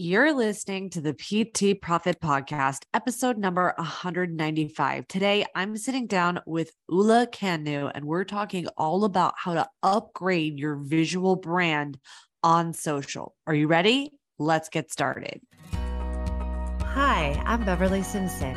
You're 0.00 0.32
listening 0.32 0.90
to 0.90 1.00
the 1.00 1.12
PT 1.12 1.82
Profit 1.82 2.20
Podcast, 2.20 2.82
episode 2.94 3.36
number 3.36 3.74
195. 3.78 5.08
Today, 5.08 5.44
I'm 5.56 5.76
sitting 5.76 6.06
down 6.06 6.38
with 6.46 6.70
Ula 6.88 7.26
Kanu, 7.32 7.90
and 7.92 8.04
we're 8.04 8.22
talking 8.22 8.68
all 8.76 9.02
about 9.02 9.34
how 9.36 9.54
to 9.54 9.68
upgrade 9.82 10.56
your 10.56 10.76
visual 10.76 11.34
brand 11.34 11.98
on 12.44 12.74
social. 12.74 13.34
Are 13.48 13.54
you 13.56 13.66
ready? 13.66 14.12
Let's 14.38 14.68
get 14.68 14.92
started. 14.92 15.40
Hi, 15.72 17.42
I'm 17.44 17.64
Beverly 17.64 18.04
Simpson, 18.04 18.56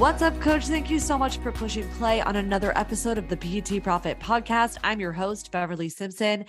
What's 0.00 0.22
up, 0.22 0.40
coach? 0.40 0.64
Thank 0.66 0.88
you 0.88 0.98
so 0.98 1.18
much 1.18 1.36
for 1.36 1.52
pushing 1.52 1.86
play 1.90 2.22
on 2.22 2.36
another 2.36 2.72
episode 2.76 3.18
of 3.18 3.28
the 3.28 3.36
PT 3.36 3.82
Profit 3.82 4.18
Podcast. 4.18 4.78
I'm 4.82 4.98
your 4.98 5.12
host, 5.12 5.52
Beverly 5.52 5.90
Simpson. 5.90 6.46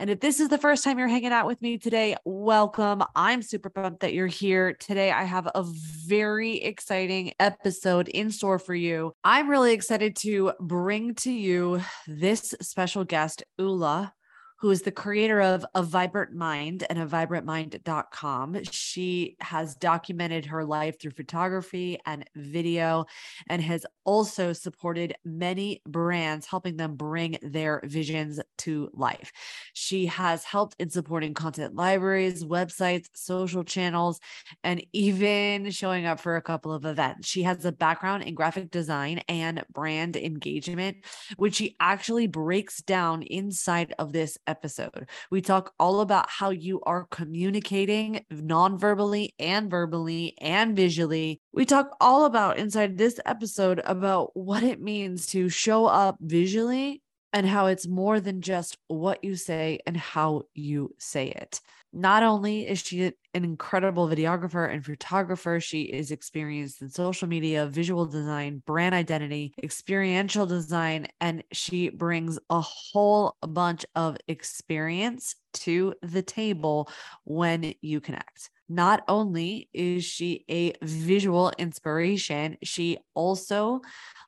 And 0.00 0.10
if 0.10 0.18
this 0.18 0.40
is 0.40 0.48
the 0.48 0.58
first 0.58 0.82
time 0.82 0.98
you're 0.98 1.06
hanging 1.06 1.30
out 1.30 1.46
with 1.46 1.62
me 1.62 1.78
today, 1.78 2.16
welcome. 2.24 3.04
I'm 3.14 3.40
super 3.40 3.70
pumped 3.70 4.00
that 4.00 4.14
you're 4.14 4.26
here. 4.26 4.72
Today, 4.72 5.12
I 5.12 5.22
have 5.22 5.46
a 5.54 5.62
very 5.64 6.56
exciting 6.56 7.34
episode 7.38 8.08
in 8.08 8.32
store 8.32 8.58
for 8.58 8.74
you. 8.74 9.12
I'm 9.22 9.48
really 9.48 9.74
excited 9.74 10.16
to 10.22 10.54
bring 10.58 11.14
to 11.16 11.30
you 11.30 11.80
this 12.08 12.52
special 12.60 13.04
guest, 13.04 13.44
Ula 13.58 14.12
who 14.60 14.70
is 14.70 14.82
the 14.82 14.90
creator 14.90 15.40
of 15.40 15.64
A 15.74 15.82
Vibrant 15.84 16.32
Mind 16.32 16.84
and 16.90 16.98
a 16.98 17.06
vibrantmind.com. 17.06 18.64
She 18.64 19.36
has 19.40 19.76
documented 19.76 20.46
her 20.46 20.64
life 20.64 21.00
through 21.00 21.12
photography 21.12 21.98
and 22.04 22.28
video 22.34 23.06
and 23.48 23.62
has 23.62 23.86
also 24.04 24.52
supported 24.52 25.14
many 25.24 25.80
brands, 25.86 26.46
helping 26.46 26.76
them 26.76 26.96
bring 26.96 27.38
their 27.40 27.80
visions 27.84 28.40
to 28.58 28.90
life. 28.92 29.30
She 29.74 30.06
has 30.06 30.42
helped 30.42 30.74
in 30.80 30.90
supporting 30.90 31.34
content 31.34 31.76
libraries, 31.76 32.42
websites, 32.44 33.06
social 33.14 33.62
channels, 33.62 34.18
and 34.64 34.84
even 34.92 35.70
showing 35.70 36.04
up 36.04 36.18
for 36.18 36.34
a 36.34 36.42
couple 36.42 36.72
of 36.72 36.84
events. 36.84 37.28
She 37.28 37.44
has 37.44 37.64
a 37.64 37.70
background 37.70 38.24
in 38.24 38.34
graphic 38.34 38.72
design 38.72 39.20
and 39.28 39.62
brand 39.72 40.16
engagement, 40.16 40.96
which 41.36 41.54
she 41.54 41.76
actually 41.78 42.26
breaks 42.26 42.82
down 42.82 43.22
inside 43.22 43.94
of 44.00 44.12
this 44.12 44.36
episode. 44.48 45.08
We 45.30 45.40
talk 45.40 45.72
all 45.78 46.00
about 46.00 46.28
how 46.28 46.50
you 46.50 46.80
are 46.82 47.06
communicating 47.10 48.24
non-verbally 48.30 49.34
and 49.38 49.70
verbally 49.70 50.34
and 50.40 50.74
visually. 50.74 51.40
We 51.52 51.66
talk 51.66 51.96
all 52.00 52.24
about 52.24 52.58
inside 52.58 52.96
this 52.98 53.20
episode 53.26 53.80
about 53.84 54.30
what 54.34 54.62
it 54.62 54.80
means 54.80 55.26
to 55.28 55.48
show 55.48 55.86
up 55.86 56.16
visually 56.20 57.02
and 57.32 57.46
how 57.46 57.66
it's 57.66 57.86
more 57.86 58.20
than 58.20 58.40
just 58.40 58.78
what 58.86 59.22
you 59.22 59.36
say 59.36 59.80
and 59.86 59.96
how 59.96 60.42
you 60.54 60.94
say 60.98 61.28
it. 61.28 61.60
Not 61.92 62.22
only 62.22 62.68
is 62.68 62.80
she 62.80 63.04
an 63.04 63.12
incredible 63.32 64.08
videographer 64.08 64.70
and 64.70 64.84
photographer, 64.84 65.58
she 65.58 65.82
is 65.82 66.10
experienced 66.10 66.82
in 66.82 66.90
social 66.90 67.28
media, 67.28 67.66
visual 67.66 68.06
design, 68.06 68.62
brand 68.66 68.94
identity, 68.94 69.54
experiential 69.62 70.46
design, 70.46 71.06
and 71.20 71.42
she 71.52 71.88
brings 71.88 72.38
a 72.50 72.60
whole 72.60 73.36
bunch 73.40 73.86
of 73.94 74.16
experience 74.28 75.34
to 75.54 75.94
the 76.02 76.22
table 76.22 76.90
when 77.24 77.74
you 77.80 78.00
connect. 78.00 78.50
Not 78.68 79.02
only 79.08 79.70
is 79.72 80.04
she 80.04 80.44
a 80.50 80.74
visual 80.82 81.52
inspiration, 81.56 82.58
she 82.62 82.98
also 83.14 83.80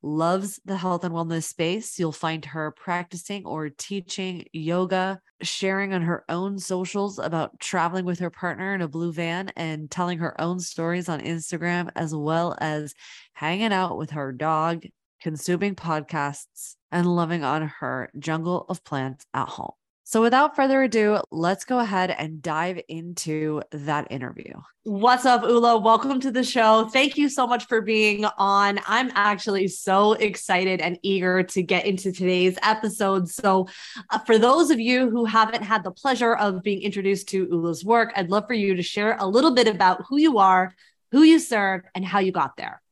loves 0.02 0.58
the 0.64 0.78
health 0.78 1.04
and 1.04 1.14
wellness 1.14 1.44
space. 1.44 1.98
You'll 1.98 2.12
find 2.12 2.44
her 2.46 2.70
practicing 2.70 3.44
or 3.44 3.68
teaching 3.68 4.46
yoga, 4.52 5.20
sharing 5.42 5.92
on 5.92 6.02
her 6.02 6.24
own 6.30 6.58
socials 6.58 7.18
about 7.18 7.60
traveling 7.60 8.06
with 8.06 8.18
her 8.20 8.30
partner 8.30 8.74
in 8.74 8.80
a 8.80 8.88
blue 8.88 9.12
van 9.12 9.50
and 9.56 9.90
telling 9.90 10.18
her 10.18 10.40
own 10.40 10.58
stories 10.58 11.08
on 11.08 11.20
Instagram, 11.20 11.90
as 11.94 12.14
well 12.14 12.56
as 12.60 12.94
hanging 13.34 13.72
out 13.74 13.98
with 13.98 14.10
her 14.12 14.32
dog, 14.32 14.86
consuming 15.20 15.74
podcasts, 15.74 16.76
and 16.90 17.06
loving 17.06 17.44
on 17.44 17.68
her 17.80 18.10
jungle 18.18 18.64
of 18.70 18.82
plants 18.84 19.26
at 19.34 19.48
home. 19.48 19.79
So, 20.10 20.20
without 20.20 20.56
further 20.56 20.82
ado, 20.82 21.20
let's 21.30 21.64
go 21.64 21.78
ahead 21.78 22.10
and 22.10 22.42
dive 22.42 22.80
into 22.88 23.62
that 23.70 24.08
interview. 24.10 24.54
What's 24.82 25.24
up, 25.24 25.44
Ula? 25.44 25.78
Welcome 25.78 26.18
to 26.18 26.32
the 26.32 26.42
show. 26.42 26.88
Thank 26.88 27.16
you 27.16 27.28
so 27.28 27.46
much 27.46 27.66
for 27.68 27.80
being 27.80 28.24
on. 28.36 28.80
I'm 28.88 29.12
actually 29.14 29.68
so 29.68 30.14
excited 30.14 30.80
and 30.80 30.98
eager 31.04 31.44
to 31.44 31.62
get 31.62 31.86
into 31.86 32.10
today's 32.10 32.58
episode. 32.64 33.28
So, 33.28 33.68
uh, 34.10 34.18
for 34.18 34.36
those 34.36 34.72
of 34.72 34.80
you 34.80 35.08
who 35.08 35.26
haven't 35.26 35.62
had 35.62 35.84
the 35.84 35.92
pleasure 35.92 36.34
of 36.34 36.64
being 36.64 36.82
introduced 36.82 37.28
to 37.28 37.46
Ula's 37.48 37.84
work, 37.84 38.12
I'd 38.16 38.30
love 38.30 38.48
for 38.48 38.54
you 38.54 38.74
to 38.74 38.82
share 38.82 39.16
a 39.16 39.28
little 39.28 39.54
bit 39.54 39.68
about 39.68 40.06
who 40.08 40.16
you 40.18 40.38
are, 40.38 40.74
who 41.12 41.22
you 41.22 41.38
serve, 41.38 41.82
and 41.94 42.04
how 42.04 42.18
you 42.18 42.32
got 42.32 42.56
there. 42.56 42.82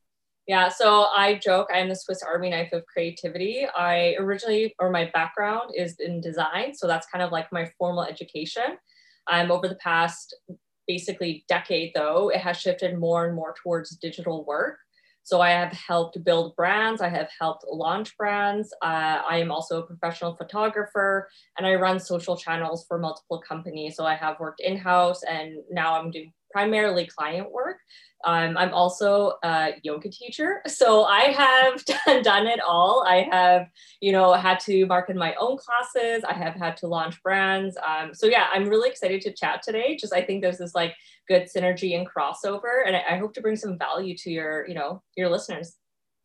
Yeah, 0.48 0.70
so 0.70 1.08
I 1.14 1.34
joke 1.34 1.68
I'm 1.70 1.90
the 1.90 1.94
Swiss 1.94 2.22
Army 2.22 2.48
knife 2.48 2.72
of 2.72 2.86
creativity. 2.86 3.66
I 3.66 4.16
originally, 4.18 4.74
or 4.78 4.90
my 4.90 5.10
background 5.12 5.72
is 5.76 5.96
in 6.00 6.22
design. 6.22 6.74
So 6.74 6.86
that's 6.86 7.06
kind 7.12 7.22
of 7.22 7.30
like 7.30 7.52
my 7.52 7.70
formal 7.76 8.02
education. 8.02 8.78
Um, 9.30 9.50
over 9.50 9.68
the 9.68 9.74
past 9.76 10.34
basically 10.86 11.44
decade, 11.48 11.92
though, 11.94 12.30
it 12.30 12.40
has 12.40 12.56
shifted 12.56 12.98
more 12.98 13.26
and 13.26 13.36
more 13.36 13.54
towards 13.62 13.94
digital 13.98 14.46
work. 14.46 14.78
So 15.22 15.42
I 15.42 15.50
have 15.50 15.72
helped 15.72 16.24
build 16.24 16.56
brands, 16.56 17.02
I 17.02 17.10
have 17.10 17.28
helped 17.38 17.66
launch 17.70 18.16
brands. 18.16 18.72
Uh, 18.80 19.20
I 19.28 19.36
am 19.36 19.50
also 19.50 19.82
a 19.82 19.86
professional 19.86 20.34
photographer 20.34 21.28
and 21.58 21.66
I 21.66 21.74
run 21.74 22.00
social 22.00 22.34
channels 22.34 22.86
for 22.88 22.96
multiple 22.96 23.42
companies. 23.46 23.96
So 23.96 24.06
I 24.06 24.14
have 24.14 24.40
worked 24.40 24.60
in 24.60 24.78
house 24.78 25.22
and 25.24 25.58
now 25.70 26.00
I'm 26.00 26.10
doing 26.10 26.32
primarily 26.50 27.06
client 27.06 27.52
work. 27.52 27.76
Um, 28.24 28.56
I'm 28.56 28.72
also 28.74 29.34
a 29.42 29.74
yoga 29.82 30.10
teacher. 30.10 30.62
So 30.68 31.04
I 31.04 31.32
have 31.32 31.84
done, 32.06 32.22
done 32.22 32.46
it 32.46 32.60
all. 32.60 33.04
I 33.06 33.26
have, 33.32 33.68
you 34.00 34.12
know, 34.12 34.32
had 34.34 34.60
to 34.60 34.86
market 34.86 35.16
my 35.16 35.34
own 35.34 35.58
classes. 35.58 36.24
I 36.24 36.32
have 36.34 36.54
had 36.54 36.76
to 36.78 36.86
launch 36.86 37.20
brands. 37.22 37.76
Um, 37.76 38.14
so 38.14 38.26
yeah, 38.26 38.46
I'm 38.52 38.68
really 38.68 38.88
excited 38.88 39.20
to 39.22 39.32
chat 39.32 39.62
today. 39.62 39.96
Just 39.96 40.12
I 40.12 40.22
think 40.22 40.42
there's 40.42 40.58
this 40.58 40.74
like 40.74 40.94
good 41.26 41.48
synergy 41.54 41.98
and 41.98 42.08
crossover. 42.08 42.86
And 42.86 42.94
I, 42.94 43.02
I 43.10 43.16
hope 43.16 43.34
to 43.34 43.40
bring 43.40 43.56
some 43.56 43.76
value 43.76 44.16
to 44.18 44.30
your, 44.30 44.68
you 44.68 44.74
know, 44.74 45.02
your 45.16 45.28
listeners. 45.28 45.74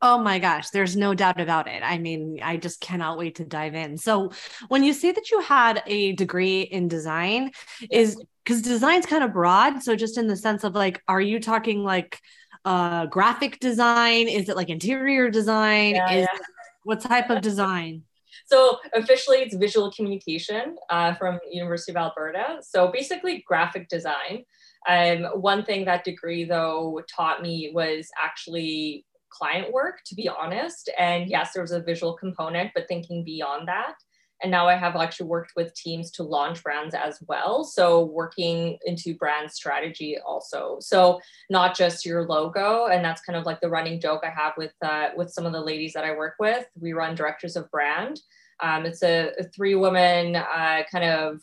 Oh 0.05 0.17
my 0.17 0.37
gosh, 0.37 0.69
there's 0.71 0.97
no 0.97 1.13
doubt 1.13 1.39
about 1.39 1.69
it. 1.69 1.81
I 1.81 1.97
mean, 1.97 2.39
I 2.43 2.57
just 2.57 2.81
cannot 2.81 3.17
wait 3.17 3.35
to 3.35 3.45
dive 3.45 3.73
in. 3.73 3.97
So, 3.97 4.33
when 4.67 4.83
you 4.83 4.91
say 4.91 5.13
that 5.13 5.31
you 5.31 5.39
had 5.39 5.81
a 5.87 6.11
degree 6.11 6.63
in 6.63 6.89
design, 6.89 7.51
is 7.89 8.21
because 8.43 8.61
design's 8.61 9.05
kind 9.05 9.23
of 9.23 9.33
broad. 9.33 9.81
So, 9.83 9.95
just 9.95 10.17
in 10.17 10.27
the 10.27 10.35
sense 10.35 10.63
of 10.63 10.75
like, 10.75 11.01
are 11.07 11.21
you 11.21 11.39
talking 11.39 11.83
like 11.83 12.19
uh, 12.65 13.05
graphic 13.07 13.59
design? 13.59 14.27
Is 14.27 14.49
it 14.49 14.55
like 14.55 14.69
interior 14.69 15.29
design? 15.29 15.95
Yeah, 15.95 16.11
is 16.11 16.27
yeah. 16.31 16.39
what 16.83 17.01
type 17.01 17.29
of 17.29 17.41
design? 17.41 18.03
So 18.45 18.77
officially, 18.93 19.37
it's 19.37 19.55
visual 19.55 19.89
communication 19.91 20.75
uh, 20.89 21.13
from 21.13 21.39
University 21.49 21.93
of 21.93 21.97
Alberta. 21.97 22.57
So 22.61 22.91
basically, 22.91 23.43
graphic 23.47 23.87
design. 23.87 24.43
Um, 24.87 25.23
one 25.39 25.63
thing 25.63 25.85
that 25.85 26.03
degree 26.03 26.43
though 26.43 27.01
taught 27.09 27.41
me 27.41 27.71
was 27.73 28.09
actually 28.21 29.05
client 29.29 29.71
work, 29.71 29.99
to 30.05 30.15
be 30.15 30.29
honest. 30.29 30.89
And 30.97 31.29
yes, 31.29 31.53
there 31.53 31.63
was 31.63 31.71
a 31.71 31.81
visual 31.81 32.13
component, 32.13 32.71
but 32.75 32.87
thinking 32.87 33.23
beyond 33.23 33.67
that. 33.67 33.95
And 34.43 34.51
now 34.51 34.67
I 34.67 34.75
have 34.75 34.95
actually 34.95 35.27
worked 35.27 35.53
with 35.55 35.73
teams 35.73 36.11
to 36.11 36.23
launch 36.23 36.61
brands 36.61 36.93
as 36.93 37.19
well. 37.27 37.63
So 37.63 38.03
working 38.03 38.77
into 38.85 39.15
brand 39.15 39.49
strategy 39.51 40.17
also. 40.19 40.77
So 40.81 41.21
not 41.49 41.75
just 41.75 42.05
your 42.05 42.27
logo, 42.27 42.87
and 42.87 43.03
that's 43.03 43.21
kind 43.21 43.37
of 43.37 43.45
like 43.45 43.61
the 43.61 43.69
running 43.69 43.99
joke 43.99 44.23
I 44.23 44.29
have 44.29 44.53
with 44.57 44.73
uh, 44.81 45.09
with 45.15 45.31
some 45.31 45.45
of 45.45 45.53
the 45.53 45.61
ladies 45.61 45.93
that 45.93 46.03
I 46.03 46.11
work 46.11 46.35
with. 46.39 46.65
We 46.79 46.93
run 46.93 47.15
directors 47.15 47.55
of 47.55 47.71
brand. 47.71 48.19
Um, 48.59 48.85
it's 48.85 49.01
a, 49.03 49.31
a 49.39 49.43
three 49.45 49.75
woman 49.75 50.35
uh, 50.35 50.83
kind 50.91 51.05
of 51.05 51.41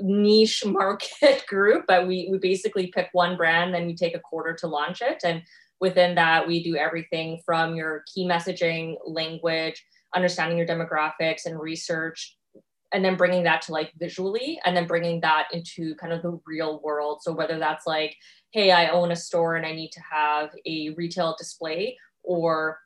niche 0.00 0.64
market 0.66 1.44
group, 1.48 1.86
but 1.88 2.06
we, 2.06 2.28
we 2.30 2.38
basically 2.38 2.86
pick 2.86 3.08
one 3.12 3.36
brand, 3.36 3.74
then 3.74 3.86
we 3.86 3.96
take 3.96 4.14
a 4.14 4.20
quarter 4.20 4.54
to 4.54 4.68
launch 4.68 5.02
it. 5.02 5.22
And 5.24 5.42
Within 5.82 6.14
that, 6.14 6.46
we 6.46 6.62
do 6.62 6.76
everything 6.76 7.40
from 7.44 7.74
your 7.74 8.04
key 8.06 8.24
messaging, 8.24 8.94
language, 9.04 9.84
understanding 10.14 10.56
your 10.56 10.64
demographics 10.64 11.44
and 11.44 11.58
research, 11.58 12.36
and 12.92 13.04
then 13.04 13.16
bringing 13.16 13.44
that 13.44 13.62
to 13.62 13.72
like 13.72 13.92
visually 13.98 14.60
and 14.64 14.76
then 14.76 14.86
bringing 14.86 15.20
that 15.20 15.48
into 15.52 15.94
kind 15.96 16.12
of 16.12 16.22
the 16.22 16.38
real 16.46 16.80
world. 16.82 17.20
So 17.22 17.32
whether 17.32 17.58
that's 17.58 17.86
like 17.86 18.16
hey 18.52 18.70
i 18.70 18.88
own 18.88 19.10
a 19.10 19.16
store 19.16 19.56
and 19.56 19.66
i 19.66 19.72
need 19.72 19.90
to 19.90 20.00
have 20.00 20.50
a 20.66 20.90
retail 20.90 21.34
display 21.38 21.96
or 22.22 22.78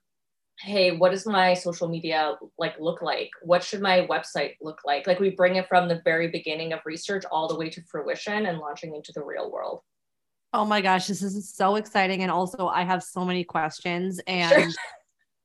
hey 0.60 0.96
what 0.96 1.10
does 1.10 1.26
my 1.26 1.52
social 1.52 1.88
media 1.88 2.34
like 2.58 2.74
look 2.80 3.02
like? 3.02 3.28
What 3.42 3.62
should 3.62 3.82
my 3.82 4.06
website 4.06 4.54
look 4.62 4.78
like? 4.86 5.06
Like 5.06 5.20
we 5.20 5.30
bring 5.30 5.56
it 5.56 5.68
from 5.68 5.86
the 5.86 6.00
very 6.02 6.28
beginning 6.28 6.72
of 6.72 6.80
research 6.86 7.24
all 7.30 7.46
the 7.46 7.58
way 7.58 7.68
to 7.68 7.82
fruition 7.82 8.46
and 8.46 8.58
launching 8.58 8.94
into 8.94 9.12
the 9.12 9.22
real 9.22 9.50
world. 9.50 9.80
Oh 10.54 10.64
my 10.64 10.80
gosh 10.80 11.08
this 11.08 11.22
is 11.22 11.52
so 11.52 11.76
exciting. 11.76 12.22
And 12.22 12.30
also 12.30 12.68
i 12.68 12.84
have 12.84 13.02
so 13.02 13.24
many 13.24 13.44
questions 13.44 14.20
and 14.26 14.62
sure. 14.62 14.72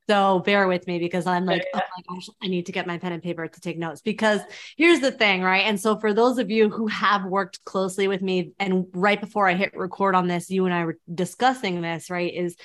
So 0.09 0.39
bear 0.39 0.67
with 0.67 0.87
me 0.87 0.99
because 0.99 1.25
I'm 1.27 1.45
like, 1.45 1.65
oh 1.73 1.79
my 1.79 2.15
gosh, 2.15 2.27
I 2.41 2.47
need 2.47 2.65
to 2.65 2.71
get 2.71 2.87
my 2.87 2.97
pen 2.97 3.13
and 3.13 3.23
paper 3.23 3.47
to 3.47 3.61
take 3.61 3.77
notes. 3.77 4.01
Because 4.01 4.41
here's 4.75 4.99
the 4.99 5.11
thing, 5.11 5.41
right? 5.41 5.65
And 5.65 5.79
so 5.79 5.97
for 5.97 6.13
those 6.13 6.37
of 6.37 6.49
you 6.49 6.69
who 6.69 6.87
have 6.87 7.23
worked 7.23 7.63
closely 7.63 8.07
with 8.07 8.21
me, 8.21 8.51
and 8.59 8.87
right 8.93 9.21
before 9.21 9.47
I 9.47 9.53
hit 9.53 9.77
record 9.77 10.15
on 10.15 10.27
this, 10.27 10.49
you 10.49 10.65
and 10.65 10.73
I 10.73 10.85
were 10.85 10.97
discussing 11.13 11.81
this, 11.81 12.09
right? 12.09 12.33
Is 12.33 12.57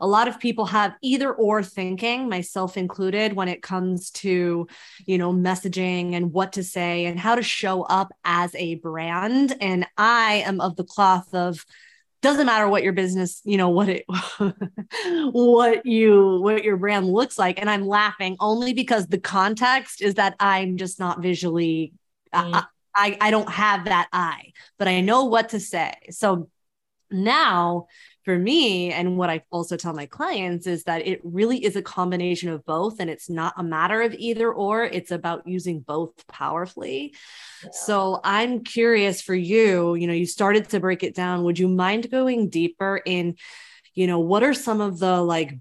a 0.00 0.06
lot 0.06 0.28
of 0.28 0.40
people 0.40 0.66
have 0.66 0.94
either 1.02 1.32
or 1.32 1.62
thinking, 1.62 2.28
myself 2.28 2.76
included, 2.76 3.34
when 3.34 3.48
it 3.48 3.62
comes 3.62 4.10
to, 4.12 4.66
you 5.04 5.18
know, 5.18 5.32
messaging 5.32 6.14
and 6.14 6.32
what 6.32 6.54
to 6.54 6.64
say 6.64 7.06
and 7.06 7.18
how 7.18 7.34
to 7.34 7.42
show 7.42 7.82
up 7.82 8.12
as 8.24 8.54
a 8.54 8.76
brand. 8.76 9.54
And 9.60 9.86
I 9.98 10.44
am 10.46 10.60
of 10.60 10.76
the 10.76 10.84
cloth 10.84 11.34
of, 11.34 11.64
doesn't 12.24 12.46
matter 12.46 12.66
what 12.66 12.82
your 12.82 12.94
business 12.94 13.42
you 13.44 13.58
know 13.58 13.68
what 13.68 13.88
it 13.90 14.04
what 15.30 15.84
you 15.84 16.40
what 16.40 16.64
your 16.64 16.78
brand 16.78 17.06
looks 17.06 17.38
like 17.38 17.60
and 17.60 17.68
i'm 17.68 17.86
laughing 17.86 18.34
only 18.40 18.72
because 18.72 19.06
the 19.06 19.18
context 19.18 20.00
is 20.00 20.14
that 20.14 20.34
i'm 20.40 20.78
just 20.78 20.98
not 20.98 21.20
visually 21.20 21.92
mm. 22.34 22.66
I, 22.96 23.18
I 23.20 23.30
don't 23.30 23.50
have 23.50 23.84
that 23.84 24.08
eye 24.10 24.52
but 24.78 24.88
i 24.88 25.02
know 25.02 25.26
what 25.26 25.50
to 25.50 25.60
say 25.60 25.92
so 26.10 26.48
now 27.10 27.88
for 28.24 28.38
me 28.38 28.90
and 28.92 29.16
what 29.16 29.30
i 29.30 29.42
also 29.50 29.76
tell 29.76 29.92
my 29.92 30.06
clients 30.06 30.66
is 30.66 30.84
that 30.84 31.06
it 31.06 31.20
really 31.22 31.64
is 31.64 31.76
a 31.76 31.82
combination 31.82 32.48
of 32.48 32.64
both 32.64 33.00
and 33.00 33.10
it's 33.10 33.28
not 33.28 33.54
a 33.56 33.62
matter 33.62 34.02
of 34.02 34.14
either 34.14 34.52
or 34.52 34.84
it's 34.84 35.10
about 35.10 35.46
using 35.46 35.80
both 35.80 36.26
powerfully. 36.26 37.14
Yeah. 37.62 37.70
so 37.72 38.20
i'm 38.24 38.64
curious 38.64 39.20
for 39.20 39.34
you 39.34 39.94
you 39.94 40.06
know 40.06 40.12
you 40.12 40.26
started 40.26 40.68
to 40.70 40.80
break 40.80 41.02
it 41.02 41.14
down. 41.14 41.44
Would 41.44 41.58
you 41.58 41.68
mind 41.68 42.10
going 42.10 42.48
deeper 42.48 43.00
in 43.04 43.36
you 43.94 44.06
know 44.06 44.18
what 44.18 44.42
are 44.42 44.54
some 44.54 44.80
of 44.80 44.98
the 44.98 45.20
like 45.22 45.58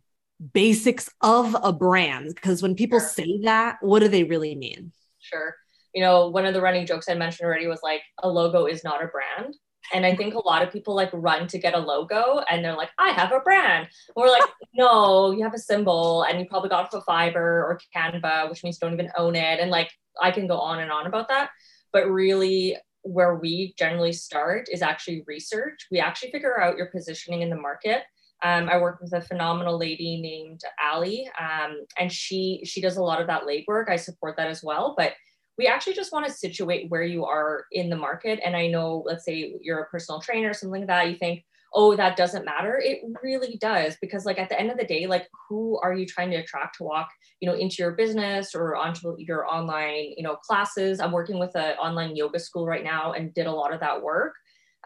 basics 0.53 1.09
of 1.21 1.55
a 1.63 1.71
brand? 1.71 2.33
Because 2.35 2.61
when 2.61 2.75
people 2.75 2.99
sure. 2.99 3.07
say 3.07 3.39
that 3.43 3.77
what 3.81 3.99
do 3.99 4.07
they 4.07 4.23
really 4.23 4.55
mean? 4.55 4.91
Sure. 5.19 5.55
You 5.93 6.01
know 6.01 6.29
one 6.29 6.45
of 6.45 6.53
the 6.53 6.61
running 6.61 6.85
jokes 6.85 7.07
i 7.09 7.13
mentioned 7.13 7.45
already 7.45 7.67
was 7.67 7.81
like 7.83 8.01
a 8.21 8.29
logo 8.29 8.65
is 8.65 8.83
not 8.83 9.03
a 9.03 9.07
brand 9.07 9.55
and 9.93 10.05
I 10.05 10.15
think 10.15 10.33
a 10.33 10.47
lot 10.47 10.61
of 10.61 10.71
people 10.71 10.95
like 10.95 11.09
run 11.13 11.47
to 11.47 11.57
get 11.57 11.73
a 11.73 11.79
logo 11.79 12.41
and 12.49 12.63
they're 12.63 12.77
like, 12.77 12.91
I 12.97 13.09
have 13.09 13.31
a 13.31 13.39
brand. 13.39 13.87
And 13.87 14.15
we're 14.15 14.29
like, 14.29 14.43
no, 14.73 15.31
you 15.31 15.43
have 15.43 15.53
a 15.53 15.59
symbol 15.59 16.23
and 16.23 16.39
you 16.39 16.45
probably 16.45 16.69
got 16.69 16.85
it 16.85 16.91
for 16.91 17.01
Fiverr 17.01 17.35
or 17.35 17.79
Canva, 17.95 18.49
which 18.49 18.63
means 18.63 18.79
you 18.81 18.87
don't 18.87 18.97
even 18.97 19.11
own 19.17 19.35
it. 19.35 19.59
And 19.59 19.71
like, 19.71 19.91
I 20.21 20.31
can 20.31 20.47
go 20.47 20.57
on 20.57 20.79
and 20.79 20.91
on 20.91 21.07
about 21.07 21.27
that. 21.29 21.49
But 21.91 22.09
really, 22.09 22.77
where 23.03 23.35
we 23.35 23.73
generally 23.77 24.13
start 24.13 24.69
is 24.71 24.81
actually 24.81 25.23
research. 25.27 25.87
We 25.91 25.99
actually 25.99 26.31
figure 26.31 26.59
out 26.59 26.77
your 26.77 26.87
positioning 26.87 27.41
in 27.41 27.49
the 27.49 27.57
market. 27.57 28.03
Um, 28.43 28.69
I 28.69 28.77
work 28.77 28.99
with 29.01 29.13
a 29.13 29.21
phenomenal 29.21 29.77
lady 29.77 30.19
named 30.19 30.61
Ali, 30.83 31.29
um, 31.39 31.85
and 31.97 32.11
she 32.11 32.61
she 32.65 32.81
does 32.81 32.97
a 32.97 33.03
lot 33.03 33.21
of 33.21 33.27
that 33.27 33.43
legwork. 33.43 33.89
I 33.89 33.95
support 33.95 34.35
that 34.37 34.47
as 34.47 34.63
well, 34.63 34.95
but 34.97 35.13
we 35.57 35.67
actually 35.67 35.93
just 35.93 36.11
want 36.11 36.25
to 36.25 36.31
situate 36.31 36.89
where 36.89 37.03
you 37.03 37.25
are 37.25 37.65
in 37.71 37.89
the 37.89 37.95
market. 37.95 38.39
And 38.43 38.55
I 38.55 38.67
know, 38.67 39.03
let's 39.05 39.25
say 39.25 39.55
you're 39.61 39.81
a 39.81 39.89
personal 39.89 40.19
trainer, 40.19 40.49
or 40.49 40.53
something 40.53 40.81
like 40.81 40.87
that, 40.87 41.09
you 41.09 41.17
think, 41.17 41.43
oh, 41.75 41.95
that 41.95 42.15
doesn't 42.15 42.45
matter. 42.45 42.79
It 42.83 43.01
really 43.23 43.57
does 43.57 43.97
because 44.01 44.25
like 44.25 44.37
at 44.37 44.49
the 44.49 44.59
end 44.59 44.69
of 44.69 44.77
the 44.77 44.85
day, 44.85 45.07
like 45.07 45.27
who 45.49 45.79
are 45.81 45.93
you 45.93 46.05
trying 46.05 46.29
to 46.31 46.37
attract 46.37 46.77
to 46.77 46.83
walk, 46.83 47.09
you 47.39 47.49
know, 47.49 47.55
into 47.55 47.77
your 47.81 47.91
business 47.91 48.53
or 48.53 48.75
onto 48.75 49.15
your 49.17 49.47
online, 49.47 50.13
you 50.15 50.23
know, 50.23 50.35
classes. 50.35 50.99
I'm 50.99 51.11
working 51.11 51.39
with 51.39 51.55
an 51.55 51.75
online 51.77 52.15
yoga 52.15 52.39
school 52.39 52.67
right 52.67 52.83
now 52.83 53.13
and 53.13 53.33
did 53.33 53.47
a 53.47 53.51
lot 53.51 53.73
of 53.73 53.79
that 53.79 54.03
work. 54.03 54.35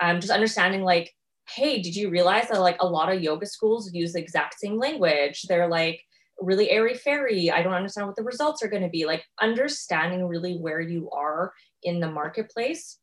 Um, 0.02 0.22
just 0.22 0.32
understanding 0.32 0.84
like, 0.84 1.14
hey, 1.50 1.82
did 1.82 1.96
you 1.96 2.10
realize 2.10 2.50
that 2.50 2.62
like 2.62 2.78
a 2.80 2.88
lot 2.88 3.12
of 3.12 3.22
yoga 3.22 3.46
schools 3.46 3.94
use 3.94 4.14
the 4.14 4.20
exact 4.20 4.60
same 4.60 4.78
language? 4.78 5.44
They're 5.44 5.68
like, 5.68 6.02
really 6.40 6.70
airy 6.70 6.96
fairy. 6.96 7.52
I 7.52 7.62
don't 7.62 7.74
understand 7.74 8.08
what 8.08 8.16
the 8.16 8.24
results 8.24 8.64
are 8.64 8.68
going 8.68 8.84
to 8.84 8.90
be. 8.90 9.06
Like 9.06 9.24
understanding 9.42 10.26
really 10.26 10.58
where 10.58 10.82
you 10.82 11.10
are 11.12 11.54
in 11.84 12.00
the 12.00 12.10
marketplace. 12.10 13.00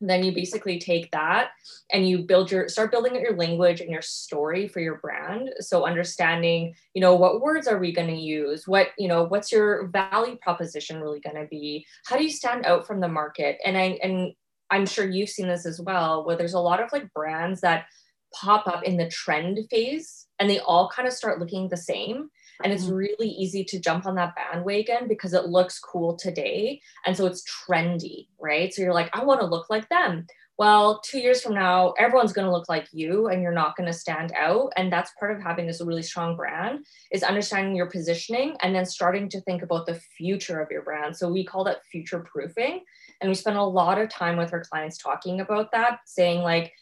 Then 0.00 0.22
you 0.22 0.32
basically 0.32 0.78
take 0.78 1.10
that 1.12 1.52
and 1.90 2.06
you 2.06 2.18
build 2.18 2.50
your 2.50 2.68
start 2.68 2.90
building 2.90 3.14
your 3.14 3.34
language 3.34 3.80
and 3.80 3.90
your 3.90 4.02
story 4.02 4.68
for 4.68 4.80
your 4.80 4.98
brand. 4.98 5.50
So 5.60 5.86
understanding, 5.86 6.74
you 6.92 7.00
know, 7.00 7.14
what 7.14 7.40
words 7.40 7.66
are 7.66 7.78
we 7.78 7.92
going 7.92 8.08
to 8.08 8.20
use? 8.20 8.68
What, 8.68 8.88
you 8.98 9.08
know, 9.08 9.24
what's 9.24 9.50
your 9.50 9.86
value 9.86 10.36
proposition 10.36 11.00
really 11.00 11.20
going 11.20 11.36
to 11.36 11.48
be? 11.48 11.86
How 12.06 12.18
do 12.18 12.24
you 12.24 12.30
stand 12.30 12.66
out 12.66 12.86
from 12.86 13.00
the 13.00 13.08
market? 13.08 13.56
And 13.64 13.78
I 13.78 13.98
and 14.02 14.34
I'm 14.70 14.84
sure 14.84 15.08
you've 15.08 15.30
seen 15.30 15.48
this 15.48 15.64
as 15.64 15.80
well, 15.80 16.26
where 16.26 16.36
there's 16.36 16.54
a 16.54 16.60
lot 16.60 16.82
of 16.82 16.92
like 16.92 17.12
brands 17.14 17.62
that 17.62 17.86
pop 18.34 18.66
up 18.66 18.82
in 18.82 18.96
the 18.96 19.08
trend 19.08 19.58
phase 19.70 20.26
and 20.38 20.50
they 20.50 20.58
all 20.58 20.90
kind 20.90 21.08
of 21.08 21.14
start 21.14 21.38
looking 21.38 21.68
the 21.68 21.76
same 21.76 22.28
and 22.62 22.72
it's 22.72 22.84
mm-hmm. 22.84 22.94
really 22.94 23.28
easy 23.28 23.64
to 23.64 23.80
jump 23.80 24.06
on 24.06 24.14
that 24.16 24.34
bandwagon 24.36 25.08
because 25.08 25.32
it 25.32 25.46
looks 25.46 25.78
cool 25.78 26.16
today. 26.16 26.80
And 27.04 27.16
so 27.16 27.26
it's 27.26 27.44
trendy, 27.44 28.28
right? 28.40 28.72
So 28.72 28.82
you're 28.82 28.94
like, 28.94 29.10
I 29.12 29.24
want 29.24 29.40
to 29.40 29.46
look 29.46 29.70
like 29.70 29.88
them. 29.88 30.26
Well, 30.58 31.02
two 31.04 31.18
years 31.18 31.42
from 31.42 31.54
now, 31.54 31.92
everyone's 31.98 32.32
going 32.32 32.46
to 32.46 32.52
look 32.52 32.68
like 32.68 32.88
you 32.90 33.26
and 33.28 33.42
you're 33.42 33.52
not 33.52 33.76
going 33.76 33.88
to 33.88 33.92
stand 33.92 34.32
out. 34.38 34.72
And 34.76 34.90
that's 34.90 35.12
part 35.20 35.36
of 35.36 35.42
having 35.42 35.66
this 35.66 35.82
really 35.82 36.02
strong 36.02 36.34
brand 36.34 36.86
is 37.12 37.22
understanding 37.22 37.76
your 37.76 37.90
positioning 37.90 38.56
and 38.62 38.74
then 38.74 38.86
starting 38.86 39.28
to 39.30 39.40
think 39.42 39.62
about 39.62 39.84
the 39.84 40.00
future 40.16 40.60
of 40.60 40.70
your 40.70 40.82
brand. 40.82 41.14
So 41.14 41.30
we 41.30 41.44
call 41.44 41.62
that 41.64 41.84
future 41.92 42.20
proofing. 42.20 42.84
And 43.20 43.28
we 43.28 43.34
spend 43.34 43.58
a 43.58 43.62
lot 43.62 43.98
of 43.98 44.08
time 44.08 44.38
with 44.38 44.52
our 44.52 44.64
clients 44.64 44.96
talking 44.96 45.40
about 45.40 45.72
that, 45.72 46.00
saying 46.06 46.40
like, 46.42 46.72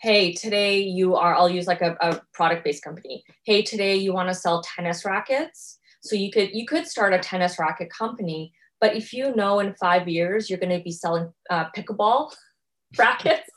hey 0.00 0.32
today 0.32 0.80
you 0.80 1.14
are 1.14 1.34
i'll 1.34 1.50
use 1.50 1.66
like 1.66 1.82
a, 1.82 1.94
a 2.00 2.20
product 2.32 2.64
based 2.64 2.82
company. 2.82 3.22
Hey 3.44 3.62
today 3.62 3.96
you 3.96 4.14
want 4.14 4.28
to 4.28 4.34
sell 4.34 4.62
tennis 4.62 5.04
rackets? 5.04 5.78
So 6.02 6.16
you 6.16 6.30
could 6.30 6.50
you 6.54 6.66
could 6.66 6.86
start 6.86 7.12
a 7.12 7.18
tennis 7.18 7.58
racket 7.58 7.90
company 7.90 8.52
but 8.80 8.96
if 8.96 9.12
you 9.12 9.34
know 9.36 9.60
in 9.60 9.74
five 9.74 10.08
years 10.08 10.48
you're 10.48 10.58
going 10.58 10.76
to 10.76 10.82
be 10.82 10.90
selling 10.90 11.30
uh, 11.50 11.66
pickleball 11.76 12.34
rackets 12.98 13.50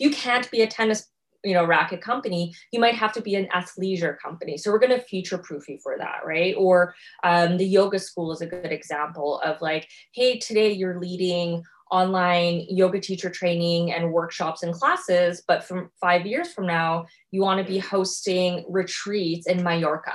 you 0.00 0.10
can't 0.10 0.50
be 0.50 0.62
a 0.62 0.66
tennis 0.66 1.06
you 1.44 1.54
know 1.54 1.64
racket 1.64 2.00
company. 2.00 2.52
You 2.72 2.80
might 2.80 2.94
have 2.94 3.12
to 3.12 3.22
be 3.22 3.34
an 3.36 3.46
athleisure 3.54 4.18
company. 4.18 4.56
So 4.56 4.72
we're 4.72 4.80
going 4.80 4.98
to 4.98 5.00
future 5.00 5.38
proof 5.38 5.68
you 5.68 5.78
for 5.82 5.96
that 5.98 6.20
right? 6.24 6.54
Or 6.56 6.94
um, 7.22 7.58
the 7.58 7.64
yoga 7.64 7.98
school 7.98 8.32
is 8.32 8.40
a 8.40 8.46
good 8.46 8.72
example 8.72 9.40
of 9.40 9.60
like 9.60 9.88
hey 10.12 10.38
today 10.38 10.72
you're 10.72 10.98
leading 10.98 11.62
online 11.90 12.66
yoga 12.68 13.00
teacher 13.00 13.30
training 13.30 13.92
and 13.92 14.12
workshops 14.12 14.62
and 14.62 14.74
classes, 14.74 15.42
but 15.46 15.64
from 15.64 15.90
five 16.00 16.26
years 16.26 16.52
from 16.52 16.66
now, 16.66 17.06
you 17.30 17.42
want 17.42 17.64
to 17.64 17.70
be 17.70 17.78
hosting 17.78 18.64
retreats 18.68 19.46
in 19.46 19.62
Mallorca. 19.62 20.14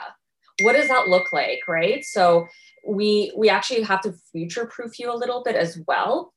What 0.61 0.73
does 0.73 0.87
that 0.87 1.07
look 1.07 1.33
like, 1.33 1.59
right? 1.67 2.03
So 2.03 2.47
we 2.87 3.33
we 3.35 3.49
actually 3.49 3.81
have 3.83 4.01
to 4.01 4.13
future 4.31 4.65
proof 4.65 4.99
you 4.99 5.11
a 5.11 5.15
little 5.15 5.43
bit 5.43 5.55
as 5.55 5.79
well, 5.87 6.33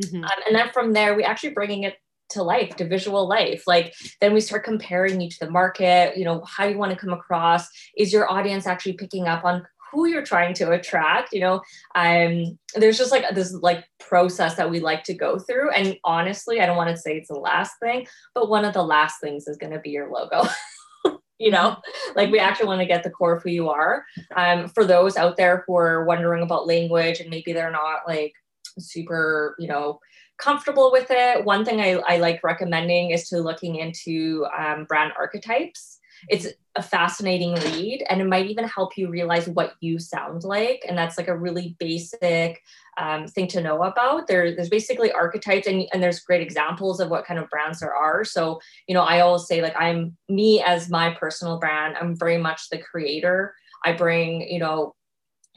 mm-hmm. 0.00 0.24
um, 0.24 0.30
and 0.46 0.54
then 0.54 0.70
from 0.72 0.92
there, 0.92 1.14
we 1.14 1.24
actually 1.24 1.50
bringing 1.50 1.82
it 1.84 1.96
to 2.28 2.42
life 2.42 2.74
to 2.76 2.84
visual 2.84 3.28
life 3.28 3.62
like 3.66 3.94
then 4.20 4.34
we 4.34 4.40
start 4.40 4.64
comparing 4.64 5.20
you 5.20 5.30
to 5.30 5.38
the 5.40 5.50
market 5.50 6.16
you 6.16 6.24
know 6.24 6.42
how 6.44 6.64
you 6.64 6.76
want 6.76 6.90
to 6.90 6.98
come 6.98 7.12
across 7.12 7.68
is 7.96 8.12
your 8.12 8.28
audience 8.30 8.66
actually 8.66 8.94
picking 8.94 9.28
up 9.28 9.44
on 9.44 9.64
who 9.96 10.06
you're 10.06 10.22
trying 10.22 10.52
to 10.52 10.72
attract 10.72 11.32
you 11.32 11.40
know 11.40 11.62
um 11.94 12.58
there's 12.74 12.98
just 12.98 13.10
like 13.10 13.24
this 13.34 13.54
like 13.54 13.84
process 13.98 14.54
that 14.56 14.70
we 14.70 14.78
like 14.78 15.02
to 15.02 15.14
go 15.14 15.38
through. 15.38 15.70
And 15.70 15.96
honestly 16.04 16.60
i 16.60 16.66
don't 16.66 16.76
want 16.76 16.90
to 16.90 16.96
say 16.96 17.16
it's 17.16 17.28
the 17.28 17.34
last 17.34 17.72
thing 17.80 18.06
but 18.34 18.50
one 18.50 18.66
of 18.66 18.74
the 18.74 18.82
last 18.82 19.20
things 19.20 19.48
is 19.48 19.56
going 19.56 19.72
to 19.72 19.80
be 19.80 19.90
your 19.90 20.10
logo. 20.10 20.42
You 21.38 21.50
know 21.50 21.76
like 22.14 22.30
we 22.30 22.38
actually 22.38 22.68
want 22.68 22.80
to 22.80 22.86
get 22.86 23.02
the 23.02 23.10
core 23.10 23.36
of 23.36 23.42
who 23.42 23.50
you 23.50 23.68
are. 23.68 24.06
Um 24.34 24.68
for 24.68 24.86
those 24.86 25.18
out 25.18 25.36
there 25.36 25.64
who 25.66 25.76
are 25.76 26.06
wondering 26.06 26.42
about 26.42 26.66
language 26.66 27.20
and 27.20 27.28
maybe 27.28 27.52
they're 27.52 27.70
not 27.70 28.08
like 28.08 28.32
super 28.78 29.54
you 29.58 29.68
know 29.68 30.00
comfortable 30.38 30.90
with 30.90 31.08
it 31.10 31.44
one 31.44 31.62
thing 31.62 31.80
i, 31.80 31.92
I 32.08 32.16
like 32.18 32.42
recommending 32.42 33.10
is 33.10 33.28
to 33.28 33.40
looking 33.40 33.76
into 33.76 34.46
um, 34.58 34.84
brand 34.84 35.12
archetypes 35.18 35.95
it's 36.28 36.48
a 36.76 36.82
fascinating 36.82 37.54
read 37.54 38.04
and 38.10 38.20
it 38.20 38.26
might 38.26 38.46
even 38.46 38.64
help 38.64 38.96
you 38.96 39.08
realize 39.08 39.48
what 39.48 39.74
you 39.80 39.98
sound 39.98 40.44
like 40.44 40.84
and 40.86 40.96
that's 40.96 41.16
like 41.16 41.28
a 41.28 41.36
really 41.36 41.74
basic 41.78 42.62
um, 42.98 43.26
thing 43.26 43.46
to 43.46 43.60
know 43.60 43.82
about 43.82 44.26
there, 44.26 44.54
there's 44.54 44.68
basically 44.68 45.12
archetypes 45.12 45.66
and, 45.66 45.86
and 45.92 46.02
there's 46.02 46.20
great 46.20 46.42
examples 46.42 47.00
of 47.00 47.10
what 47.10 47.26
kind 47.26 47.40
of 47.40 47.48
brands 47.48 47.80
there 47.80 47.94
are 47.94 48.24
so 48.24 48.60
you 48.86 48.94
know 48.94 49.02
i 49.02 49.20
always 49.20 49.46
say 49.46 49.62
like 49.62 49.74
i'm 49.78 50.16
me 50.28 50.62
as 50.62 50.90
my 50.90 51.10
personal 51.10 51.58
brand 51.58 51.96
i'm 52.00 52.16
very 52.16 52.38
much 52.38 52.68
the 52.68 52.78
creator 52.78 53.54
i 53.84 53.92
bring 53.92 54.42
you 54.42 54.58
know 54.58 54.94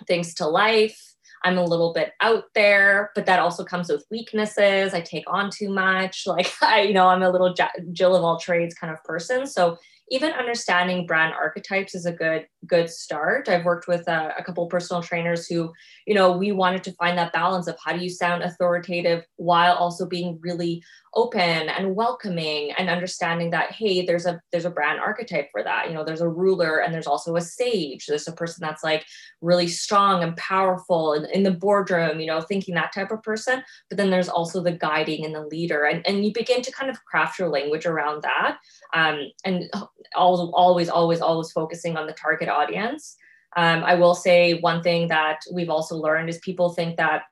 things 0.08 0.34
to 0.34 0.48
life 0.48 1.10
I'm 1.44 1.58
a 1.58 1.64
little 1.64 1.94
bit 1.94 2.14
out 2.22 2.46
there, 2.54 3.12
but 3.16 3.26
that 3.26 3.40
also 3.40 3.64
comes 3.64 3.90
with 3.90 4.06
weaknesses. 4.12 4.94
I 4.94 5.02
take 5.02 5.24
on 5.28 5.50
too 5.50 5.70
much. 5.70 6.24
Like 6.30 6.54
I, 6.62 6.82
you 6.82 6.94
know, 6.94 7.08
I'm 7.08 7.24
a 7.24 7.30
little 7.30 7.56
Jill 7.92 8.16
of 8.16 8.24
all 8.24 8.38
trades 8.38 8.76
kind 8.76 8.94
of 8.94 9.04
person. 9.04 9.48
So 9.48 9.78
even 10.12 10.32
understanding 10.32 11.06
brand 11.06 11.34
archetypes 11.34 11.96
is 11.96 12.06
a 12.06 12.12
good 12.12 12.48
good 12.68 12.90
start. 12.90 13.48
I've 13.48 13.66
worked 13.66 13.88
with 13.88 14.08
a, 14.08 14.34
a 14.38 14.44
couple 14.44 14.66
personal 14.68 15.02
trainers 15.02 15.48
who 15.48 15.72
you 16.06 16.14
know 16.14 16.38
we 16.38 16.52
wanted 16.52 16.84
to 16.86 16.94
find 16.94 17.18
that 17.18 17.34
balance 17.34 17.68
of 17.68 17.78
how 17.84 17.94
do 17.94 18.04
you 18.04 18.10
sound 18.10 18.44
authoritative 18.44 19.24
while 19.38 19.76
also 19.76 20.06
being 20.06 20.40
really 20.42 20.84
open 21.16 21.42
and 21.42 21.96
welcoming 21.96 22.72
and 22.78 22.88
understanding 22.88 23.50
that 23.50 23.72
hey 23.72 24.06
there's 24.06 24.28
a 24.28 24.40
there's 24.52 24.66
a 24.66 24.70
brand 24.70 25.00
archetype 25.00 25.50
for 25.52 25.64
that. 25.64 25.88
You 25.88 25.94
know 25.94 26.04
there's 26.04 26.22
a 26.22 26.30
ruler 26.30 26.80
and 26.80 26.94
there's 26.94 27.08
also 27.08 27.36
a 27.36 27.42
sage. 27.42 28.06
There's 28.06 28.28
a 28.28 28.34
person 28.34 28.62
that's 28.62 28.84
like 28.84 29.06
really 29.42 29.68
strong 29.68 30.22
and 30.24 30.36
powerful 30.36 31.14
in, 31.14 31.26
in 31.26 31.44
the 31.44 31.52
boardroom 31.52 32.20
you 32.20 32.28
know 32.28 32.42
thinking 32.42 32.76
that 32.76 32.94
type 32.94 33.12
of 33.12 33.24
person. 33.24 33.64
But 33.90 33.98
then 33.98 34.10
there's 34.10 34.30
also 34.30 34.62
the 34.62 34.72
guiding 34.72 35.26
and 35.26 35.34
the 35.34 35.46
leader. 35.46 35.86
And, 35.86 36.06
and 36.06 36.26
you 36.26 36.34
begin 36.34 36.62
to 36.62 36.72
kind 36.72 36.90
of 36.90 37.04
craft 37.06 37.40
your 37.40 37.50
language 37.50 37.86
around 37.86 38.24
that 38.24 38.58
um, 38.94 39.32
and 39.46 39.70
always 40.16 40.50
always 40.54 40.90
always 40.90 41.22
always 41.22 41.52
focusing 41.52 41.98
on 41.98 42.08
the 42.08 42.14
target 42.14 42.49
audience. 42.50 43.16
Um, 43.56 43.84
i 43.84 43.96
will 43.96 44.14
say 44.14 44.60
one 44.60 44.84
thing 44.84 45.08
that 45.08 45.40
we've 45.52 45.72
also 45.72 45.96
learned 45.96 46.30
is 46.30 46.38
people 46.38 46.70
think 46.70 46.98
that 46.98 47.24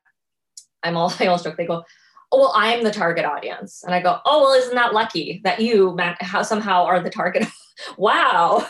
i'm 0.82 0.98
all 0.98 1.14
i 1.20 1.28
always 1.28 1.44
joke 1.44 1.58
they 1.58 1.68
go 1.68 1.84
oh 2.32 2.40
well 2.40 2.54
i'm 2.56 2.84
the 2.84 2.92
target 2.92 3.24
audience. 3.24 3.84
And 3.84 3.94
i 3.94 4.02
go 4.02 4.20
oh 4.26 4.42
well 4.42 4.54
isn't 4.54 4.76
that 4.76 4.94
lucky 4.94 5.42
that 5.44 5.62
you 5.62 5.96
how 6.22 6.42
somehow 6.42 6.86
are 6.86 7.02
the 7.02 7.10
target 7.10 7.48
wow. 7.98 8.66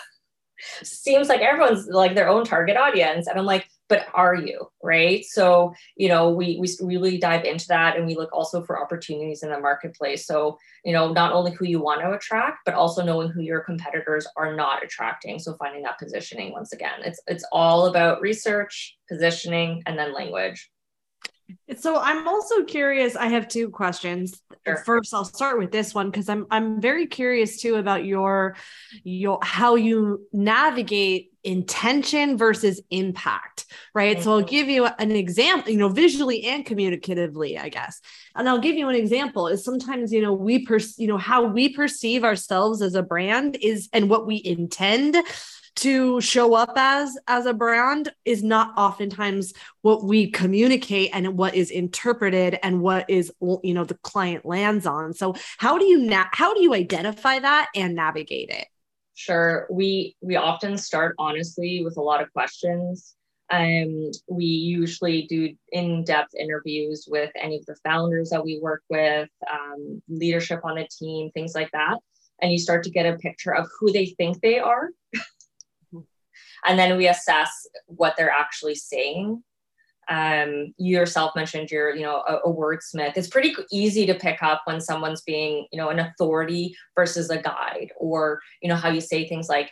Seems 0.84 1.30
like 1.30 1.42
everyone's 1.42 1.88
like 1.88 2.16
their 2.16 2.27
own 2.27 2.44
target 2.44 2.75
audience. 2.77 3.27
And 3.27 3.39
i'm 3.39 3.46
like 3.46 3.68
but 3.89 4.08
are 4.13 4.36
you 4.36 4.70
right? 4.84 5.25
So 5.25 5.74
you 5.96 6.10
know 6.10 6.29
we 6.29 6.60
we 6.60 6.70
really 6.86 7.17
dive 7.17 7.46
into 7.46 7.67
that 7.70 7.98
and 7.98 8.06
we 8.06 8.15
look 8.15 8.32
also 8.34 8.63
for 8.63 8.82
opportunities 8.82 9.44
in 9.44 9.50
the 9.50 9.60
marketplace. 9.60 10.25
So 10.25 10.58
you 10.84 10.94
know 10.94 11.12
not 11.12 11.34
only 11.34 11.51
who 11.51 11.65
you 11.65 11.82
want 11.82 12.01
to 12.01 12.12
attract 12.12 12.60
but 12.65 12.74
also 12.74 13.03
knowing 13.03 13.29
who 13.29 13.41
your 13.41 13.62
competitors 13.62 14.27
are 14.36 14.56
not 14.56 14.84
attracting. 14.84 15.39
So 15.39 15.56
finding 15.56 15.84
that 15.84 16.00
positioning 16.00 16.51
once 16.51 16.74
again. 16.74 17.00
It's 17.03 17.22
it's 17.27 17.46
all 17.51 17.88
about 17.88 18.22
research 18.22 18.98
positioning 19.10 19.84
and 19.86 19.98
then 19.98 20.13
language 20.13 20.70
so 21.77 21.98
I'm 21.98 22.27
also 22.27 22.63
curious. 22.63 23.16
I 23.16 23.27
have 23.27 23.48
two 23.48 23.70
questions. 23.70 24.42
Sure. 24.66 24.77
First, 24.86 25.13
I'll 25.13 25.25
start 25.25 25.60
with 25.60 25.72
this 25.72 25.94
one 25.94 26.10
because 26.12 26.27
I'm 26.30 26.46
I'm 26.51 26.82
very 26.82 27.08
curious 27.08 27.62
too 27.62 27.75
about 27.75 28.06
your 28.06 28.56
your 29.04 29.39
how 29.42 29.75
you 29.75 30.27
navigate 30.34 31.32
intention 31.44 32.38
versus 32.38 32.82
impact, 32.89 33.66
right? 33.94 34.18
Mm-hmm. 34.18 34.24
So 34.24 34.34
I'll 34.34 34.42
give 34.42 34.68
you 34.68 34.86
an 34.86 35.12
example, 35.12 35.72
you 35.72 35.77
know, 35.77 35.88
visually 35.88 36.44
and 36.44 36.66
communicatively, 36.66 37.58
I 37.58 37.70
guess. 37.70 38.01
And 38.36 38.50
I'll 38.50 38.60
give 38.60 38.75
you 38.75 38.89
an 38.89 38.96
example 38.96 39.48
is 39.48 39.63
sometimes, 39.63 40.12
you 40.12 40.22
know, 40.22 40.34
we 40.34 40.66
per 40.66 40.80
you 40.98 41.08
know 41.08 41.18
how 41.18 41.46
we 41.46 41.70
perceive 41.70 42.24
ourselves 42.24 42.82
as 42.82 42.96
a 42.96 43.04
brand 43.04 43.58
is 43.62 43.88
and 43.94 44.10
what 44.10 44.27
we 44.27 44.42
intend 44.44 45.16
to 45.77 46.19
show 46.22 46.53
up 46.55 46.74
as 46.75 47.17
as 47.27 47.46
a 47.46 47.53
brand 47.53 48.12
is 48.25 48.43
not 48.43 48.74
oftentimes 48.77 49.53
what 49.81 50.03
we 50.03 50.29
communicate 50.29 51.12
and 51.13 51.38
what 51.38 51.55
is 51.55 51.72
interpreted 51.72 52.60
and 52.63 52.81
what 52.81 53.10
is 53.10 53.31
you 53.63 53.74
know 53.74 53.84
the 53.84 53.98
client 54.03 54.46
lands 54.46 54.86
on. 54.86 55.13
So 55.13 55.36
how 55.57 55.77
do 55.77 55.86
you 55.86 56.00
na- 56.00 56.29
how 56.31 56.53
do 56.53 56.62
you 56.62 56.74
identify 56.74 57.39
that 57.39 57.69
and 57.75 57.96
navigate 57.96 58.50
it? 58.50 58.67
Sure. 59.13 59.67
We 59.69 60.15
we 60.22 60.36
often 60.36 60.77
start 60.77 61.15
honestly 61.17 61.84
with 61.84 61.98
a 61.98 62.01
lot 62.01 62.22
of 62.22 62.31
questions. 62.34 63.15
Um, 63.50 64.12
we 64.29 64.46
usually 64.46 65.25
do 65.27 65.55
in-depth 65.72 66.36
interviews 66.36 67.07
with 67.10 67.31
any 67.41 67.55
of 67.55 67.65
the 67.65 67.77
founders 67.84 68.29
that 68.31 68.43
we 68.43 68.60
work 68.62 68.84
with 68.89 69.29
um, 69.50 70.01
leadership 70.10 70.60
on 70.65 70.77
a 70.77 70.88
team 70.88 71.31
things 71.31 71.55
like 71.55 71.72
that. 71.72 71.98
And 72.41 72.51
you 72.51 72.60
start 72.60 72.84
to 72.84 72.89
get 72.89 73.05
a 73.05 73.17
picture 73.17 73.55
of 73.55 73.69
who 73.79 73.91
they 73.91 74.07
think 74.07 74.41
they 74.41 74.60
are 74.60 74.89
and 76.67 76.77
then 76.77 76.97
we 76.97 77.07
assess 77.07 77.67
what 77.86 78.15
they're 78.17 78.31
actually 78.31 78.75
saying. 78.75 79.43
Um, 80.09 80.74
you 80.77 80.97
yourself 80.97 81.36
mentioned 81.36 81.69
you're 81.69 81.93
you 81.93 82.03
know 82.03 82.24
a, 82.27 82.36
a, 82.38 82.53
wordsmith. 82.53 83.17
It's 83.17 83.27
pretty 83.27 83.53
easy 83.71 84.05
to 84.05 84.13
pick 84.13 84.41
up 84.41 84.62
when 84.63 84.79
someone's 84.79 85.21
being 85.21 85.67
you 85.71 85.77
know 85.77 85.89
an 85.89 86.00
authority 86.00 86.75
versus 86.95 87.29
a 87.29 87.41
guide 87.41 87.91
or 87.97 88.39
you 88.62 88.69
know 88.69 88.75
how 88.75 88.89
you 88.89 89.01
say 89.01 89.27
things 89.27 89.50
like 89.50 89.69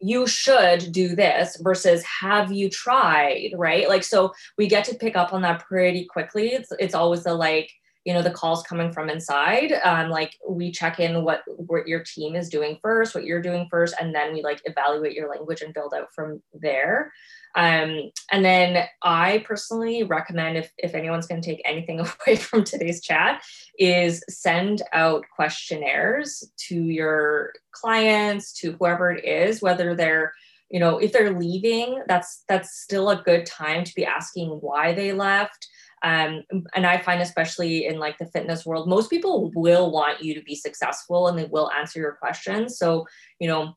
you 0.00 0.26
should 0.26 0.92
do 0.92 1.14
this 1.14 1.56
versus 1.62 2.04
have 2.04 2.50
you 2.50 2.68
tried? 2.68 3.52
Right? 3.56 3.88
Like 3.88 4.02
so 4.02 4.32
we 4.58 4.66
get 4.66 4.84
to 4.86 4.96
pick 4.96 5.16
up 5.16 5.32
on 5.32 5.42
that 5.42 5.64
pretty 5.64 6.04
quickly. 6.04 6.48
It's, 6.48 6.72
it's 6.80 6.94
always 6.94 7.22
the 7.22 7.34
like 7.34 7.70
you 8.04 8.12
know 8.12 8.22
the 8.22 8.30
calls 8.30 8.62
coming 8.62 8.92
from 8.92 9.08
inside 9.08 9.72
um, 9.84 10.10
like 10.10 10.36
we 10.48 10.70
check 10.70 11.00
in 11.00 11.24
what 11.24 11.42
what 11.46 11.88
your 11.88 12.00
team 12.00 12.36
is 12.36 12.48
doing 12.48 12.78
first 12.82 13.14
what 13.14 13.24
you're 13.24 13.42
doing 13.42 13.66
first 13.70 13.94
and 14.00 14.14
then 14.14 14.32
we 14.32 14.42
like 14.42 14.60
evaluate 14.64 15.14
your 15.14 15.28
language 15.28 15.62
and 15.62 15.74
build 15.74 15.94
out 15.94 16.12
from 16.14 16.42
there. 16.52 17.12
Um, 17.56 18.10
and 18.32 18.44
then 18.44 18.84
i 19.04 19.44
personally 19.46 20.02
recommend 20.02 20.56
if, 20.56 20.72
if 20.76 20.92
anyone's 20.94 21.28
going 21.28 21.40
to 21.40 21.48
take 21.48 21.62
anything 21.64 22.00
away 22.26 22.36
from 22.36 22.64
today's 22.64 23.00
chat 23.00 23.42
is 23.78 24.24
send 24.28 24.82
out 24.92 25.24
questionnaires 25.34 26.50
to 26.68 26.74
your 26.74 27.52
clients 27.70 28.52
to 28.54 28.72
whoever 28.72 29.12
it 29.12 29.24
is 29.24 29.62
whether 29.62 29.94
they're 29.94 30.32
you 30.68 30.80
know 30.80 30.98
if 30.98 31.12
they're 31.12 31.38
leaving 31.38 32.02
that's 32.08 32.42
that's 32.48 32.80
still 32.80 33.10
a 33.10 33.22
good 33.22 33.46
time 33.46 33.84
to 33.84 33.94
be 33.94 34.04
asking 34.04 34.48
why 34.60 34.92
they 34.92 35.12
left 35.12 35.68
um, 36.04 36.42
and 36.74 36.86
i 36.86 36.98
find 36.98 37.20
especially 37.20 37.86
in 37.86 37.98
like 37.98 38.16
the 38.18 38.26
fitness 38.26 38.64
world 38.64 38.88
most 38.88 39.10
people 39.10 39.50
will 39.54 39.90
want 39.90 40.22
you 40.22 40.34
to 40.34 40.42
be 40.42 40.54
successful 40.54 41.26
and 41.26 41.38
they 41.38 41.46
will 41.46 41.70
answer 41.72 41.98
your 41.98 42.12
questions 42.12 42.78
so 42.78 43.06
you 43.40 43.48
know 43.48 43.74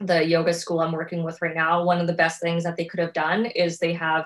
the 0.00 0.24
yoga 0.24 0.54
school 0.54 0.80
i'm 0.80 0.92
working 0.92 1.24
with 1.24 1.40
right 1.42 1.56
now 1.56 1.84
one 1.84 2.00
of 2.00 2.06
the 2.06 2.12
best 2.12 2.40
things 2.40 2.62
that 2.62 2.76
they 2.76 2.84
could 2.84 3.00
have 3.00 3.12
done 3.12 3.46
is 3.46 3.78
they 3.78 3.92
have 3.92 4.24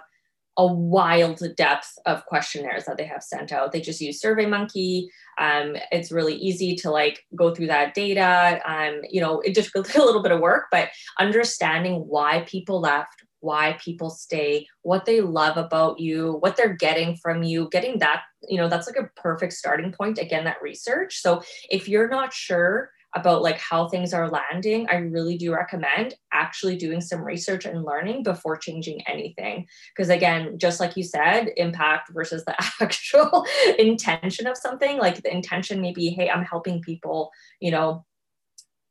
a 0.59 0.67
wild 0.67 1.43
depth 1.57 1.99
of 2.07 2.25
questionnaires 2.27 2.85
that 2.87 2.97
they 2.97 3.05
have 3.05 3.23
sent 3.23 3.53
out. 3.53 3.73
They 3.73 3.81
just 3.81 4.01
use 4.01 4.23
SurveyMonkey. 4.23 5.07
Um, 5.39 5.77
it's 5.93 6.11
really 6.11 6.35
easy 6.35 6.75
to 6.77 6.91
like 6.91 7.23
go 7.35 7.55
through 7.55 7.67
that 7.67 7.95
data. 7.95 8.61
Um, 8.67 9.03
you 9.11 9.21
know, 9.21 9.41
it 9.41 9.55
just 9.55 9.71
feels 9.71 9.95
a 9.95 10.03
little 10.03 10.23
bit 10.23 10.33
of 10.33 10.41
work, 10.41 10.67
but 10.71 10.89
understanding 11.19 12.05
why 12.07 12.45
people 12.49 12.81
left, 12.81 13.23
why 13.47 13.79
people 13.83 14.11
stay, 14.11 14.67
what 14.83 15.05
they 15.05 15.21
love 15.21 15.57
about 15.57 16.01
you, 16.01 16.39
what 16.41 16.57
they're 16.57 16.75
getting 16.75 17.17
from 17.17 17.45
you, 17.45 17.69
getting 17.71 18.01
that, 18.01 18.23
you 18.49 18.57
know, 18.57 18.69
that's 18.69 18.89
like 18.89 18.97
a 18.97 19.21
perfect 19.21 19.53
starting 19.53 19.93
point. 19.93 20.19
Again, 20.19 20.45
that 20.45 20.61
research. 20.61 21.21
So 21.23 21.43
if 21.71 21.89
you're 21.89 22.09
not 22.09 22.33
sure 22.33 22.91
about 23.15 23.43
like 23.43 23.59
how 23.59 23.89
things 23.89 24.13
are 24.13 24.29
landing, 24.29 24.89
I 24.91 24.97
really 24.97 25.39
do 25.39 25.55
recommend 25.55 26.15
actually 26.33 26.77
doing 26.77 27.01
some 27.01 27.23
research 27.23 27.65
and 27.65 27.85
learning 27.85 28.25
before 28.25 28.57
changing 28.57 29.01
anything. 29.07 29.67
Because 29.95 30.11
again, 30.11 30.59
just 30.59 30.81
like 30.81 30.97
you 30.97 31.05
said, 31.05 31.51
impact 31.57 32.11
versus 32.13 32.45
the 32.45 32.57
actual 32.83 33.47
intention 33.79 34.49
of 34.49 34.57
something, 34.57 34.99
like 34.99 35.23
the 35.23 35.33
intention 35.33 35.81
may 35.81 35.93
be, 35.93 36.11
hey, 36.11 36.29
I'm 36.29 36.45
helping 36.45 36.83
people, 36.83 37.31
you 37.61 37.71
know, 37.71 38.05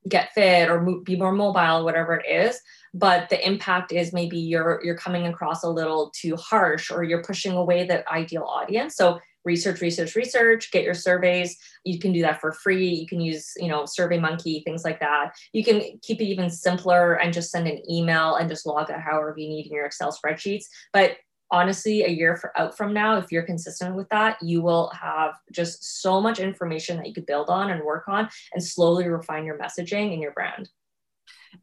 get 0.08 0.32
fit 0.34 0.70
or 0.70 1.02
be 1.04 1.18
more 1.18 1.34
mobile, 1.34 1.84
whatever 1.84 2.16
it 2.16 2.26
is 2.30 2.62
but 2.96 3.28
the 3.28 3.46
impact 3.46 3.92
is 3.92 4.14
maybe 4.14 4.40
you're 4.40 4.80
you're 4.82 4.96
coming 4.96 5.28
across 5.28 5.64
a 5.64 5.70
little 5.70 6.12
too 6.16 6.36
harsh 6.38 6.90
or 6.90 7.04
you're 7.04 7.24
pushing 7.24 7.52
away 7.52 7.86
the 7.86 8.10
ideal 8.10 8.44
audience. 8.44 8.96
So 8.96 9.20
research 9.44 9.82
research 9.82 10.16
research 10.16 10.72
get 10.72 10.86
your 10.86 10.94
surveys. 10.94 11.58
You 11.84 12.00
can 12.00 12.14
do 12.14 12.22
that 12.22 12.40
for 12.40 12.54
free. 12.54 12.88
You 12.88 13.06
can 13.06 13.20
use 13.20 13.52
you 13.58 13.68
know 13.68 13.86
survey 13.86 14.18
monkey 14.18 14.62
things 14.66 14.86
like 14.86 15.02
that. 15.02 15.36
You 15.52 15.64
can 15.64 16.00
keep 16.02 16.22
it 16.22 16.26
even 16.26 16.50
simpler 16.50 17.16
and 17.16 17.34
just 17.34 17.52
send 17.52 17.68
an 17.68 17.82
email 17.92 18.36
and 18.36 18.50
just 18.50 18.66
log 18.66 18.90
it 18.90 18.96
however 18.98 19.36
you 19.38 19.50
need 19.50 19.68
in 19.68 19.74
your 19.74 19.86
excel 19.86 20.18
spreadsheets. 20.18 20.64
But 20.94 21.18
honestly 21.52 22.04
a 22.04 22.10
year 22.10 22.38
for, 22.38 22.58
out 22.58 22.76
from 22.76 22.92
now 22.92 23.18
if 23.18 23.32
you're 23.32 23.44
consistent 23.44 23.96
with 23.96 24.10
that 24.10 24.36
you 24.42 24.64
will 24.64 24.90
have 25.00 25.36
just 25.52 26.02
so 26.02 26.20
much 26.20 26.40
information 26.40 26.98
that 26.98 27.06
you 27.06 27.14
could 27.14 27.28
build 27.28 27.52
on 27.52 27.70
and 27.70 27.84
work 27.84 28.08
on 28.08 28.28
and 28.54 28.64
slowly 28.64 29.08
refine 29.08 29.46
your 29.46 29.56
messaging 29.60 30.12
and 30.12 30.24
your 30.24 30.32
brand 30.32 30.68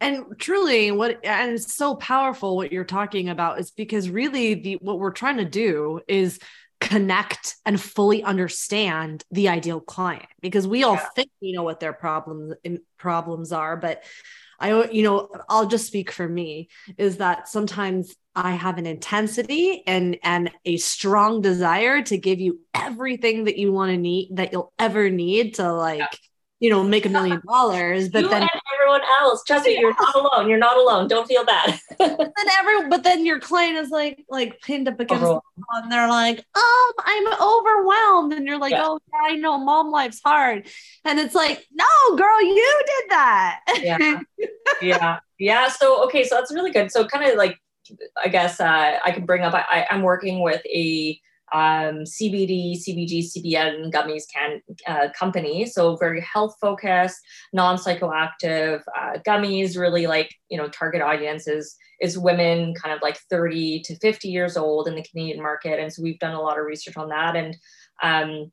and 0.00 0.24
truly 0.38 0.90
what 0.90 1.24
and 1.24 1.52
it's 1.52 1.74
so 1.74 1.94
powerful 1.94 2.56
what 2.56 2.72
you're 2.72 2.84
talking 2.84 3.28
about 3.28 3.58
is 3.58 3.70
because 3.70 4.08
really 4.08 4.54
the 4.54 4.74
what 4.76 4.98
we're 4.98 5.10
trying 5.10 5.38
to 5.38 5.44
do 5.44 6.00
is 6.08 6.38
connect 6.80 7.56
and 7.64 7.80
fully 7.80 8.24
understand 8.24 9.24
the 9.30 9.48
ideal 9.48 9.80
client 9.80 10.26
because 10.40 10.66
we 10.66 10.82
all 10.82 10.94
yeah. 10.94 11.08
think 11.14 11.30
we 11.40 11.52
know 11.52 11.62
what 11.62 11.80
their 11.80 11.92
problems 11.92 12.54
problems 12.98 13.52
are 13.52 13.76
but 13.76 14.02
I, 14.58 14.88
you 14.90 15.02
know, 15.02 15.28
I'll 15.48 15.66
just 15.66 15.88
speak 15.88 16.12
for 16.12 16.28
me 16.28 16.68
is 16.96 17.16
that 17.16 17.48
sometimes 17.48 18.14
I 18.36 18.52
have 18.52 18.78
an 18.78 18.86
intensity 18.86 19.82
and 19.88 20.16
and 20.22 20.52
a 20.64 20.76
strong 20.76 21.40
desire 21.40 22.00
to 22.02 22.16
give 22.16 22.38
you 22.38 22.60
everything 22.72 23.44
that 23.44 23.58
you 23.58 23.72
want 23.72 23.90
to 23.90 23.96
need 23.96 24.36
that 24.36 24.52
you'll 24.52 24.72
ever 24.78 25.10
need 25.10 25.54
to 25.54 25.72
like 25.72 25.98
yeah 25.98 26.06
you 26.62 26.70
know, 26.70 26.84
make 26.84 27.04
a 27.04 27.08
million 27.08 27.42
dollars. 27.44 28.08
But 28.08 28.22
you 28.22 28.28
then 28.28 28.46
everyone 28.72 29.00
else, 29.18 29.42
trust 29.42 29.66
me, 29.66 29.80
you're 29.80 29.92
not 29.94 30.14
alone. 30.14 30.48
You're 30.48 30.58
not 30.58 30.76
alone. 30.76 31.08
Don't 31.08 31.26
feel 31.26 31.44
bad. 31.44 31.76
then 31.98 32.30
every 32.56 32.88
but 32.88 33.02
then 33.02 33.26
your 33.26 33.40
client 33.40 33.78
is 33.78 33.90
like 33.90 34.24
like 34.30 34.60
pinned 34.60 34.86
up 34.86 35.00
against 35.00 35.24
the 35.24 35.28
wall 35.28 35.42
and 35.72 35.90
they're 35.90 36.08
like, 36.08 36.38
um, 36.38 36.92
I'm 37.00 37.26
overwhelmed. 37.42 38.32
And 38.34 38.46
you're 38.46 38.60
like, 38.60 38.70
yeah. 38.70 38.84
oh 38.84 39.00
yeah, 39.12 39.32
I 39.32 39.36
know 39.36 39.58
mom 39.58 39.90
life's 39.90 40.20
hard. 40.24 40.68
And 41.04 41.18
it's 41.18 41.34
like, 41.34 41.66
no, 41.72 42.16
girl, 42.16 42.40
you 42.40 42.82
did 42.86 43.10
that. 43.10 43.60
yeah. 43.82 44.20
Yeah. 44.80 45.18
Yeah. 45.38 45.68
So 45.68 46.04
okay, 46.04 46.24
so 46.24 46.36
that's 46.36 46.52
really 46.52 46.70
good. 46.70 46.90
So 46.92 47.04
kind 47.04 47.28
of 47.28 47.36
like 47.36 47.58
I 48.24 48.28
guess 48.28 48.60
uh, 48.60 48.98
I 49.04 49.10
can 49.10 49.26
bring 49.26 49.42
up 49.42 49.54
I, 49.54 49.86
I'm 49.90 50.02
working 50.02 50.40
with 50.40 50.62
a 50.66 51.20
um, 51.52 52.04
CBD, 52.04 52.76
CBG, 52.76 53.24
CBN 53.30 53.92
gummies 53.92 54.24
can 54.32 54.60
uh, 54.86 55.08
company. 55.16 55.66
So 55.66 55.96
very 55.96 56.20
health 56.20 56.56
focused, 56.60 57.20
non 57.52 57.76
psychoactive 57.76 58.80
uh, 58.98 59.18
gummies. 59.26 59.78
Really 59.78 60.06
like 60.06 60.34
you 60.48 60.56
know 60.58 60.68
target 60.68 61.02
audience 61.02 61.46
is 61.46 61.76
is 62.00 62.18
women 62.18 62.74
kind 62.74 62.94
of 62.94 63.02
like 63.02 63.18
30 63.30 63.82
to 63.82 63.96
50 63.96 64.28
years 64.28 64.56
old 64.56 64.88
in 64.88 64.94
the 64.94 65.04
Canadian 65.04 65.42
market, 65.42 65.78
and 65.78 65.92
so 65.92 66.02
we've 66.02 66.18
done 66.18 66.34
a 66.34 66.40
lot 66.40 66.58
of 66.58 66.64
research 66.64 66.96
on 66.96 67.10
that. 67.10 67.36
And 67.36 67.56
um, 68.02 68.52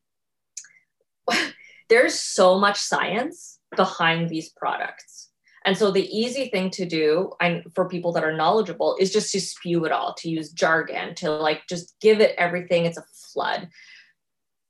there's 1.89 2.19
so 2.19 2.59
much 2.59 2.77
science 2.77 3.59
behind 3.75 4.29
these 4.29 4.49
products 4.49 5.28
and 5.69 5.77
so 5.77 5.91
the 5.91 6.09
easy 6.09 6.49
thing 6.49 6.71
to 6.71 6.85
do 6.87 7.31
and 7.39 7.63
for 7.75 7.87
people 7.87 8.11
that 8.13 8.23
are 8.23 8.35
knowledgeable 8.35 8.97
is 8.99 9.13
just 9.13 9.31
to 9.33 9.39
spew 9.39 9.85
it 9.85 9.91
all, 9.91 10.15
to 10.15 10.27
use 10.27 10.51
jargon, 10.51 11.13
to 11.13 11.29
like 11.29 11.67
just 11.69 11.93
give 12.01 12.21
it 12.21 12.33
everything. 12.39 12.85
It's 12.85 12.97
a 12.97 13.03
flood. 13.31 13.69